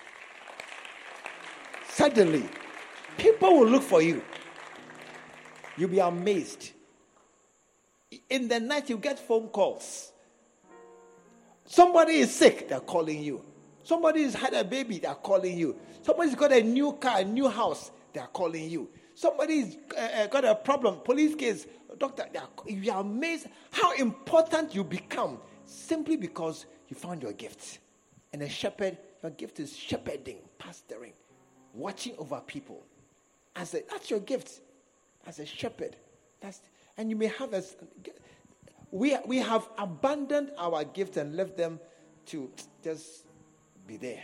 [1.89, 2.49] Suddenly.
[3.19, 4.23] People will look for you.
[5.77, 6.71] You'll be amazed.
[8.29, 10.12] In the night, you get phone calls.
[11.73, 13.43] Somebody is sick, they're calling you.
[13.83, 15.75] Somebody has had a baby, they're calling you.
[16.03, 18.91] Somebody's got a new car, a new house, they're calling you.
[19.15, 21.67] Somebody's uh, uh, got a problem, police case,
[21.99, 22.27] doctor,
[22.67, 27.79] you are amazed how important you become simply because you found your gift.
[28.35, 31.15] And a shepherd, your gift is shepherding, pastoring,
[31.73, 32.85] watching over people.
[33.57, 34.61] As a, that's your gift
[35.27, 35.97] as a shepherd.
[36.43, 36.61] That's,
[36.99, 37.63] and you may have a,
[38.93, 41.81] we, we have abandoned our gift and left them
[42.27, 42.51] to
[42.85, 43.27] just
[43.87, 44.23] be there.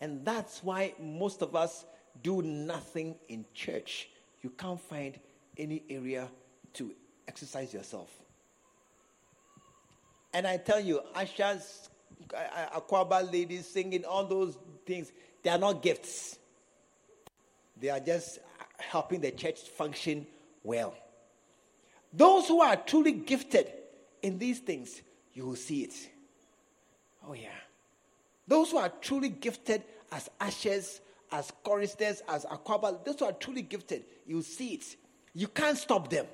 [0.00, 1.86] And that's why most of us
[2.22, 4.08] do nothing in church.
[4.42, 5.18] You can't find
[5.56, 6.28] any area
[6.74, 6.90] to
[7.28, 8.10] exercise yourself.
[10.34, 11.88] And I tell you, Asha's,
[12.28, 15.12] Akwaaba ladies singing, all those things,
[15.44, 16.38] they are not gifts.
[17.80, 18.40] They are just
[18.78, 20.26] helping the church function
[20.64, 20.96] well.
[22.12, 23.72] Those who are truly gifted
[24.22, 25.00] in these things,
[25.32, 25.94] you will see it.
[27.26, 27.48] Oh, yeah.
[28.46, 33.62] Those who are truly gifted as ushers, as choristers, as akwaaba, those who are truly
[33.62, 34.96] gifted, you see it.
[35.34, 36.26] You can't stop them.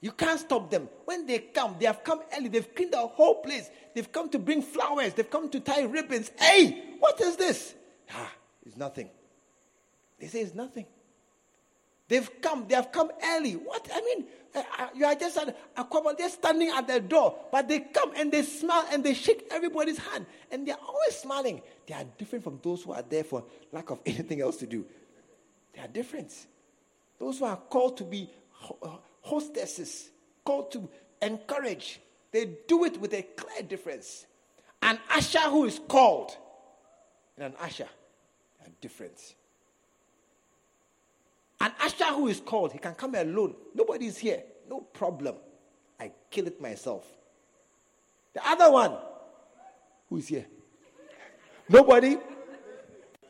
[0.00, 0.88] You can't stop them.
[1.04, 2.48] When they come, they have come early.
[2.48, 3.70] They've cleaned the whole place.
[3.94, 5.14] They've come to bring flowers.
[5.14, 6.32] They've come to tie ribbons.
[6.38, 7.74] Hey, what is this?
[8.12, 8.32] Ah,
[8.66, 9.08] it's nothing.
[10.18, 10.86] They say it's nothing.
[12.12, 13.52] They've come, they have come early.
[13.54, 13.88] What?
[13.90, 15.54] I mean, uh, uh you are just a
[16.18, 19.96] they're standing at the door, but they come and they smile and they shake everybody's
[19.96, 21.62] hand, and they're always smiling.
[21.86, 24.84] They are different from those who are there for lack of anything else to do.
[25.72, 26.34] They are different.
[27.18, 28.28] Those who are called to be
[28.82, 28.88] uh,
[29.22, 30.10] hostesses,
[30.44, 30.90] called to
[31.22, 31.98] encourage,
[32.30, 34.26] they do it with a clear difference.
[34.82, 36.36] An usher who is called
[37.38, 37.88] and an usher
[38.60, 39.34] are different.
[41.62, 43.54] An usher who is called, he can come alone.
[43.72, 44.42] Nobody is here.
[44.68, 45.36] No problem.
[45.98, 47.06] I kill it myself.
[48.34, 48.96] The other one,
[50.08, 50.44] who is here?
[51.68, 52.18] Nobody?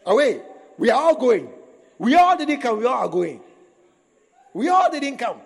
[0.06, 0.40] Away.
[0.78, 1.52] We are all going.
[1.98, 2.78] We all didn't come.
[2.78, 3.42] We all are going.
[4.54, 5.36] We all didn't come.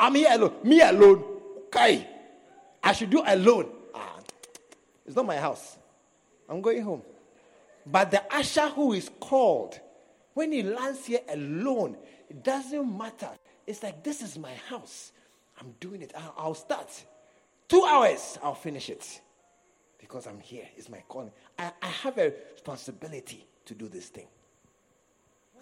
[0.00, 0.54] I'm here alone.
[0.64, 1.22] Me alone.
[1.66, 2.08] Okay.
[2.82, 3.70] I should do alone.
[3.94, 4.16] Ah,
[5.06, 5.76] it's not my house.
[6.48, 7.02] I'm going home.
[7.84, 9.78] But the usher who is called,
[10.38, 11.96] when he lands here alone,
[12.30, 13.28] it doesn't matter.
[13.66, 15.10] It's like, this is my house.
[15.60, 16.12] I'm doing it.
[16.36, 16.88] I'll, start.
[17.66, 19.20] Two hours, I'll finish it.
[19.98, 20.62] Because I'm here.
[20.76, 21.32] It's my calling.
[21.58, 24.28] I, I have a responsibility to do this thing.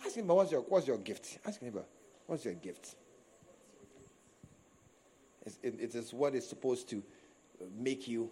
[0.04, 1.38] Ask him, what's your, what's your gift?
[1.46, 1.72] Ask him,
[2.26, 2.96] what's your gift?
[5.46, 7.02] It's, it, it is what is supposed to
[7.78, 8.30] make you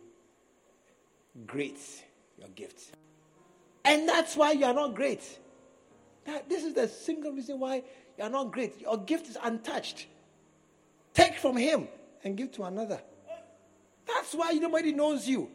[1.47, 1.79] great,
[2.39, 2.95] your gift.
[3.87, 5.39] And that's why you are not great.
[6.27, 7.83] That, this is the single reason why
[8.17, 8.81] you are not great.
[8.81, 10.07] Your gift is untouched.
[11.13, 11.89] Take from him
[12.23, 13.01] and give to another.
[14.07, 15.51] That's why nobody knows you.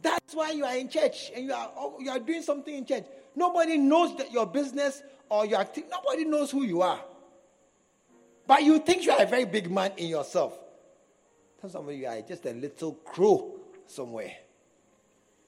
[0.00, 2.84] That's why you are in church and you are, oh, you are doing something in
[2.84, 3.04] church.
[3.34, 5.90] Nobody knows that your business or your activity.
[5.90, 7.00] Nobody knows who you are.
[8.46, 10.58] But you think you are a very big man in yourself.
[11.60, 13.56] Tell somebody you are just a little crow
[13.86, 14.32] somewhere.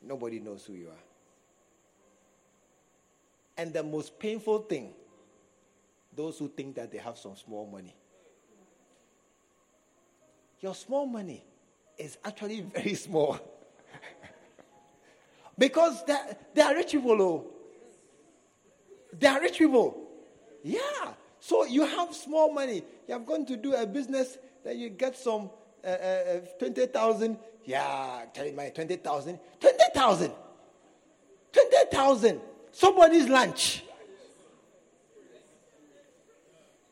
[0.02, 1.09] Nobody knows who you are.
[3.56, 4.92] And the most painful thing,
[6.14, 7.94] those who think that they have some small money.
[10.60, 11.44] Your small money
[11.98, 13.38] is actually very small.
[15.58, 16.04] because
[16.54, 17.22] they are rich people.
[17.22, 17.46] Oh.
[19.18, 20.08] They are rich people.
[20.62, 20.80] Yeah.
[21.40, 22.82] So you have small money.
[23.08, 25.50] You have gone to do a business then you get some
[25.84, 27.38] uh, uh, uh 20,000.
[27.64, 29.38] Yeah, tell my 20,000.
[29.60, 30.32] 20,000.
[31.52, 32.40] 20,000
[32.72, 33.84] somebody's lunch.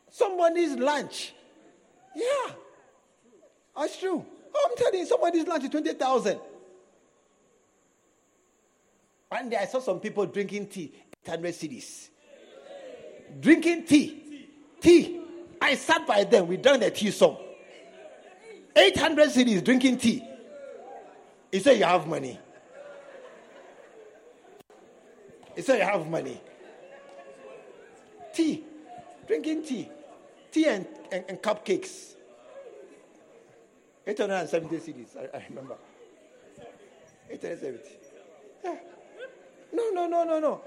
[0.09, 1.33] Somebody's lunch.
[2.15, 2.53] Yeah.
[3.77, 4.25] That's true.
[4.53, 6.39] Oh, I'm telling you, somebody's lunch is 20,000.
[9.29, 10.91] One day I saw some people drinking tea,
[11.23, 12.09] 800 cedis.
[13.39, 14.47] Drinking tea.
[14.81, 15.21] Tea.
[15.61, 16.47] I sat by them.
[16.47, 17.37] We drank the tea song.
[18.75, 20.23] 800 cedis drinking tea.
[21.51, 22.39] He said, You have money.
[25.59, 26.39] He said, You have money.
[28.33, 28.63] Tea.
[29.27, 29.89] drinking tea,
[30.53, 32.13] tea and, and, and cupcakes.
[34.07, 35.75] 870 cedis, I, I remember.
[37.29, 37.89] 870.
[38.63, 38.75] Yeah.
[39.73, 40.61] No, no, no, no, no.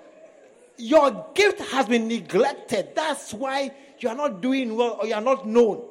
[0.77, 2.94] Your gift has been neglected.
[2.94, 5.89] That's why you are not doing well or you are not known.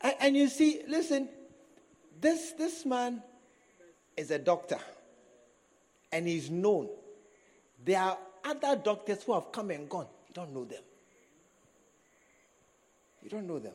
[0.00, 1.28] And, and you see, listen,
[2.20, 3.22] this, this man
[4.20, 4.78] is a doctor
[6.12, 6.88] and he's known.
[7.84, 10.06] There are other doctors who have come and gone.
[10.28, 10.82] You don't know them.
[13.22, 13.72] You don't know them.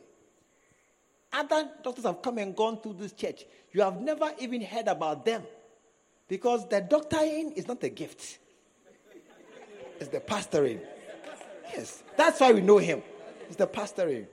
[1.32, 3.44] Other doctors have come and gone to this church.
[3.72, 5.42] You have never even heard about them.
[6.28, 8.38] Because the doctoring is not a gift,
[10.00, 10.80] it's the pastoring.
[11.72, 13.02] Yes, that's why we know him.
[13.46, 14.26] It's the pastoring,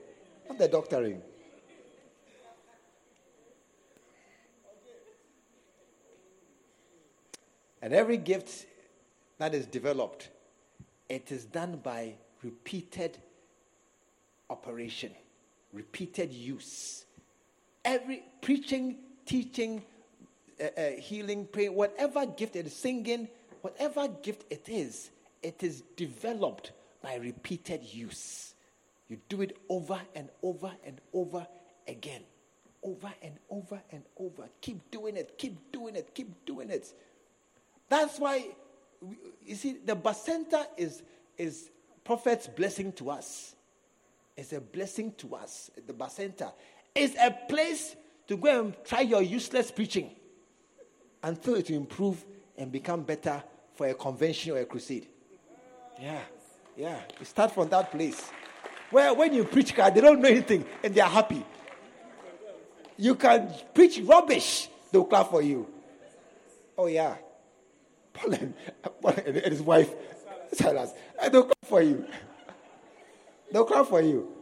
[0.48, 1.22] not the doctoring.
[7.84, 8.64] And every gift
[9.36, 10.30] that is developed,
[11.10, 13.18] it is done by repeated
[14.48, 15.12] operation,
[15.70, 17.04] repeated use.
[17.84, 18.96] Every preaching,
[19.26, 19.82] teaching,
[20.58, 23.28] uh, uh, healing, praying, whatever gift it is, singing,
[23.60, 25.10] whatever gift it is,
[25.42, 28.54] it is developed by repeated use.
[29.10, 31.46] You do it over and over and over
[31.86, 32.22] again.
[32.82, 34.48] Over and over and over.
[34.62, 36.90] Keep doing it, keep doing it, keep doing it.
[37.88, 38.46] That's why,
[39.44, 41.02] you see, the Bacenta is,
[41.36, 41.70] is
[42.04, 43.54] prophet's blessing to us.
[44.36, 45.70] It's a blessing to us.
[45.86, 46.52] The Bacenta
[46.94, 47.94] is a place
[48.26, 50.10] to go and try your useless preaching
[51.22, 52.24] until it will improve
[52.56, 53.42] and become better
[53.74, 55.08] for a convention or a crusade.
[56.00, 56.20] Yeah,
[56.76, 57.00] yeah.
[57.18, 58.30] You start from that place.
[58.90, 61.44] Where when you preach, God, they don't know anything and they are happy.
[62.96, 65.66] You can preach rubbish, they'll clap for you.
[66.76, 67.16] Oh, yeah.
[68.14, 68.54] Paul and,
[69.02, 69.90] Paul and his wife,
[70.52, 72.06] Silas, and they'll clap for you.
[73.52, 74.32] They'll clap for you.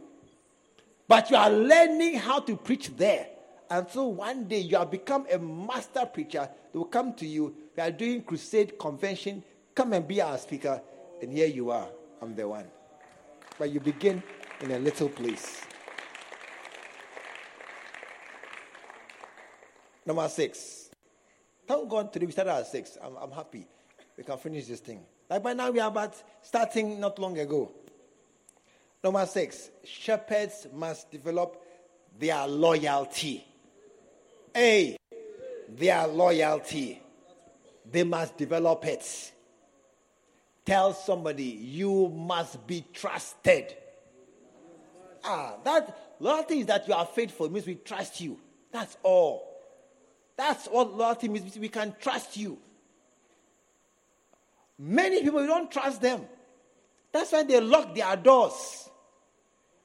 [1.07, 3.27] But you are learning how to preach there
[3.69, 6.49] until one day you have become a master preacher.
[6.71, 7.55] They will come to you.
[7.75, 9.43] We are doing crusade convention.
[9.75, 10.81] Come and be our speaker.
[11.21, 11.87] And here you are.
[12.21, 12.65] I'm the one.
[13.57, 14.23] But you begin
[14.61, 15.61] in a little place.
[20.05, 20.82] Number six.
[21.65, 22.97] Thank God today we started at six.
[23.01, 23.67] I'm, I'm happy.
[24.17, 25.01] We can finish this thing.
[25.29, 27.71] Like by now we are about starting not long ago.
[29.03, 29.69] Number six.
[29.83, 31.61] Shepherds must develop
[32.19, 33.45] their loyalty.
[34.55, 34.97] A,
[35.69, 37.01] their loyalty.
[37.89, 39.31] They must develop it.
[40.65, 43.75] Tell somebody, you must be trusted.
[45.23, 47.47] Ah, that loyalty is that you are faithful.
[47.47, 48.39] It means we trust you.
[48.71, 49.52] That's all.
[50.35, 51.57] That's what loyalty means.
[51.57, 52.57] We can trust you.
[54.79, 56.25] Many people, we don't trust them.
[57.11, 58.89] That's why they lock their doors.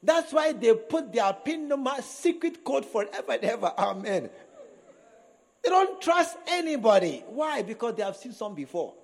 [0.02, 3.72] That's why they put their PIN number, secret code forever and ever.
[3.76, 4.30] Amen.
[5.62, 7.24] They don't trust anybody.
[7.28, 7.62] Why?
[7.62, 8.94] Because they have seen some before.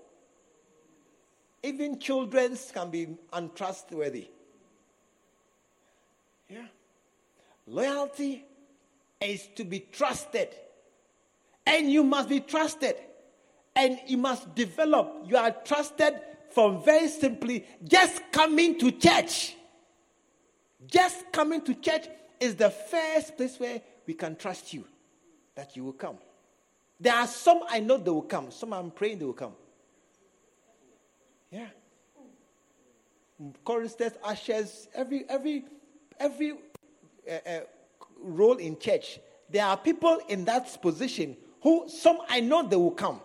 [1.63, 4.29] Even children can be untrustworthy.
[6.49, 6.67] Yeah.
[7.67, 8.45] Loyalty
[9.21, 10.49] is to be trusted.
[11.67, 12.97] And you must be trusted.
[13.77, 15.25] And you must develop.
[15.27, 16.15] You are trusted
[16.51, 19.57] from very simply just coming to church.
[20.87, 22.07] Just coming to church
[22.39, 24.85] is the first place where we can trust you
[25.55, 26.19] that you will come.
[27.01, 28.51] There are some I know they will come.
[28.51, 29.55] Some I'm praying they will come.
[31.51, 31.67] Yeah.
[33.65, 35.65] Choristers, ushers, every every
[36.21, 36.53] every
[37.29, 37.61] uh, uh,
[38.23, 39.19] role in church.
[39.51, 43.21] There are people in that position who some I know they will come,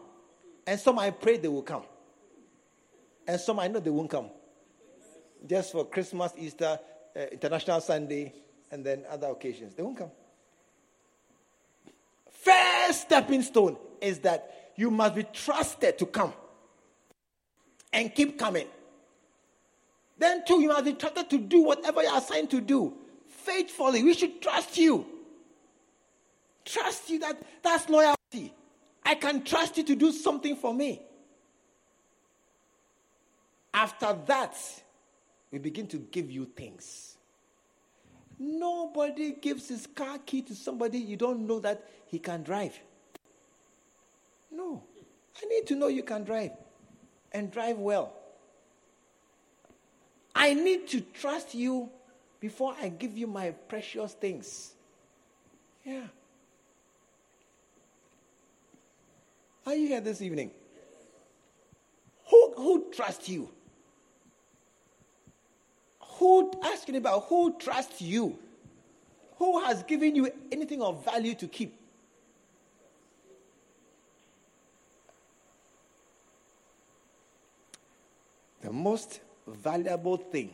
[0.65, 1.83] and some I pray they will come,
[3.27, 4.31] and some I know they won't come.
[5.45, 6.79] Just for Christmas, Easter,
[7.15, 8.33] uh, International Sunday,
[8.71, 10.09] and then other occasions, they won't come
[12.41, 16.33] first stepping stone is that you must be trusted to come
[17.91, 18.67] and keep coming.
[20.17, 22.93] Then, two, you must be trusted to do whatever you're assigned to do
[23.27, 24.03] faithfully.
[24.03, 25.05] We should trust you.
[26.65, 27.89] Trust you that that's
[28.33, 28.53] loyalty.
[29.03, 31.01] I can trust you to do something for me.
[33.73, 34.55] After that,
[35.51, 37.17] we begin to give you things.
[38.37, 42.77] Nobody gives his car key to somebody you don't know that he can drive.
[44.51, 44.83] No.
[45.41, 46.51] I need to know you can drive
[47.31, 48.13] and drive well.
[50.35, 51.89] I need to trust you
[52.39, 54.73] before I give you my precious things.
[55.83, 56.07] Yeah.
[59.65, 60.51] Are you here this evening?
[62.29, 63.49] Who, who trusts you?
[65.99, 68.37] Who asking about who trusts you?
[69.37, 71.75] Who has given you anything of value to keep?
[78.61, 80.53] The most valuable thing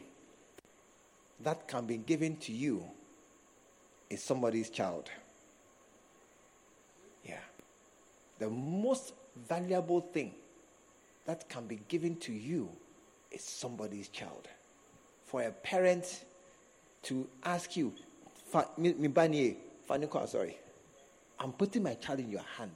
[1.42, 2.84] that can be given to you
[4.10, 5.10] is somebody's child.
[7.24, 7.40] Yeah.
[8.40, 9.14] The most
[9.48, 10.34] valuable thing
[11.26, 12.70] that can be given to you
[13.32, 14.48] is somebody's child.
[15.26, 16.26] For a parent
[17.04, 17.94] to ask you,
[18.52, 20.58] sorry,
[21.40, 22.72] I'm putting my child in your hand.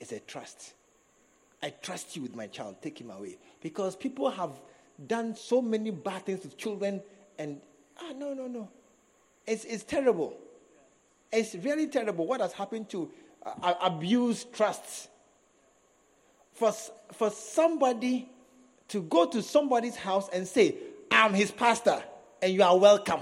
[0.00, 0.74] It's a trust.
[1.62, 2.76] I trust you with my child.
[2.82, 3.38] Take him away.
[3.62, 4.52] Because people have
[5.06, 7.02] done so many bad things to children
[7.38, 7.60] and
[8.00, 8.68] ah no no no
[9.46, 10.36] it's, it's terrible
[11.32, 13.10] it's really terrible what has happened to
[13.44, 15.08] uh, abuse trusts
[16.54, 16.72] for,
[17.12, 18.28] for somebody
[18.88, 20.76] to go to somebody's house and say
[21.10, 22.02] i'm his pastor
[22.42, 23.20] and you are welcome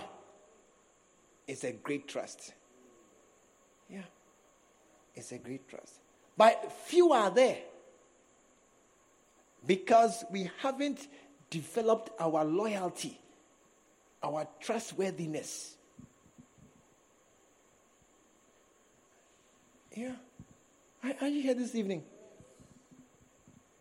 [1.47, 2.55] it's a great trust.
[3.89, 4.03] Yeah.
[5.15, 6.01] It's a great trust.
[6.36, 7.59] But few are there.
[9.66, 11.07] Because we haven't
[11.51, 13.20] developed our loyalty,
[14.23, 15.77] our trustworthiness.
[19.97, 20.12] Yeah.
[21.20, 22.02] Are, you here this evening?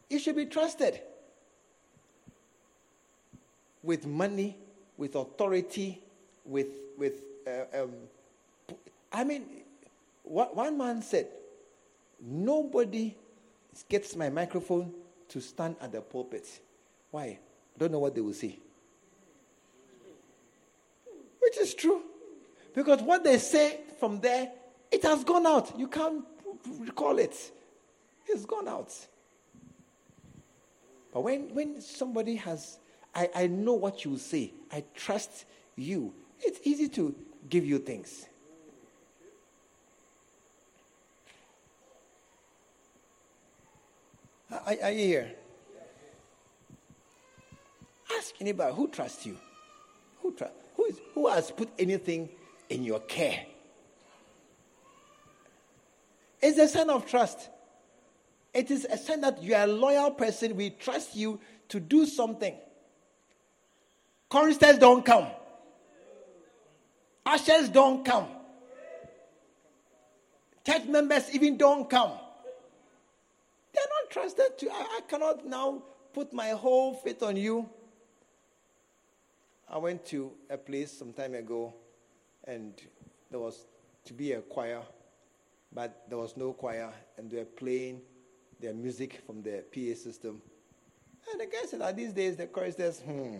[0.10, 1.00] You should be trusted
[3.84, 4.58] with money,
[4.98, 6.02] with authority,
[6.46, 6.68] with
[6.98, 7.22] with.
[7.48, 7.92] Uh, um,
[9.12, 9.46] I mean,
[10.24, 11.28] what one man said,
[12.20, 13.16] "Nobody
[13.88, 14.94] gets my microphone
[15.30, 16.48] to stand at the pulpit.
[17.10, 17.40] Why?
[17.78, 18.60] don't know what they will say.
[21.40, 22.02] Which is true.
[22.76, 24.52] Because what they say from there,
[24.92, 25.78] it has gone out.
[25.80, 26.24] You can't
[26.80, 27.36] recall it.
[28.28, 28.94] It's gone out.
[31.14, 32.80] But when, when somebody has,
[33.14, 35.46] I, I know what you say, I trust
[35.76, 37.16] you, it's easy to
[37.50, 38.26] give you things.
[44.52, 45.32] Are, are you here?
[48.18, 49.38] Ask anybody who trusts you.
[50.22, 50.44] Who, tr-
[50.76, 52.30] who, is, who has put anything
[52.70, 53.46] in your care?
[56.42, 57.50] It's a sign of trust.
[58.54, 60.56] It is a sign that you are a loyal person.
[60.56, 61.40] We trust you
[61.70, 62.56] to do something.
[64.30, 65.28] Choristers don't come.
[67.26, 68.28] Ushers don't come.
[70.66, 72.12] Church members even don't come.
[73.74, 74.70] They're not trusted to.
[74.70, 77.70] I, I cannot now put my whole faith on you.
[79.70, 81.74] I went to a place some time ago,
[82.46, 82.74] and
[83.30, 83.66] there was
[84.06, 84.82] to be a choir,
[85.74, 88.02] but there was no choir, and they were playing
[88.60, 90.42] their music from the PA system.
[91.32, 93.38] And the guy said, "That these days the choristers, hmm,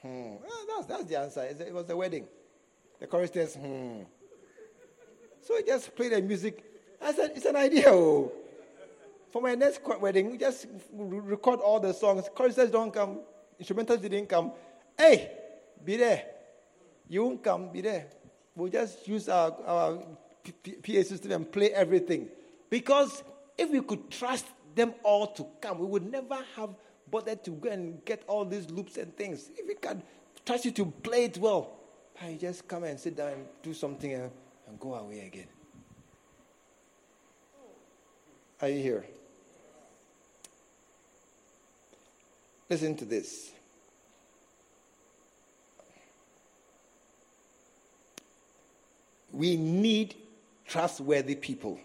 [0.00, 1.42] hmm." Well, that's that's the answer.
[1.42, 2.26] It was a wedding.
[2.98, 4.02] The choristers, hmm.
[5.42, 6.64] So he just played the music.
[7.00, 8.32] I said, "It's an idea." Oh.
[9.30, 12.28] For my next wedding, we just record all the songs.
[12.34, 13.20] Choristers don't come
[13.62, 14.52] instrumentals didn't come.
[14.98, 15.30] Hey,
[15.84, 16.24] be there.
[17.08, 18.06] You won't come, be there.
[18.54, 19.98] We'll just use our, our
[20.44, 22.28] PA system and play everything.
[22.68, 23.22] Because
[23.56, 26.70] if we could trust them all to come, we would never have
[27.10, 29.50] bothered to go and get all these loops and things.
[29.56, 30.02] If we can
[30.44, 31.78] trust you to play it well,
[32.20, 34.30] I just come and sit down and do something and,
[34.68, 35.46] and go away again.
[38.60, 39.04] Are you here?
[42.70, 43.52] Listen to this.
[49.32, 50.14] We need
[50.66, 51.80] trustworthy people.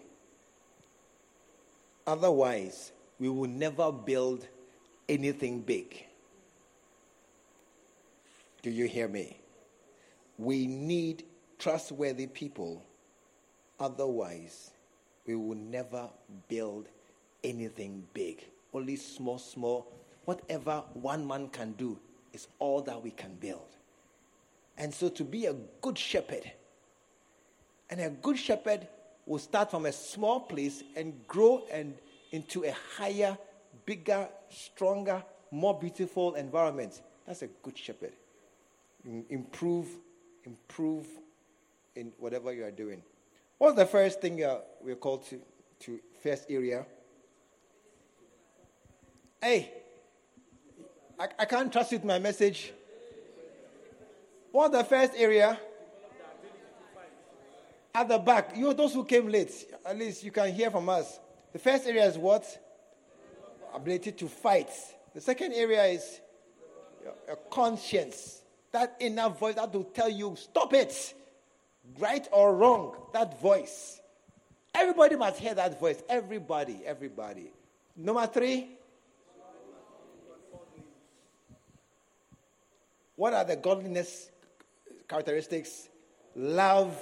[2.06, 4.46] Otherwise, we will never build
[5.08, 6.04] anything big.
[8.62, 9.40] Do you hear me?
[10.38, 11.24] We need
[11.58, 12.82] trustworthy people.
[13.80, 14.70] Otherwise,
[15.26, 16.08] we will never
[16.48, 16.88] build
[17.44, 18.44] anything big.
[18.72, 19.92] Only small, small
[20.28, 21.98] whatever one man can do
[22.34, 23.66] is all that we can build.
[24.76, 26.52] And so to be a good shepherd,
[27.90, 28.86] and a good shepherd
[29.26, 31.94] will start from a small place and grow and
[32.32, 33.36] into a higher,
[33.86, 37.00] bigger, stronger, more beautiful environment.
[37.26, 38.12] That's a good shepherd.
[39.28, 39.88] Improve,
[40.44, 41.06] improve
[41.94, 43.02] in whatever you are doing.
[43.58, 44.44] What's the first thing
[44.82, 45.40] we're called to,
[45.80, 46.86] to first area?
[49.42, 49.72] Hey,
[51.18, 52.72] I, I can't trust with my message.
[54.52, 55.58] What's the first area?
[57.94, 58.56] At the back.
[58.56, 59.52] You those who came late,
[59.84, 61.18] at least you can hear from us.
[61.52, 62.46] The first area is what?
[63.74, 64.70] Ability to fight.
[65.14, 66.20] The second area is
[67.30, 68.42] a conscience,
[68.72, 71.14] that inner voice that will tell you, stop it,
[71.98, 74.00] right or wrong, that voice.
[74.74, 76.02] Everybody must hear that voice.
[76.08, 77.50] Everybody, everybody.
[77.96, 78.68] Number three.
[83.16, 84.30] What are the godliness
[85.08, 85.88] characteristics?
[86.36, 86.96] Love,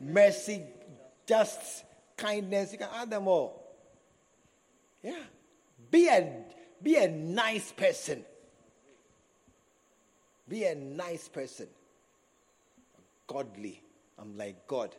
[0.00, 0.62] mercy,
[1.26, 1.84] just
[2.16, 2.72] kindness.
[2.72, 3.62] You can add them all.
[5.02, 5.22] Yeah.
[5.90, 6.44] Be a,
[6.82, 8.24] be a nice person.
[10.48, 11.66] Be a nice person.
[13.26, 13.82] Godly.
[14.18, 14.94] I'm like God.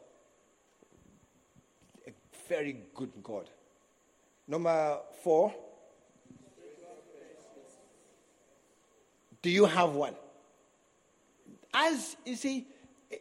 [2.07, 2.11] A
[2.47, 3.49] very good God.
[4.47, 5.53] Number four.
[9.41, 10.15] Do you have one?
[11.73, 12.67] As you see,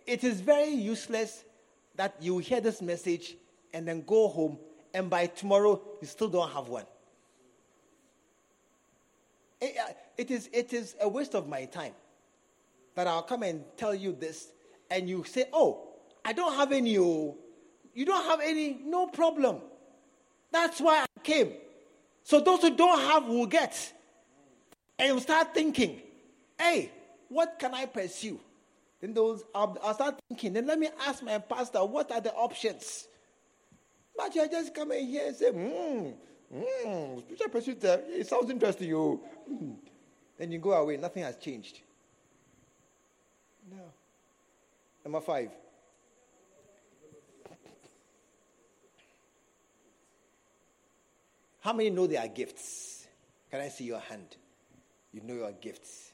[0.06, 1.44] it is very useless
[1.98, 3.36] that you hear this message
[3.74, 4.56] and then go home,
[4.94, 6.86] and by tomorrow you still don't have one.
[9.60, 11.92] It, uh, it, is, it is a waste of my time
[12.94, 14.52] that I'll come and tell you this,
[14.90, 15.88] and you say, Oh,
[16.24, 16.96] I don't have any.
[16.98, 17.36] Oh.
[17.94, 19.58] You don't have any, no problem.
[20.52, 21.52] That's why I came.
[22.22, 23.92] So those who don't have will get.
[25.00, 26.00] And you start thinking,
[26.58, 26.92] Hey,
[27.28, 28.38] what can I pursue?
[29.00, 30.52] Then those I'll, I'll, start thinking.
[30.52, 33.06] Then let me ask my pastor, what are the options?
[34.16, 36.08] But you just come in here and say, hmm,
[36.52, 38.88] hmm, spiritual pursuit, uh, it sounds interesting.
[38.88, 39.20] You, oh.
[39.46, 39.72] hmm.
[40.36, 40.96] then you go away.
[40.96, 41.80] Nothing has changed.
[43.70, 43.82] No.
[45.04, 45.50] Number five.
[51.60, 53.06] How many know there are gifts?
[53.50, 54.36] Can I see your hand?
[55.12, 56.12] You know your gifts.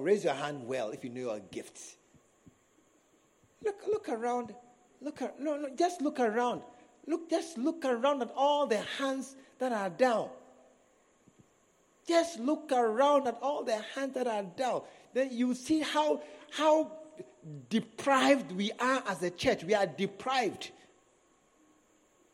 [0.00, 1.96] Raise your hand well if you know your gifts.
[3.64, 4.54] Look, look around.
[5.00, 6.62] Look, no, no, just look around.
[7.06, 10.28] Look, just look around at all the hands that are down.
[12.06, 14.82] Just look around at all the hands that are down.
[15.12, 16.92] Then you see how how
[17.68, 19.64] deprived we are as a church.
[19.64, 20.70] We are deprived.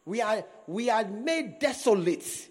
[0.05, 2.49] We are we are made desolate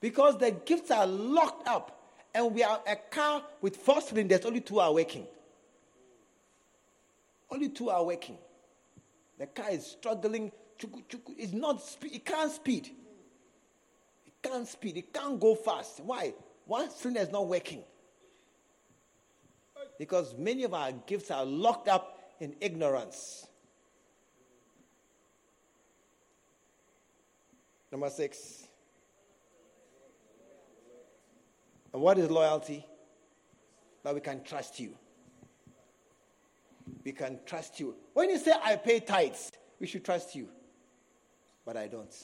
[0.00, 1.99] because the gifts are locked up
[2.34, 5.26] and we are a car with four cylinders, only two are working.
[7.50, 8.38] Only two are working.
[9.38, 10.52] The car is struggling.
[11.36, 11.82] It's not.
[12.02, 12.90] It can't speed.
[14.26, 14.96] It can't speed.
[14.96, 16.00] It can't go fast.
[16.00, 16.32] Why?
[16.66, 17.82] One cylinder is not working.
[19.98, 23.46] Because many of our gifts are locked up in ignorance.
[27.90, 28.68] Number six.
[31.92, 32.86] And what is loyalty?
[34.02, 34.94] That we can trust you.
[37.04, 37.94] We can trust you.
[38.14, 40.48] When you say, I pay tithes, we should trust you.
[41.64, 42.14] But I don't.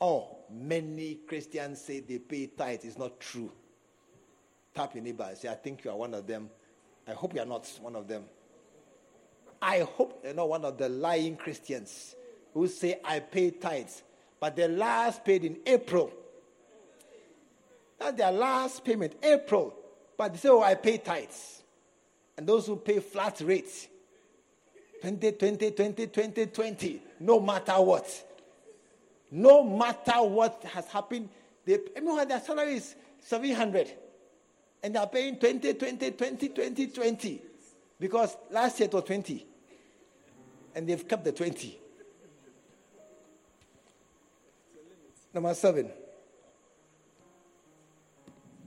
[0.00, 2.84] Oh, many Christians say they pay tithes.
[2.84, 3.52] It's not true.
[4.74, 6.50] Tap your neighbor and say, I think you are one of them.
[7.06, 8.24] I hope you are not one of them.
[9.60, 12.16] I hope you're not one of the lying Christians
[12.54, 14.02] who say, I pay tithes.
[14.40, 16.12] But the last paid in April
[18.02, 19.74] that's their last payment, April.
[20.16, 21.62] But they say, oh, I pay tithes.
[22.36, 23.88] And those who pay flat rates,
[25.00, 28.28] 20, 20, 20, 20, 20, no matter what.
[29.30, 31.28] No matter what has happened,
[31.64, 33.92] they, mean, their salary is 700
[34.82, 37.42] and they are paying 20, 20, 20, 20, 20
[38.00, 39.46] because last year it was 20
[40.74, 41.78] and they've kept the 20.
[45.34, 45.90] Number seven.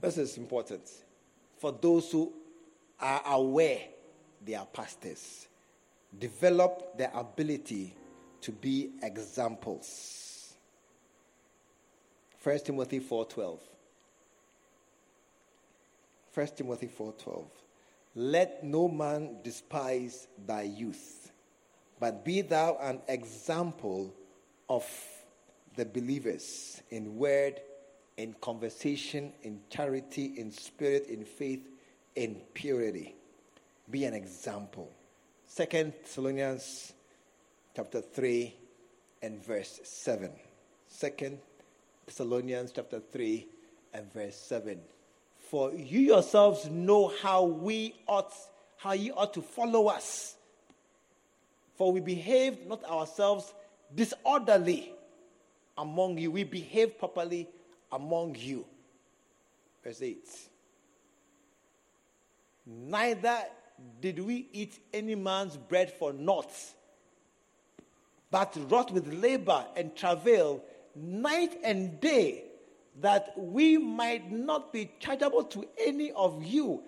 [0.06, 0.88] This is important.
[1.58, 2.32] For those who
[3.00, 3.80] are aware
[4.40, 5.48] they are pastors,
[6.16, 7.92] develop the ability
[8.42, 10.54] to be examples.
[12.40, 13.58] 1 Timothy 4:12.
[16.32, 17.44] 1 Timothy 4:12.
[18.14, 21.32] Let no man despise thy youth,
[21.98, 24.14] but be thou an example
[24.68, 24.86] of
[25.74, 27.60] the believers in word
[28.16, 31.68] in conversation, in charity, in spirit, in faith,
[32.14, 33.14] in purity.
[33.90, 34.90] Be an example.
[35.46, 36.92] Second Thessalonians
[37.74, 38.54] chapter 3
[39.22, 40.30] and verse 7.
[40.88, 41.38] Second
[42.06, 43.46] Thessalonians chapter 3
[43.94, 44.80] and verse 7.
[45.50, 48.32] For you yourselves know how we ought,
[48.78, 50.36] how you ought to follow us.
[51.76, 53.52] For we behaved not ourselves
[53.94, 54.92] disorderly
[55.78, 56.30] among you.
[56.30, 57.48] We behaved properly
[57.96, 58.64] among you.
[59.82, 60.18] Verse 8.
[62.66, 63.38] Neither
[64.00, 66.52] did we eat any man's bread for naught,
[68.30, 70.62] but wrought with labor and travail
[70.94, 72.44] night and day
[73.00, 76.82] that we might not be chargeable to any of you,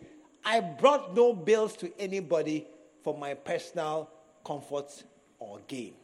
[0.44, 2.66] I brought no bills to anybody
[3.02, 4.10] for my personal
[4.44, 5.04] comfort
[5.38, 5.94] or gain.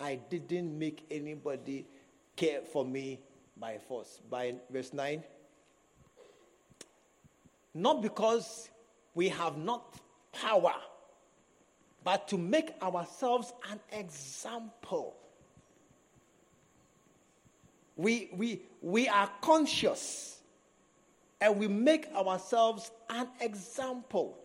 [0.00, 1.86] I didn't make anybody
[2.36, 3.20] care for me
[3.56, 4.20] by force.
[4.30, 5.22] By verse 9.
[7.74, 8.68] Not because
[9.14, 9.94] we have not
[10.32, 10.74] power,
[12.04, 15.16] but to make ourselves an example.
[17.96, 20.38] We, we, we are conscious
[21.40, 24.38] and we make ourselves an example.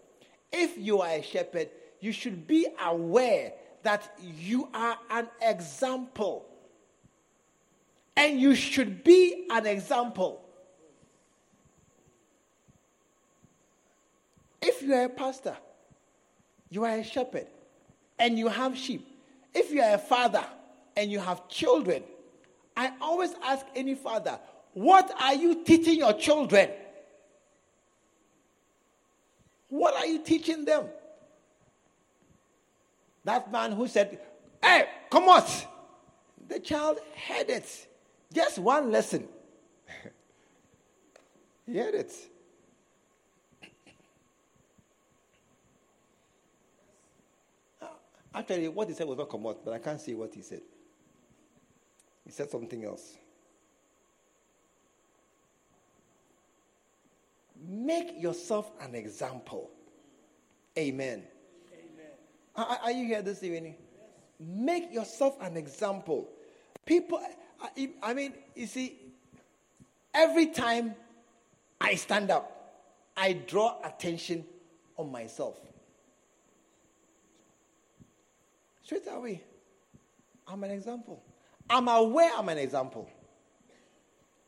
[0.52, 1.70] If you are a shepherd,
[2.00, 3.54] you should be aware
[3.84, 6.46] that you are an example.
[8.18, 10.44] And you should be an example.
[14.60, 15.56] If you are a pastor,
[16.69, 17.45] you are a shepherd,
[18.18, 19.07] and you have sheep.
[19.53, 20.44] If you are a father
[20.95, 22.03] and you have children,
[22.76, 24.39] I always ask any father,
[24.73, 26.72] what are you teaching your children?
[29.69, 30.85] What are you teaching them?
[33.23, 34.19] That man who said,
[34.61, 35.44] Hey, come on.
[36.48, 37.86] The child heard it.
[38.34, 39.28] Just one lesson.
[41.66, 42.14] he heard it.
[47.82, 47.90] Ah,
[48.36, 50.62] actually, what he said was not come out, but I can't see what he said.
[52.26, 53.16] He said something else.
[57.66, 59.72] Make yourself an example.
[60.78, 61.24] Amen.
[61.74, 62.12] Amen.
[62.56, 63.76] Are, are, you here this evening?
[63.80, 64.10] Yes.
[64.40, 66.30] Make yourself an example.
[66.86, 67.20] People,
[67.62, 68.98] I, I mean, you see,
[70.14, 70.96] every time
[71.80, 72.54] I stand up,
[73.16, 74.46] I draw attention
[74.98, 75.58] on myself.
[78.84, 79.44] Straight away,
[80.48, 81.22] I'm an example.
[81.70, 83.10] I'm aware I'm an example.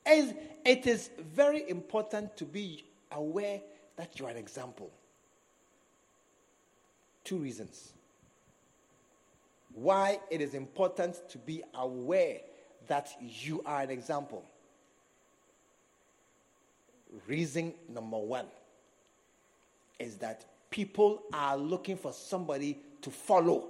[0.06, 0.34] As
[0.66, 3.62] it is very important to be aware
[3.98, 4.92] that you are an example.
[7.24, 7.94] Two reasons
[9.74, 12.40] why it is important to be aware
[12.88, 14.44] that you are an example.
[17.28, 18.46] Reason number one
[19.98, 23.68] is that people are looking for somebody to follow.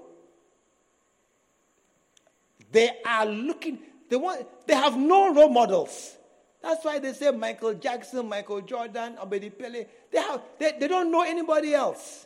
[2.72, 3.80] They are looking,
[4.10, 6.16] they want they have no role models.
[6.62, 9.86] That's why they say Michael Jackson, Michael Jordan, Abedi Pele.
[10.12, 12.26] They have they, they don't know anybody else.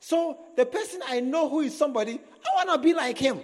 [0.00, 3.40] So the person I know who is somebody, I want to be like him.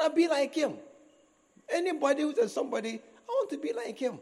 [0.00, 0.74] Want to be like him.
[1.68, 4.18] Anybody who says somebody, I want to be like him.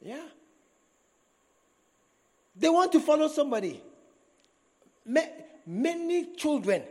[0.00, 0.26] Yeah.
[2.54, 3.82] They want to follow somebody
[5.66, 6.82] many children,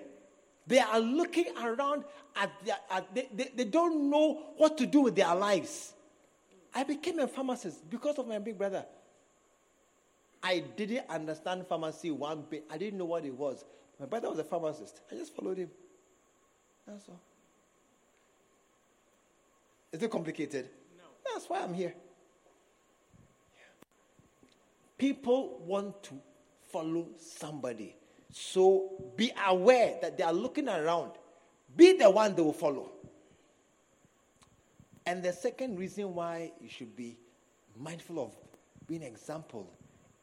[0.68, 2.04] they are looking around
[2.36, 5.94] at their, at, they, they, they don't know what to do with their lives.
[6.74, 8.86] I became a pharmacist because of my big brother.
[10.44, 12.66] I didn't understand pharmacy one bit.
[12.70, 13.64] I didn't know what it was.
[14.00, 15.02] My brother was a pharmacist.
[15.12, 15.70] I just followed him.
[16.88, 17.20] That's all.
[19.92, 20.70] Is it complicated?
[20.98, 21.04] No.
[21.34, 21.94] That's why I'm here.
[24.98, 26.16] People want to
[26.72, 27.96] follow somebody.
[28.32, 31.12] So be aware that they are looking around.
[31.76, 32.92] Be the one they will follow.
[35.06, 37.18] And the second reason why you should be
[37.78, 38.36] mindful of
[38.88, 39.72] being an example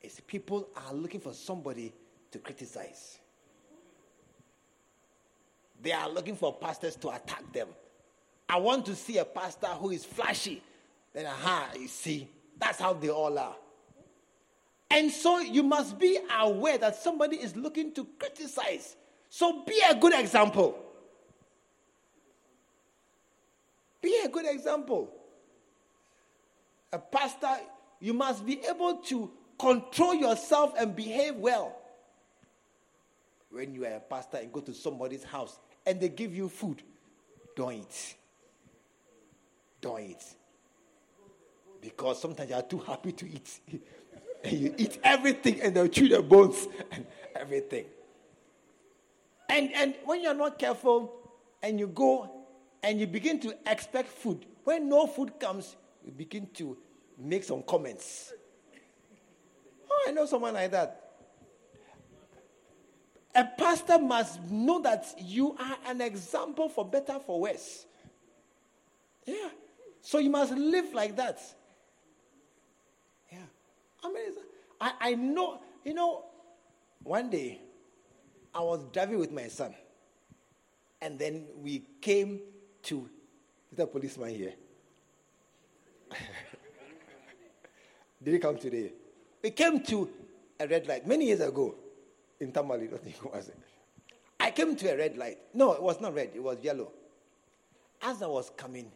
[0.00, 1.92] is people are looking for somebody
[2.30, 3.18] to criticize.
[5.82, 7.68] They are looking for pastors to attack them.
[8.48, 10.62] I want to see a pastor who is flashy.
[11.12, 12.28] Then, aha, you see,
[12.58, 13.56] that's how they all are.
[14.90, 18.96] And so you must be aware that somebody is looking to criticize.
[19.28, 20.78] So be a good example.
[24.00, 25.10] Be a good example.
[26.92, 27.56] A pastor,
[28.00, 31.76] you must be able to control yourself and behave well.
[33.50, 36.82] When you are a pastor and go to somebody's house and they give you food,
[37.56, 38.16] don't eat.
[39.80, 40.24] Don't eat.
[41.80, 43.60] Because sometimes you are too happy to eat.
[44.44, 47.06] and you eat everything and they'll chew the bones and
[47.36, 47.86] everything.
[49.48, 51.12] And, and when you're not careful
[51.62, 52.30] and you go
[52.82, 56.76] and you begin to expect food, when no food comes, you begin to
[57.18, 58.32] make some comments.
[59.90, 61.01] Oh, I know someone like that.
[63.34, 67.86] A pastor must know that you are an example for better, for worse.
[69.24, 69.48] Yeah.
[70.02, 71.40] So you must live like that.
[73.30, 73.38] Yeah.
[74.04, 74.32] I mean,
[74.80, 76.24] I, I know, you know,
[77.02, 77.60] one day
[78.54, 79.74] I was driving with my son,
[81.00, 82.40] And then we came
[82.84, 83.08] to,
[83.78, 84.52] a policeman here?
[88.22, 88.92] Did he come today?
[89.42, 90.10] We came to
[90.60, 91.74] a red light many years ago
[92.42, 93.56] in it.
[94.40, 95.38] I came to a red light.
[95.54, 96.92] No, it was not red, it was yellow.
[98.02, 98.90] As I was coming,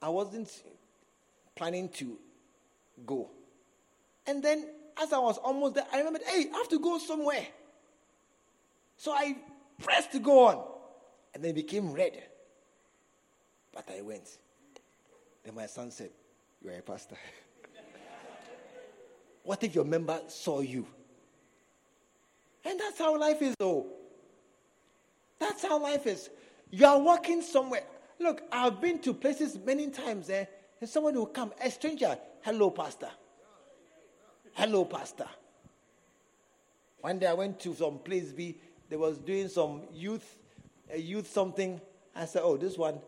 [0.00, 0.50] I wasn't
[1.56, 2.16] planning to
[3.04, 3.30] go.
[4.26, 4.66] And then,
[5.00, 7.46] as I was almost there, I remembered, hey, I have to go somewhere.
[8.96, 9.36] So I
[9.80, 10.64] pressed to go on.
[11.34, 12.22] And then it became red.
[13.72, 14.38] But I went.
[15.42, 16.10] Then my son said,
[16.62, 17.16] You are a pastor.
[19.42, 20.86] what if your member saw you?
[22.64, 23.86] And that's how life is, though.
[25.38, 26.30] That's how life is.
[26.70, 27.82] You are walking somewhere.
[28.18, 30.44] Look, I've been to places many times, eh?
[30.80, 33.10] And someone will come, a stranger, hello, pastor.
[34.52, 35.26] Hello, pastor.
[37.00, 38.56] One day I went to some place B,
[38.88, 40.36] they was doing some youth,
[40.92, 41.80] a youth something.
[42.14, 43.00] I said, oh, this one,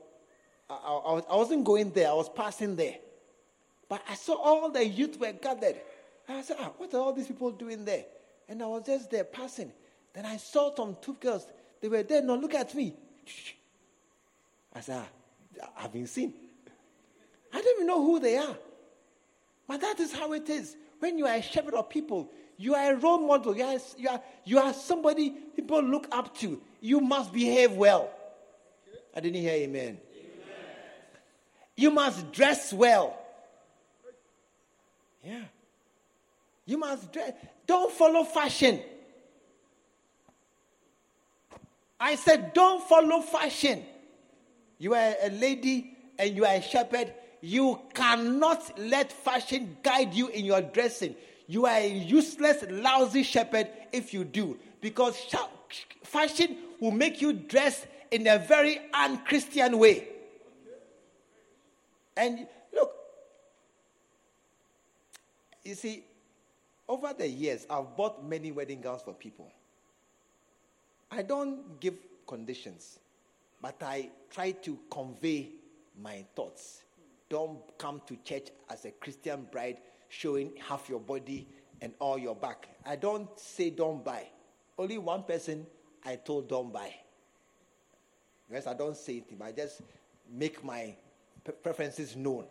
[0.68, 2.96] I, I, I wasn't going there, I was passing there.
[3.88, 5.76] But I saw all the youth were gathered.
[6.28, 8.04] I said, ah, what are all these people doing there?
[8.48, 9.72] And I was just there passing.
[10.12, 11.46] Then I saw some two girls.
[11.80, 12.22] They were there.
[12.22, 12.94] No, look at me.
[14.72, 15.02] I said,
[15.62, 16.34] ah, I've been seen.
[17.52, 18.56] I don't even know who they are.
[19.66, 20.76] But that is how it is.
[20.98, 23.56] When you are a shepherd of people, you are a role model.
[23.56, 26.60] You are, you are, you are somebody people look up to.
[26.80, 28.10] You must behave well.
[29.14, 29.80] I didn't hear amen.
[29.82, 29.98] amen.
[31.76, 33.16] You must dress well.
[35.24, 35.44] Yeah.
[36.66, 37.32] You must dress.
[37.66, 38.80] Don't follow fashion.
[42.00, 43.84] I said, don't follow fashion.
[44.78, 47.12] You are a lady and you are a shepherd.
[47.40, 51.14] You cannot let fashion guide you in your dressing.
[51.46, 54.58] You are a useless, lousy shepherd if you do.
[54.80, 55.18] Because
[56.02, 60.08] fashion will make you dress in a very unchristian way.
[62.16, 62.92] And look,
[65.64, 66.04] you see,
[66.88, 69.50] over the years, I've bought many wedding gowns for people.
[71.10, 71.94] I don't give
[72.26, 72.98] conditions,
[73.60, 75.50] but I try to convey
[76.00, 76.82] my thoughts.
[77.28, 79.78] Don't come to church as a Christian bride
[80.08, 81.46] showing half your body
[81.80, 82.68] and all your back.
[82.84, 84.26] I don't say don't buy.
[84.78, 85.66] Only one person
[86.04, 86.94] I told don't buy.
[88.50, 89.82] Yes, I don't say it, I just
[90.30, 90.94] make my
[91.62, 92.46] preferences known.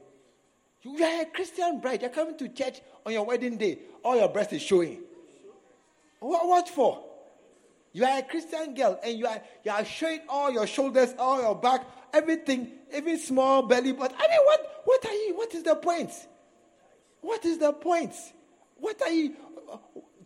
[0.84, 2.02] You are a Christian bride.
[2.02, 3.80] You're coming to church on your wedding day.
[4.04, 5.00] All your breast is showing.
[6.20, 7.04] What, what for?
[7.94, 11.42] You are a Christian girl and you are, you are showing all your shoulders, all
[11.42, 13.94] your back, everything, even small belly.
[13.94, 15.36] But I mean, what, what are you?
[15.36, 16.12] What is the point?
[17.22, 18.14] What is the point?
[18.78, 19.36] What are you?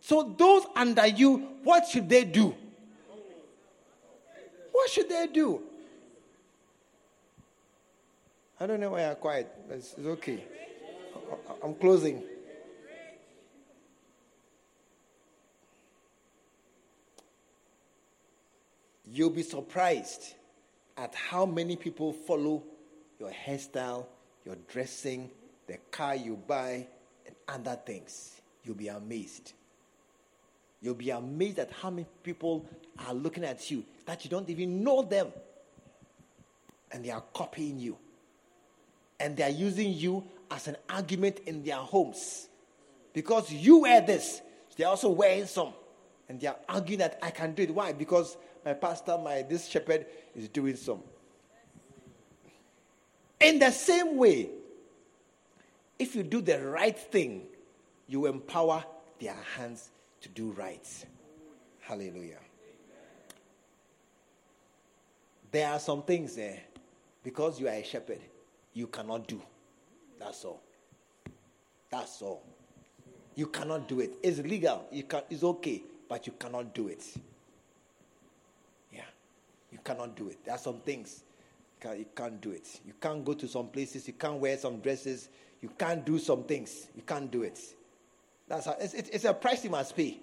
[0.00, 2.54] So, those under you, what should they do?
[4.72, 5.62] What should they do?
[8.60, 9.52] I don't know why I'm quiet.
[9.70, 10.42] It's, it's okay.
[11.62, 12.22] I'm closing.
[19.06, 20.34] You'll be surprised
[20.96, 22.64] at how many people follow
[23.20, 24.06] your hairstyle,
[24.44, 25.30] your dressing,
[25.68, 26.88] the car you buy,
[27.26, 28.40] and other things.
[28.64, 29.52] You'll be amazed.
[30.82, 32.66] You'll be amazed at how many people
[33.06, 35.28] are looking at you that you don't even know them.
[36.90, 37.96] And they are copying you
[39.20, 42.48] and they are using you as an argument in their homes.
[43.12, 44.40] Because you wear this,
[44.76, 45.72] they're also wearing some.
[46.28, 47.74] And they are arguing that I can do it.
[47.74, 47.92] Why?
[47.92, 51.02] Because my pastor, my this shepherd is doing some.
[53.40, 54.50] In the same way,
[55.98, 57.42] if you do the right thing,
[58.06, 58.84] you empower
[59.18, 59.90] their hands
[60.20, 60.86] to do right.
[61.80, 62.38] Hallelujah.
[65.50, 66.60] There are some things there
[67.22, 68.20] because you are a shepherd
[68.78, 69.42] you cannot do.
[70.20, 70.62] That's all.
[71.90, 72.42] That's all.
[73.34, 74.12] You cannot do it.
[74.22, 74.86] It's legal.
[74.92, 77.04] You can, it's okay, but you cannot do it.
[78.92, 79.00] Yeah.
[79.72, 80.44] You cannot do it.
[80.44, 81.24] There are some things
[81.74, 82.80] you, can, you can't do it.
[82.86, 84.06] You can't go to some places.
[84.06, 85.28] You can't wear some dresses.
[85.60, 86.86] You can't do some things.
[86.94, 87.58] You can't do it.
[88.46, 90.18] That's how, it's, it's a price you must pay.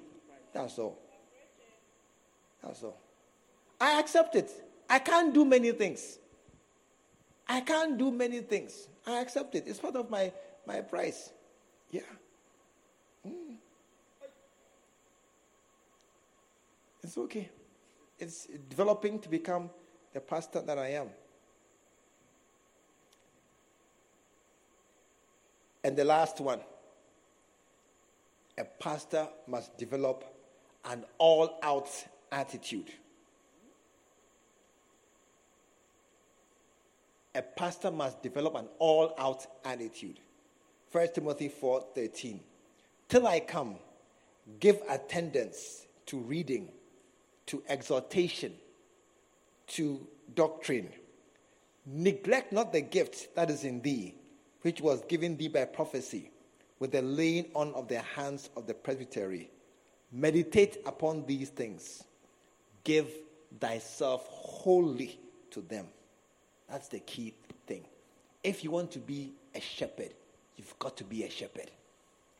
[0.53, 0.98] That's all.
[2.64, 2.98] That's all.
[3.82, 4.49] I accept it.
[4.90, 6.19] I can't do many things.
[7.48, 8.88] I can't do many things.
[9.06, 9.66] I accept it.
[9.68, 10.32] It's part of my,
[10.66, 11.32] my price.
[11.92, 12.02] Yeah.
[13.26, 13.58] Mm.
[17.04, 17.50] It's okay.
[18.18, 19.70] It's developing to become
[20.14, 21.10] the pastor that I am.
[25.84, 26.62] And the last one
[28.58, 30.24] a pastor must develop
[30.86, 31.90] an all out
[32.32, 32.90] attitude.
[37.36, 40.20] A pastor must develop an all-out attitude.
[40.91, 42.40] 1 Timothy 4:13.
[43.10, 43.78] Till I come,
[44.60, 46.72] give attendance to reading,
[47.48, 48.53] to exhortation,
[49.68, 50.91] to doctrine.
[51.86, 54.16] Neglect not the gift that is in thee,
[54.62, 56.32] which was given thee by prophecy,
[56.80, 59.52] with the laying on of the hands of the presbytery.
[60.12, 62.03] Meditate upon these things.
[62.84, 63.12] Give
[63.60, 65.20] thyself wholly
[65.52, 65.88] to them.
[66.70, 67.34] That's the key
[67.68, 67.86] thing.
[68.44, 70.14] If you want to be a shepherd,
[70.56, 71.72] you've got to be a shepherd.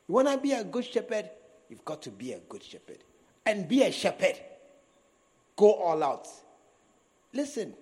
[0.08, 1.30] You want to be a good shepherd,
[1.70, 3.00] you've got to be a good shepherd.
[3.46, 4.36] And be a shepherd.
[5.56, 6.28] Go all out.
[7.34, 7.74] Listen,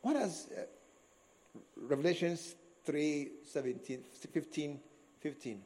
[0.00, 0.62] what does uh,
[1.76, 2.54] Revelations
[2.84, 4.00] 3 17,
[4.30, 4.80] 15,
[5.20, 5.62] 15?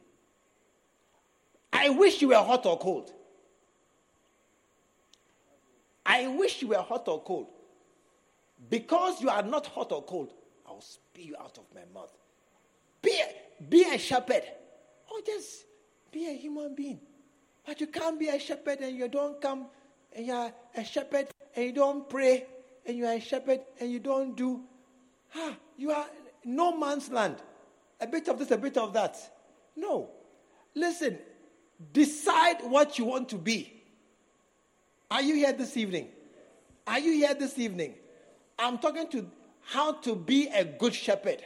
[1.73, 3.11] I wish you were hot or cold.
[6.05, 7.47] I wish you were hot or cold.
[8.69, 10.33] Because you are not hot or cold,
[10.67, 12.11] I will spew you out of my mouth.
[13.01, 14.43] Be a, be a shepherd.
[15.11, 15.65] Or just
[16.11, 16.99] be a human being.
[17.65, 19.67] But you can't be a shepherd and you don't come
[20.13, 22.45] and you're a shepherd and you don't pray
[22.85, 24.61] and you are a shepherd and you don't do.
[25.35, 26.07] Ah, you are
[26.43, 27.35] no man's land.
[27.99, 29.17] A bit of this, a bit of that.
[29.75, 30.09] No.
[30.75, 31.17] Listen,
[31.91, 33.73] decide what you want to be.
[35.09, 36.09] Are you here this evening?
[36.85, 37.95] Are you here this evening?
[38.59, 39.29] I'm talking to
[39.61, 41.43] how to be a good shepherd.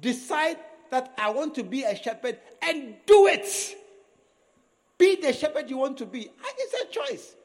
[0.00, 0.58] Decide
[0.90, 3.76] that I want to be a shepherd and do it.
[4.96, 6.30] Be the shepherd you want to be.
[6.58, 7.36] It's a choice.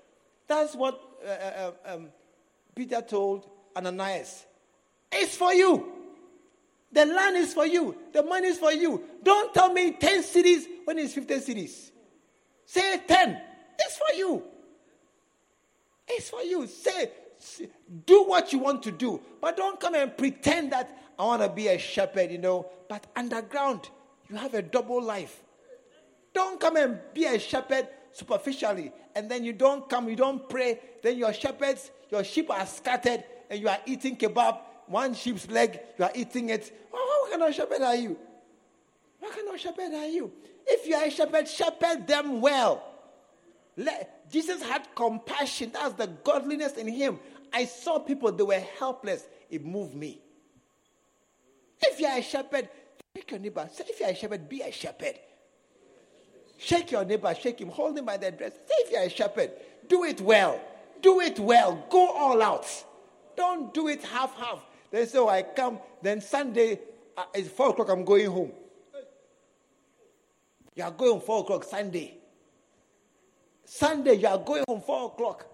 [0.47, 2.07] That's what uh, uh, um,
[2.75, 4.45] Peter told Ananias.
[5.11, 5.91] It's for you.
[6.91, 7.95] The land is for you.
[8.11, 9.03] The money is for you.
[9.23, 11.91] Don't tell me 10 cities when it's 15 cities.
[12.65, 13.41] Say 10.
[13.79, 14.43] It's for you.
[16.07, 16.67] It's for you.
[16.67, 17.11] Say,
[18.05, 21.49] do what you want to do, but don't come and pretend that I want to
[21.49, 22.67] be a shepherd, you know.
[22.89, 23.89] But underground,
[24.29, 25.43] you have a double life.
[26.33, 30.79] Don't come and be a shepherd superficially, and then you don't come, you don't pray.
[31.01, 35.79] Then your shepherds, your sheep are scattered, and you are eating kebab, one sheep's leg,
[35.97, 36.71] you are eating it.
[36.93, 38.17] Oh, what kind of shepherd are you?
[39.19, 40.31] What kind of shepherd are you?
[40.65, 42.83] If you are a shepherd, shepherd them well.
[43.75, 45.71] Let, Jesus had compassion.
[45.73, 47.19] That's the godliness in him.
[47.53, 49.27] I saw people, they were helpless.
[49.49, 50.19] It moved me.
[51.81, 52.67] If you're a shepherd,
[53.15, 53.69] shake your neighbor.
[53.71, 55.19] Say, if you're a shepherd, be a shepherd.
[56.57, 58.53] Shake your neighbor, shake him, hold him by the dress.
[58.53, 59.51] Say, if you're a shepherd,
[59.87, 60.59] do it well.
[61.01, 61.85] Do it well.
[61.89, 62.65] Go all out.
[63.35, 64.65] Don't do it half half.
[64.89, 66.79] They say, oh, I come, then Sunday,
[67.17, 68.51] uh, it's four o'clock, I'm going home.
[70.75, 72.17] You are going four o'clock Sunday.
[73.65, 75.45] Sunday, you are going home four o'clock.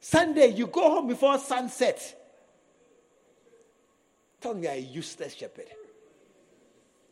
[0.00, 2.14] Sunday, you go home before sunset.
[4.40, 5.66] Tell me, you are a useless shepherd.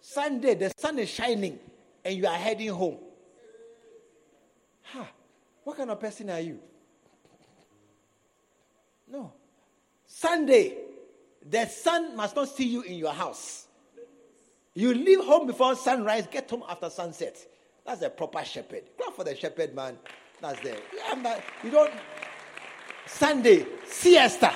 [0.01, 1.59] Sunday, the sun is shining
[2.05, 2.99] and you are heading home.
[4.83, 5.05] Huh.
[5.65, 6.61] What kind of person are you?
[9.09, 9.33] No.
[10.07, 10.79] Sunday,
[11.45, 13.67] the sun must not see you in your house.
[14.75, 17.37] You leave home before sunrise, get home after sunset.
[17.85, 18.83] That's a proper shepherd.
[18.97, 19.99] Clap for the shepherd, man.
[20.41, 20.77] That's there.
[21.65, 21.93] You don't.
[23.07, 24.55] Sunday, siesta.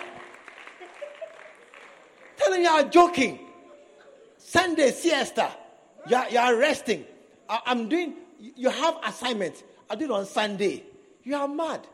[2.36, 3.38] Tell them you are joking.
[4.36, 5.50] Sunday, siesta.
[6.08, 7.04] You are, you are resting.
[7.48, 9.62] I, am doing, you have assignments.
[9.88, 10.84] I do it on Sunday.
[11.22, 11.86] You are mad.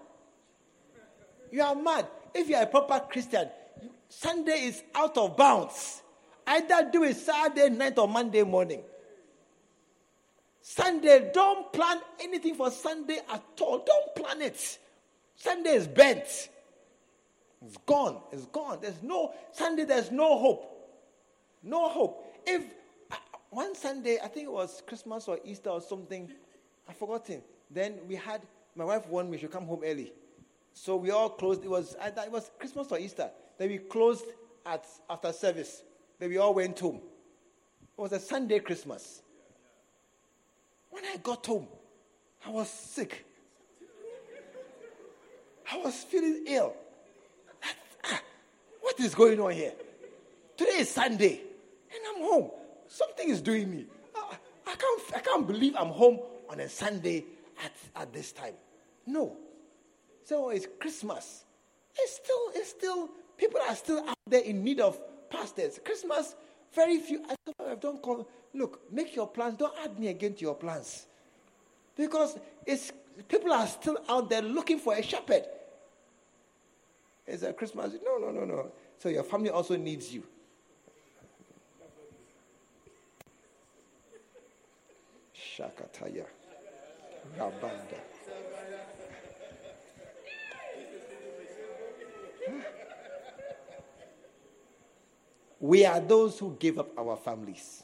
[1.50, 2.06] You are mad.
[2.34, 3.48] If you are a proper Christian,
[4.08, 6.02] Sunday is out of bounds.
[6.46, 8.82] Either do it Saturday night or Monday morning.
[10.62, 13.84] Sunday, don't plan anything for Sunday at all.
[13.84, 14.78] Don't plan it.
[15.36, 16.48] Sunday is bent.
[17.64, 18.20] It's gone.
[18.32, 18.78] It's gone.
[18.80, 19.84] There's no Sunday.
[19.84, 20.72] There's no hope.
[21.62, 22.24] No hope.
[22.46, 22.62] If
[23.10, 23.16] uh,
[23.50, 26.30] one Sunday, I think it was Christmas or Easter or something,
[26.88, 27.42] I've forgotten.
[27.70, 28.42] Then we had
[28.74, 30.12] my wife warned me she come home early,
[30.72, 31.64] so we all closed.
[31.64, 33.30] It was it was Christmas or Easter.
[33.58, 34.26] Then we closed
[34.64, 35.82] at after service.
[36.18, 37.00] Then we all went home.
[37.98, 39.22] It was a Sunday Christmas.
[40.90, 41.66] When I got home,
[42.46, 43.24] I was sick.
[45.72, 46.74] I was feeling ill.
[48.04, 48.20] Ah,
[48.80, 49.72] what is going on here?
[50.56, 51.40] Today is Sunday,
[51.90, 52.50] and I'm home.
[52.88, 53.86] Something is doing me.
[54.14, 54.36] I,
[54.66, 57.24] I can't, I can't believe I'm home on a Sunday
[57.64, 58.54] at, at this time.
[59.06, 59.36] No.
[60.24, 61.44] So it's Christmas.
[61.96, 64.98] It's still, it's still, people are still out there in need of
[65.30, 65.80] pastors.
[65.84, 66.34] Christmas,
[66.74, 67.24] very few.
[67.60, 68.28] I don't call.
[68.54, 69.56] Look, make your plans.
[69.58, 71.06] Don't add me again to your plans.
[71.96, 72.92] Because it's,
[73.28, 75.44] people are still out there looking for a shepherd.
[77.26, 77.94] Is that Christmas?
[78.04, 78.70] No, no, no, no.
[78.98, 80.22] So your family also needs you.
[85.34, 86.26] Shakataya.
[87.38, 87.98] Rabanda.
[95.58, 97.82] We are those who gave up our families,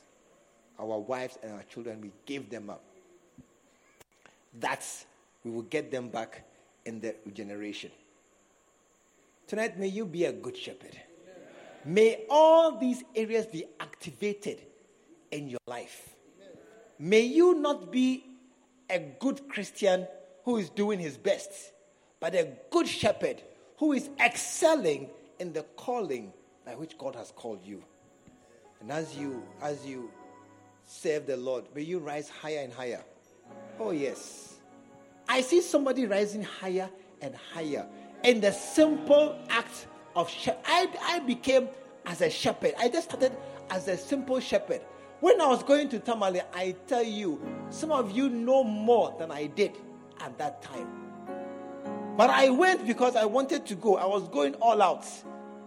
[0.78, 2.00] our wives, and our children.
[2.00, 2.82] We gave them up.
[4.60, 5.06] That's
[5.44, 6.44] we will get them back
[6.84, 7.90] in the regeneration.
[9.46, 10.98] Tonight, may you be a good shepherd.
[11.84, 14.62] May all these areas be activated
[15.30, 16.10] in your life.
[16.98, 18.24] May you not be
[18.88, 20.06] a good Christian
[20.44, 21.50] who is doing his best,
[22.20, 23.42] but a good shepherd
[23.78, 25.10] who is excelling
[25.40, 26.32] in the calling
[26.64, 27.82] by which God has called you.
[28.80, 30.10] And as you as you
[30.84, 33.02] serve the Lord, may you rise higher and higher.
[33.78, 34.51] Oh yes.
[35.32, 36.90] I see somebody rising higher
[37.22, 37.86] and higher
[38.22, 40.30] in the simple act of.
[40.66, 41.70] I, I became
[42.04, 42.74] as a shepherd.
[42.78, 43.34] I just started
[43.70, 44.82] as a simple shepherd.
[45.20, 47.40] When I was going to Tamale, I tell you,
[47.70, 49.72] some of you know more than I did
[50.20, 50.88] at that time.
[52.18, 53.96] But I went because I wanted to go.
[53.96, 55.06] I was going all out.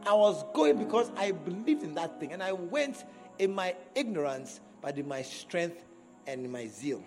[0.05, 2.33] I was going because I believed in that thing.
[2.33, 3.03] And I went
[3.39, 5.83] in my ignorance, but in my strength
[6.27, 7.03] and in my zeal.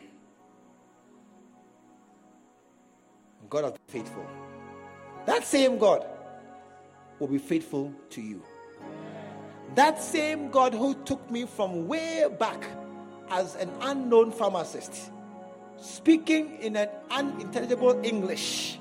[3.48, 4.26] God is faithful.
[5.26, 6.06] That same God
[7.18, 8.42] will be faithful to you.
[9.74, 12.64] That same God who took me from way back
[13.30, 15.10] as an unknown pharmacist,
[15.76, 18.78] speaking in an unintelligible English,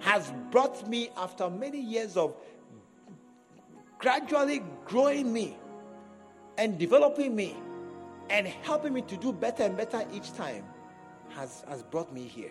[0.00, 2.34] has brought me after many years of
[3.98, 5.56] gradually growing me
[6.56, 7.56] and developing me
[8.30, 10.64] and helping me to do better and better each time
[11.30, 12.50] has, has brought me here.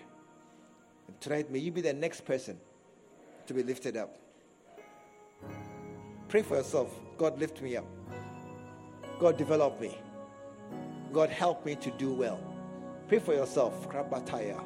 [1.08, 2.58] And tonight, may you be the next person
[3.46, 4.18] to be lifted up.
[6.28, 6.94] Pray for yourself.
[7.18, 7.86] God, lift me up.
[9.20, 9.98] God, develop me.
[11.14, 12.40] God, help me to do well.
[13.08, 13.88] Pray for yourself.
[13.90, 14.64] Rabanda.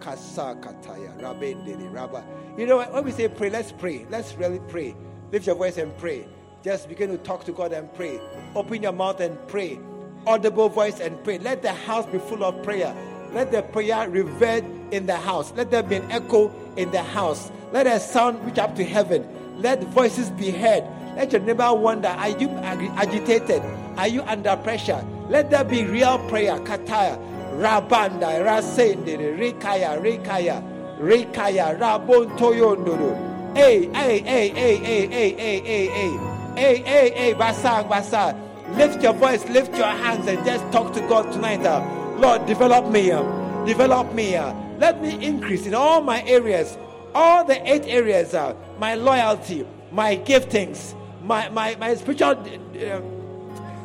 [0.00, 1.92] Kasakataya.
[1.92, 2.24] Rabba.
[2.56, 4.06] You know, when we say pray, let's pray.
[4.08, 4.94] Let's really pray.
[5.32, 6.28] Lift your voice and pray.
[6.62, 8.20] Just begin to talk to God and pray.
[8.54, 9.78] Open your mouth and pray.
[10.26, 11.38] Audible voice and pray.
[11.38, 12.94] Let the house be full of prayer.
[13.32, 15.52] Let the prayer reverb in the house.
[15.56, 17.50] Let there be an echo in the house.
[17.72, 19.26] Let a sound reach up to heaven.
[19.60, 20.84] Let voices be heard.
[21.16, 23.62] Let your neighbor wonder Are you agitated?
[23.96, 25.04] Are you under pressure?
[25.28, 26.58] Let there be real prayer.
[26.58, 27.18] Kataya,
[27.56, 30.62] Rabanda, Rasendere, Rikaya, Rikaya,
[30.98, 33.56] Rikaya, Rabon Toyondoro.
[33.56, 36.18] Hey, hey, hey, hey, hey, hey, hey, hey, hey,
[36.56, 38.40] hey, hey, hey, Basang, Basang.
[38.76, 41.64] Lift your voice, lift your hands, and just talk to God tonight.
[41.64, 41.80] Uh,
[42.18, 43.12] Lord, develop me.
[43.12, 43.22] Uh,
[43.64, 44.34] develop me.
[44.34, 46.76] Uh, let me increase in all my areas,
[47.14, 48.34] all the eight areas.
[48.34, 53.00] Uh, my loyalty, my giftings, my my my spiritual uh,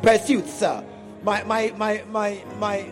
[0.02, 0.82] pursuits, uh,
[1.22, 2.86] my my my my my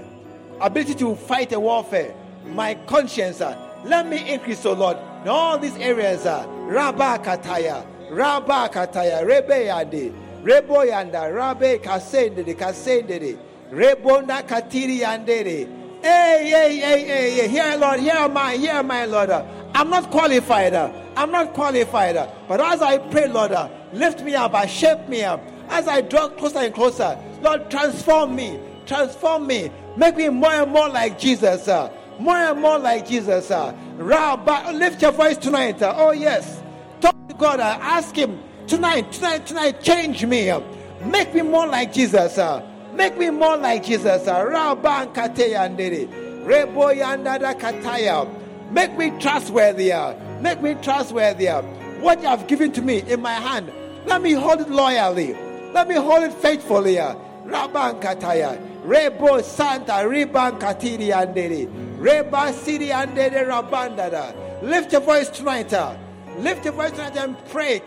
[0.60, 2.14] ability to fight a warfare,
[2.46, 3.40] my conscience.
[3.40, 6.26] Uh, let me increase, oh Lord, in all these areas.
[6.26, 10.12] Uh, Rabba Kataya, Rabba Kataya, Rebe Yandi,
[10.42, 13.38] Rebo Yanda, Rabbe Kasendere, Kasendere,
[13.70, 15.87] Rebonda Katiri Yandere.
[16.00, 19.30] Hey, hey, hey, hey, hey, here, Lord, here am I, here am I, Lord.
[19.30, 20.74] I'm not qualified.
[20.74, 22.14] I'm not qualified.
[22.46, 23.52] But as I pray, Lord,
[23.92, 25.42] lift me up, shape me up.
[25.68, 30.70] As I draw closer and closer, Lord, transform me, transform me, make me more and
[30.70, 31.66] more like Jesus.
[32.20, 33.50] More and more like Jesus.
[33.50, 35.78] Rabba, lift your voice tonight.
[35.82, 36.62] Oh, yes.
[37.00, 37.60] Talk to God.
[37.60, 40.52] Ask Him tonight, tonight, tonight, change me.
[41.04, 42.38] Make me more like Jesus.
[42.98, 44.26] Make me more like Jesus.
[48.72, 49.92] Make me trustworthy.
[50.40, 51.46] Make me trustworthy.
[52.00, 53.70] What you have given to me in my hand,
[54.06, 55.34] let me hold it loyally.
[55.72, 56.96] Let me hold it faithfully.
[56.96, 58.58] Rabban kataya.
[58.84, 61.68] Rebo santa riban katiri andere.
[62.00, 64.34] Reba siri andere rabandada.
[64.60, 65.72] Lift your voice tonight.
[65.72, 65.94] Uh.
[66.38, 67.80] Lift your voice tonight and pray.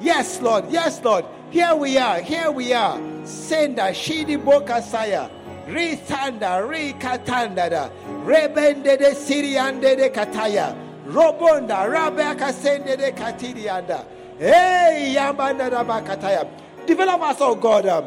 [0.00, 0.70] Yes, Lord.
[0.70, 1.24] Yes, Lord.
[1.50, 2.20] Here we are.
[2.20, 2.96] Here we are.
[3.26, 5.28] Senda shidi bokasaya.
[5.66, 7.90] Risanda rikatanda.
[8.24, 10.76] Rebende de siriande de kataya.
[11.06, 14.04] Robonda rabaka sende de katirianda.
[14.38, 16.48] Hey, yambanda rabakataya.
[16.86, 18.04] Develop us, oh God, um,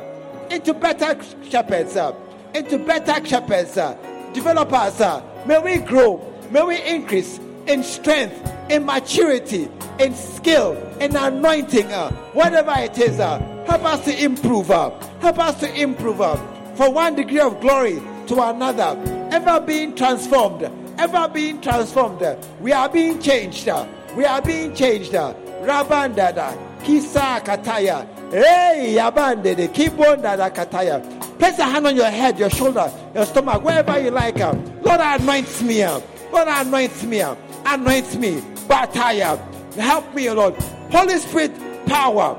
[0.49, 1.17] into better
[1.49, 2.15] shepherds, uh,
[2.53, 3.77] into better shepherds.
[3.77, 3.97] Uh,
[4.33, 5.01] develop us.
[5.01, 6.29] Uh, may we grow.
[6.49, 9.69] May we increase in strength, in maturity,
[9.99, 13.19] in skill, in anointing, uh, whatever it is.
[13.19, 14.71] Uh, help us to improve.
[14.71, 16.35] Uh, help us to improve uh,
[16.75, 18.99] from one degree of glory to another.
[19.31, 20.69] Ever being transformed.
[20.97, 22.21] Ever being transformed.
[22.61, 23.67] We are being changed.
[23.67, 25.15] Uh, we are being changed.
[25.15, 25.33] Uh,
[25.63, 28.07] Rabandada, Kisa Kataya.
[28.31, 31.01] Hey, Yabandede, Kibondada Kataya.
[31.39, 34.39] Place a hand on your head, your shoulder, your stomach, wherever you like.
[34.39, 35.81] Uh, Lord, anoint me.
[35.81, 35.99] Uh,
[36.31, 37.21] Lord, anoint me.
[37.65, 38.41] Anoint me.
[38.67, 39.37] Bataya.
[39.75, 40.55] Help me, Lord.
[40.91, 41.51] Holy Spirit,
[41.85, 42.35] power.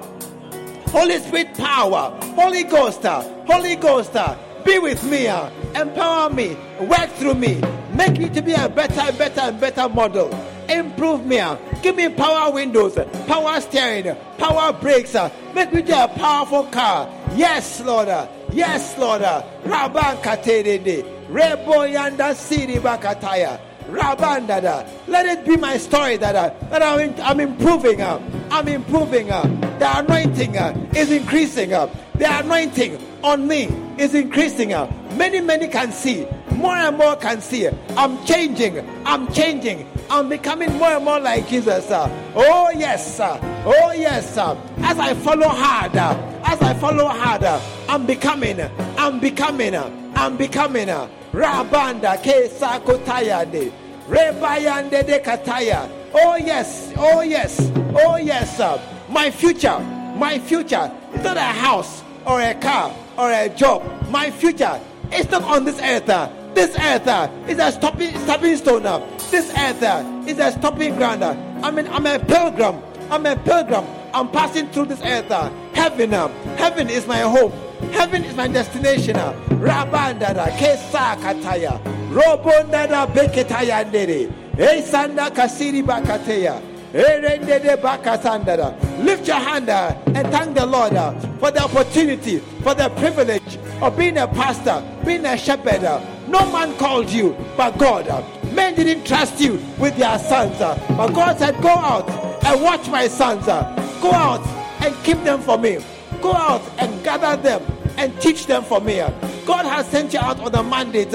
[0.88, 2.18] Holy Spirit, power.
[2.34, 5.26] Holy Ghost, uh, Holy Ghost, uh, be with me.
[5.26, 6.56] Uh, empower me.
[6.80, 7.60] Work through me.
[7.94, 10.30] Make me to be a better, and better, and better model
[10.68, 11.40] improve me.
[11.82, 15.14] Give me power windows, power steering, power brakes.
[15.55, 17.09] Make me to a powerful car.
[17.34, 18.09] Yes, Lord.
[18.52, 19.22] Yes, Lord.
[19.22, 21.05] Raban katerende.
[21.28, 23.59] Rebo yanda siri bakataya.
[23.89, 24.89] Rabandada.
[25.09, 28.01] Let it be my story that, uh, that I'm, in- I'm improving.
[28.01, 28.20] Uh,
[28.51, 29.31] I'm improving.
[29.31, 29.43] Uh,
[29.78, 31.73] the anointing uh, is increasing.
[31.73, 33.65] Uh, the anointing on me
[33.98, 34.73] is increasing.
[34.73, 36.27] Uh, many, many can see.
[36.52, 37.69] More and more can see.
[37.97, 38.78] I'm changing.
[39.05, 39.89] I'm changing.
[40.11, 41.90] I'm becoming more and more like Jesus.
[41.90, 42.09] uh.
[42.36, 43.19] Oh, yes.
[43.19, 44.36] uh, Oh, yes.
[44.36, 44.55] uh.
[44.78, 48.61] As I follow harder, as I follow harder, I'm becoming.
[48.97, 49.74] I'm becoming.
[49.74, 50.89] I'm becoming.
[51.35, 53.73] Rabanda ke sakotayande.
[54.09, 55.90] Rebayande de kataya.
[56.15, 56.93] Oh, yes.
[56.97, 57.73] Oh, yes.
[57.93, 58.61] Oh, yes.
[58.61, 58.81] uh.
[59.09, 59.81] My future.
[60.16, 63.82] My future is not a house or a car or a job.
[64.11, 64.81] My future
[65.12, 66.06] is not on this earth.
[66.55, 68.85] This earth is a stopping, stepping stone.
[69.32, 71.24] This earth is a stopping ground.
[71.24, 72.81] I mean, I'm a pilgrim.
[73.11, 73.85] I'm a pilgrim.
[74.15, 75.28] I'm passing through this earth.
[75.74, 76.12] Heaven,
[76.56, 77.52] heaven is my home.
[77.92, 79.16] Heaven is my destination.
[79.16, 81.80] Rabandada, Kesa Kataya,
[82.10, 86.60] Robondada Beketaya Ndere, Esanda Kasiri Bakateya.
[86.94, 88.72] Erendede bakasandara.
[89.05, 93.59] Lift your hand uh, and thank the Lord uh, for the opportunity, for the privilege
[93.82, 95.82] of being a pastor, being a shepherd.
[95.82, 96.01] uh.
[96.28, 98.06] No man called you, but God.
[98.52, 102.09] Men didn't trust you with their sons, but God said, Go out
[102.44, 103.46] and watch my sons.
[103.46, 104.46] Go out
[104.80, 105.78] and keep them for me.
[106.24, 107.62] Go out and gather them
[107.98, 108.96] and teach them for me.
[109.44, 111.12] God has sent you out on a mandate.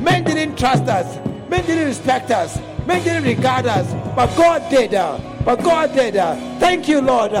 [0.00, 1.16] Men didn't trust us,
[1.48, 2.60] men didn't respect us.
[2.86, 4.90] Men didn't regard us, but God did.
[5.46, 6.14] But God did.
[6.60, 7.32] Thank you, Lord.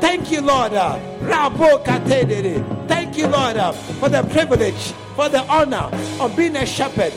[0.00, 0.72] Thank you, Lord.
[2.88, 5.90] Thank you, Lord, for the privilege, for the honor
[6.20, 7.12] of being a shepherd,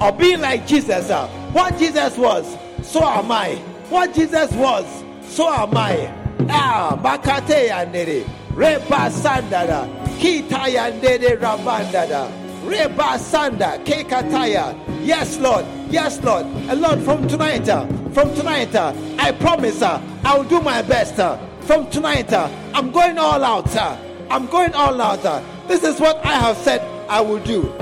[0.00, 1.10] of being like Jesus.
[1.52, 3.56] What Jesus was, so am I.
[3.90, 4.86] What Jesus was,
[5.28, 6.19] so am I.
[6.48, 8.24] Ah, bakate yandere.
[8.54, 9.88] Reba sandara.
[10.18, 12.30] Kita yandere rabandada.
[12.64, 13.78] Reba sanda.
[13.84, 14.74] Kekataya.
[15.04, 15.64] Yes, Lord.
[15.90, 16.46] Yes, Lord.
[16.46, 20.82] And Lord, from tonight, uh, from tonight, uh, I promise uh, I will do my
[20.82, 21.18] best.
[21.18, 23.74] Uh, from tonight, uh, I'm going all out.
[23.74, 23.96] Uh,
[24.30, 25.24] I'm going all out.
[25.24, 27.72] Uh, this is what I have said I will do.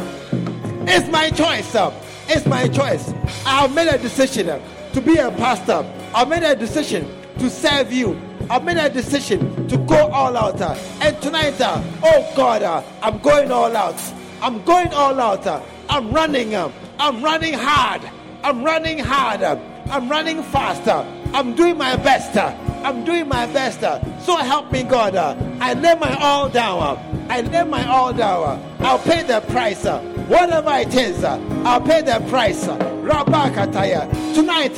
[0.87, 1.75] It's my choice.
[1.75, 1.93] Uh,
[2.29, 3.13] it's my choice.
[3.45, 4.61] I have made a decision uh,
[4.93, 5.85] to be a pastor.
[6.15, 7.07] I've made a decision
[7.39, 8.19] to serve you.
[8.51, 10.61] I've made a decision to go all out.
[10.61, 14.01] uh, and tonight, uh, oh God, uh, I'm going all out.
[14.41, 15.47] I'm going all out.
[15.89, 16.55] I'm running.
[16.55, 18.01] Uh, I'm running hard.
[18.43, 19.43] I'm running hard.
[19.43, 19.59] uh,
[19.91, 21.05] I'm running faster.
[21.35, 22.37] I'm doing my best.
[22.85, 23.81] I'm doing my best.
[24.25, 25.17] so help me, God.
[25.17, 26.81] I lay my all down.
[26.83, 28.65] uh, I lay my all down.
[28.81, 29.85] I'll pay the price.
[29.85, 32.65] whatever it is, I'll pay the price.
[32.67, 34.35] Rabakataya.
[34.35, 34.77] Tonight,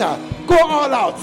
[0.49, 1.21] go all out.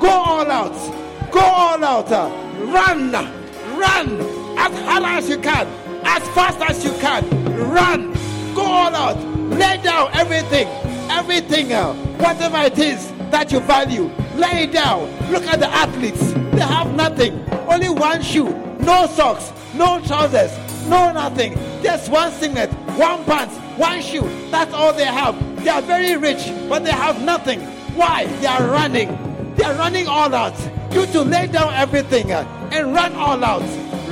[0.00, 1.05] Go all out.
[1.36, 2.10] Go all out.
[2.10, 2.30] uh,
[2.72, 3.12] run.
[3.12, 4.20] Run
[4.56, 5.66] as hard as you can.
[6.02, 7.28] As fast as you can.
[7.70, 8.14] Run.
[8.54, 9.18] Go all out.
[9.50, 10.66] Lay down everything.
[11.10, 11.68] Everything.
[12.16, 14.10] whatever it is that you value.
[14.36, 15.10] Lay it down.
[15.30, 16.32] Look at the athletes.
[16.32, 17.46] They have nothing.
[17.68, 18.48] Only one shoe.
[18.78, 19.52] No socks.
[19.74, 20.56] No trousers.
[20.88, 21.52] No nothing.
[21.82, 22.70] Just one singlet.
[22.96, 23.54] One pants.
[23.76, 24.26] One shoe.
[24.50, 25.36] That's all they have.
[25.62, 27.60] They are very rich, but they have nothing.
[27.94, 28.24] Why?
[28.40, 29.54] They are running.
[29.54, 30.56] They are running all out.
[30.96, 32.40] You to lay down everything uh,
[32.72, 33.60] and run all out.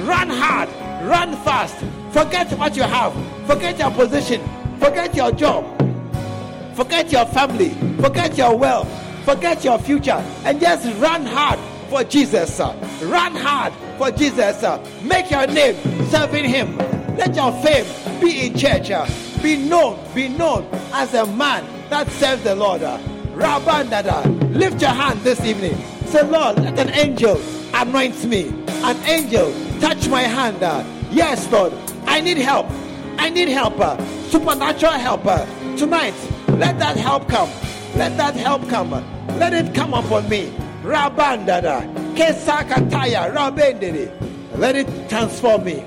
[0.07, 0.69] Run hard.
[1.09, 1.77] Run fast.
[2.13, 3.15] Forget what you have.
[3.47, 4.43] Forget your position.
[4.79, 5.65] Forget your job.
[6.77, 7.71] Forget your family.
[8.03, 8.87] Forget your wealth.
[9.25, 10.23] Forget your future.
[10.45, 11.59] And just run hard
[11.89, 12.61] for Jesus.
[12.61, 14.63] Run hard for Jesus.
[15.03, 15.77] Make your name
[16.11, 16.77] serving Him.
[17.17, 17.87] Let your fame
[18.21, 18.91] be in church.
[18.91, 19.09] uh.
[19.43, 22.83] Be known, be known as a man that serves the Lord.
[22.83, 22.99] uh.
[23.35, 24.55] Rabandada.
[24.55, 25.83] Lift your hand this evening.
[26.15, 27.41] Say, Lord, let an angel
[27.75, 28.47] anoint me.
[28.85, 30.63] An angel touch my hand.
[30.63, 30.85] uh.
[31.11, 31.73] Yes, Lord.
[32.07, 32.69] I need help.
[33.19, 33.81] I need help.
[33.81, 33.99] uh,
[34.31, 35.27] Supernatural help.
[35.27, 35.45] uh,
[35.77, 36.15] Tonight,
[36.51, 37.51] let that help come.
[37.97, 38.93] Let that help come.
[39.41, 40.53] Let it come upon me.
[40.85, 41.83] Rabandada.
[42.15, 43.35] Kesakataya.
[43.35, 44.09] Rabendere.
[44.57, 45.83] Let it transform me.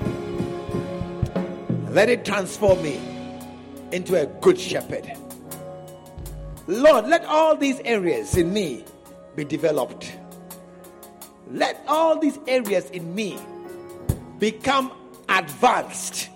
[1.88, 3.00] Let it transform me
[3.92, 5.10] into a good shepherd.
[6.66, 8.84] Lord, let all these areas in me
[9.38, 10.12] be developed.
[11.52, 13.38] Let all these areas in me
[14.38, 14.92] become
[15.28, 16.28] advanced.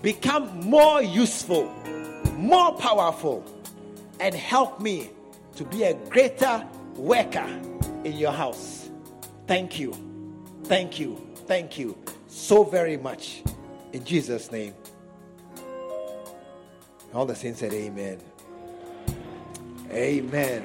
[0.00, 1.70] become more useful,
[2.36, 3.44] more powerful,
[4.18, 5.10] and help me
[5.54, 6.66] to be a greater
[6.96, 7.46] worker
[8.02, 8.90] in your house.
[9.46, 9.92] Thank you.
[10.64, 11.16] Thank you.
[11.46, 11.96] Thank you
[12.26, 13.44] so very much.
[13.92, 14.74] In Jesus' name.
[17.14, 18.18] All the saints said, Amen.
[19.90, 20.64] Amen.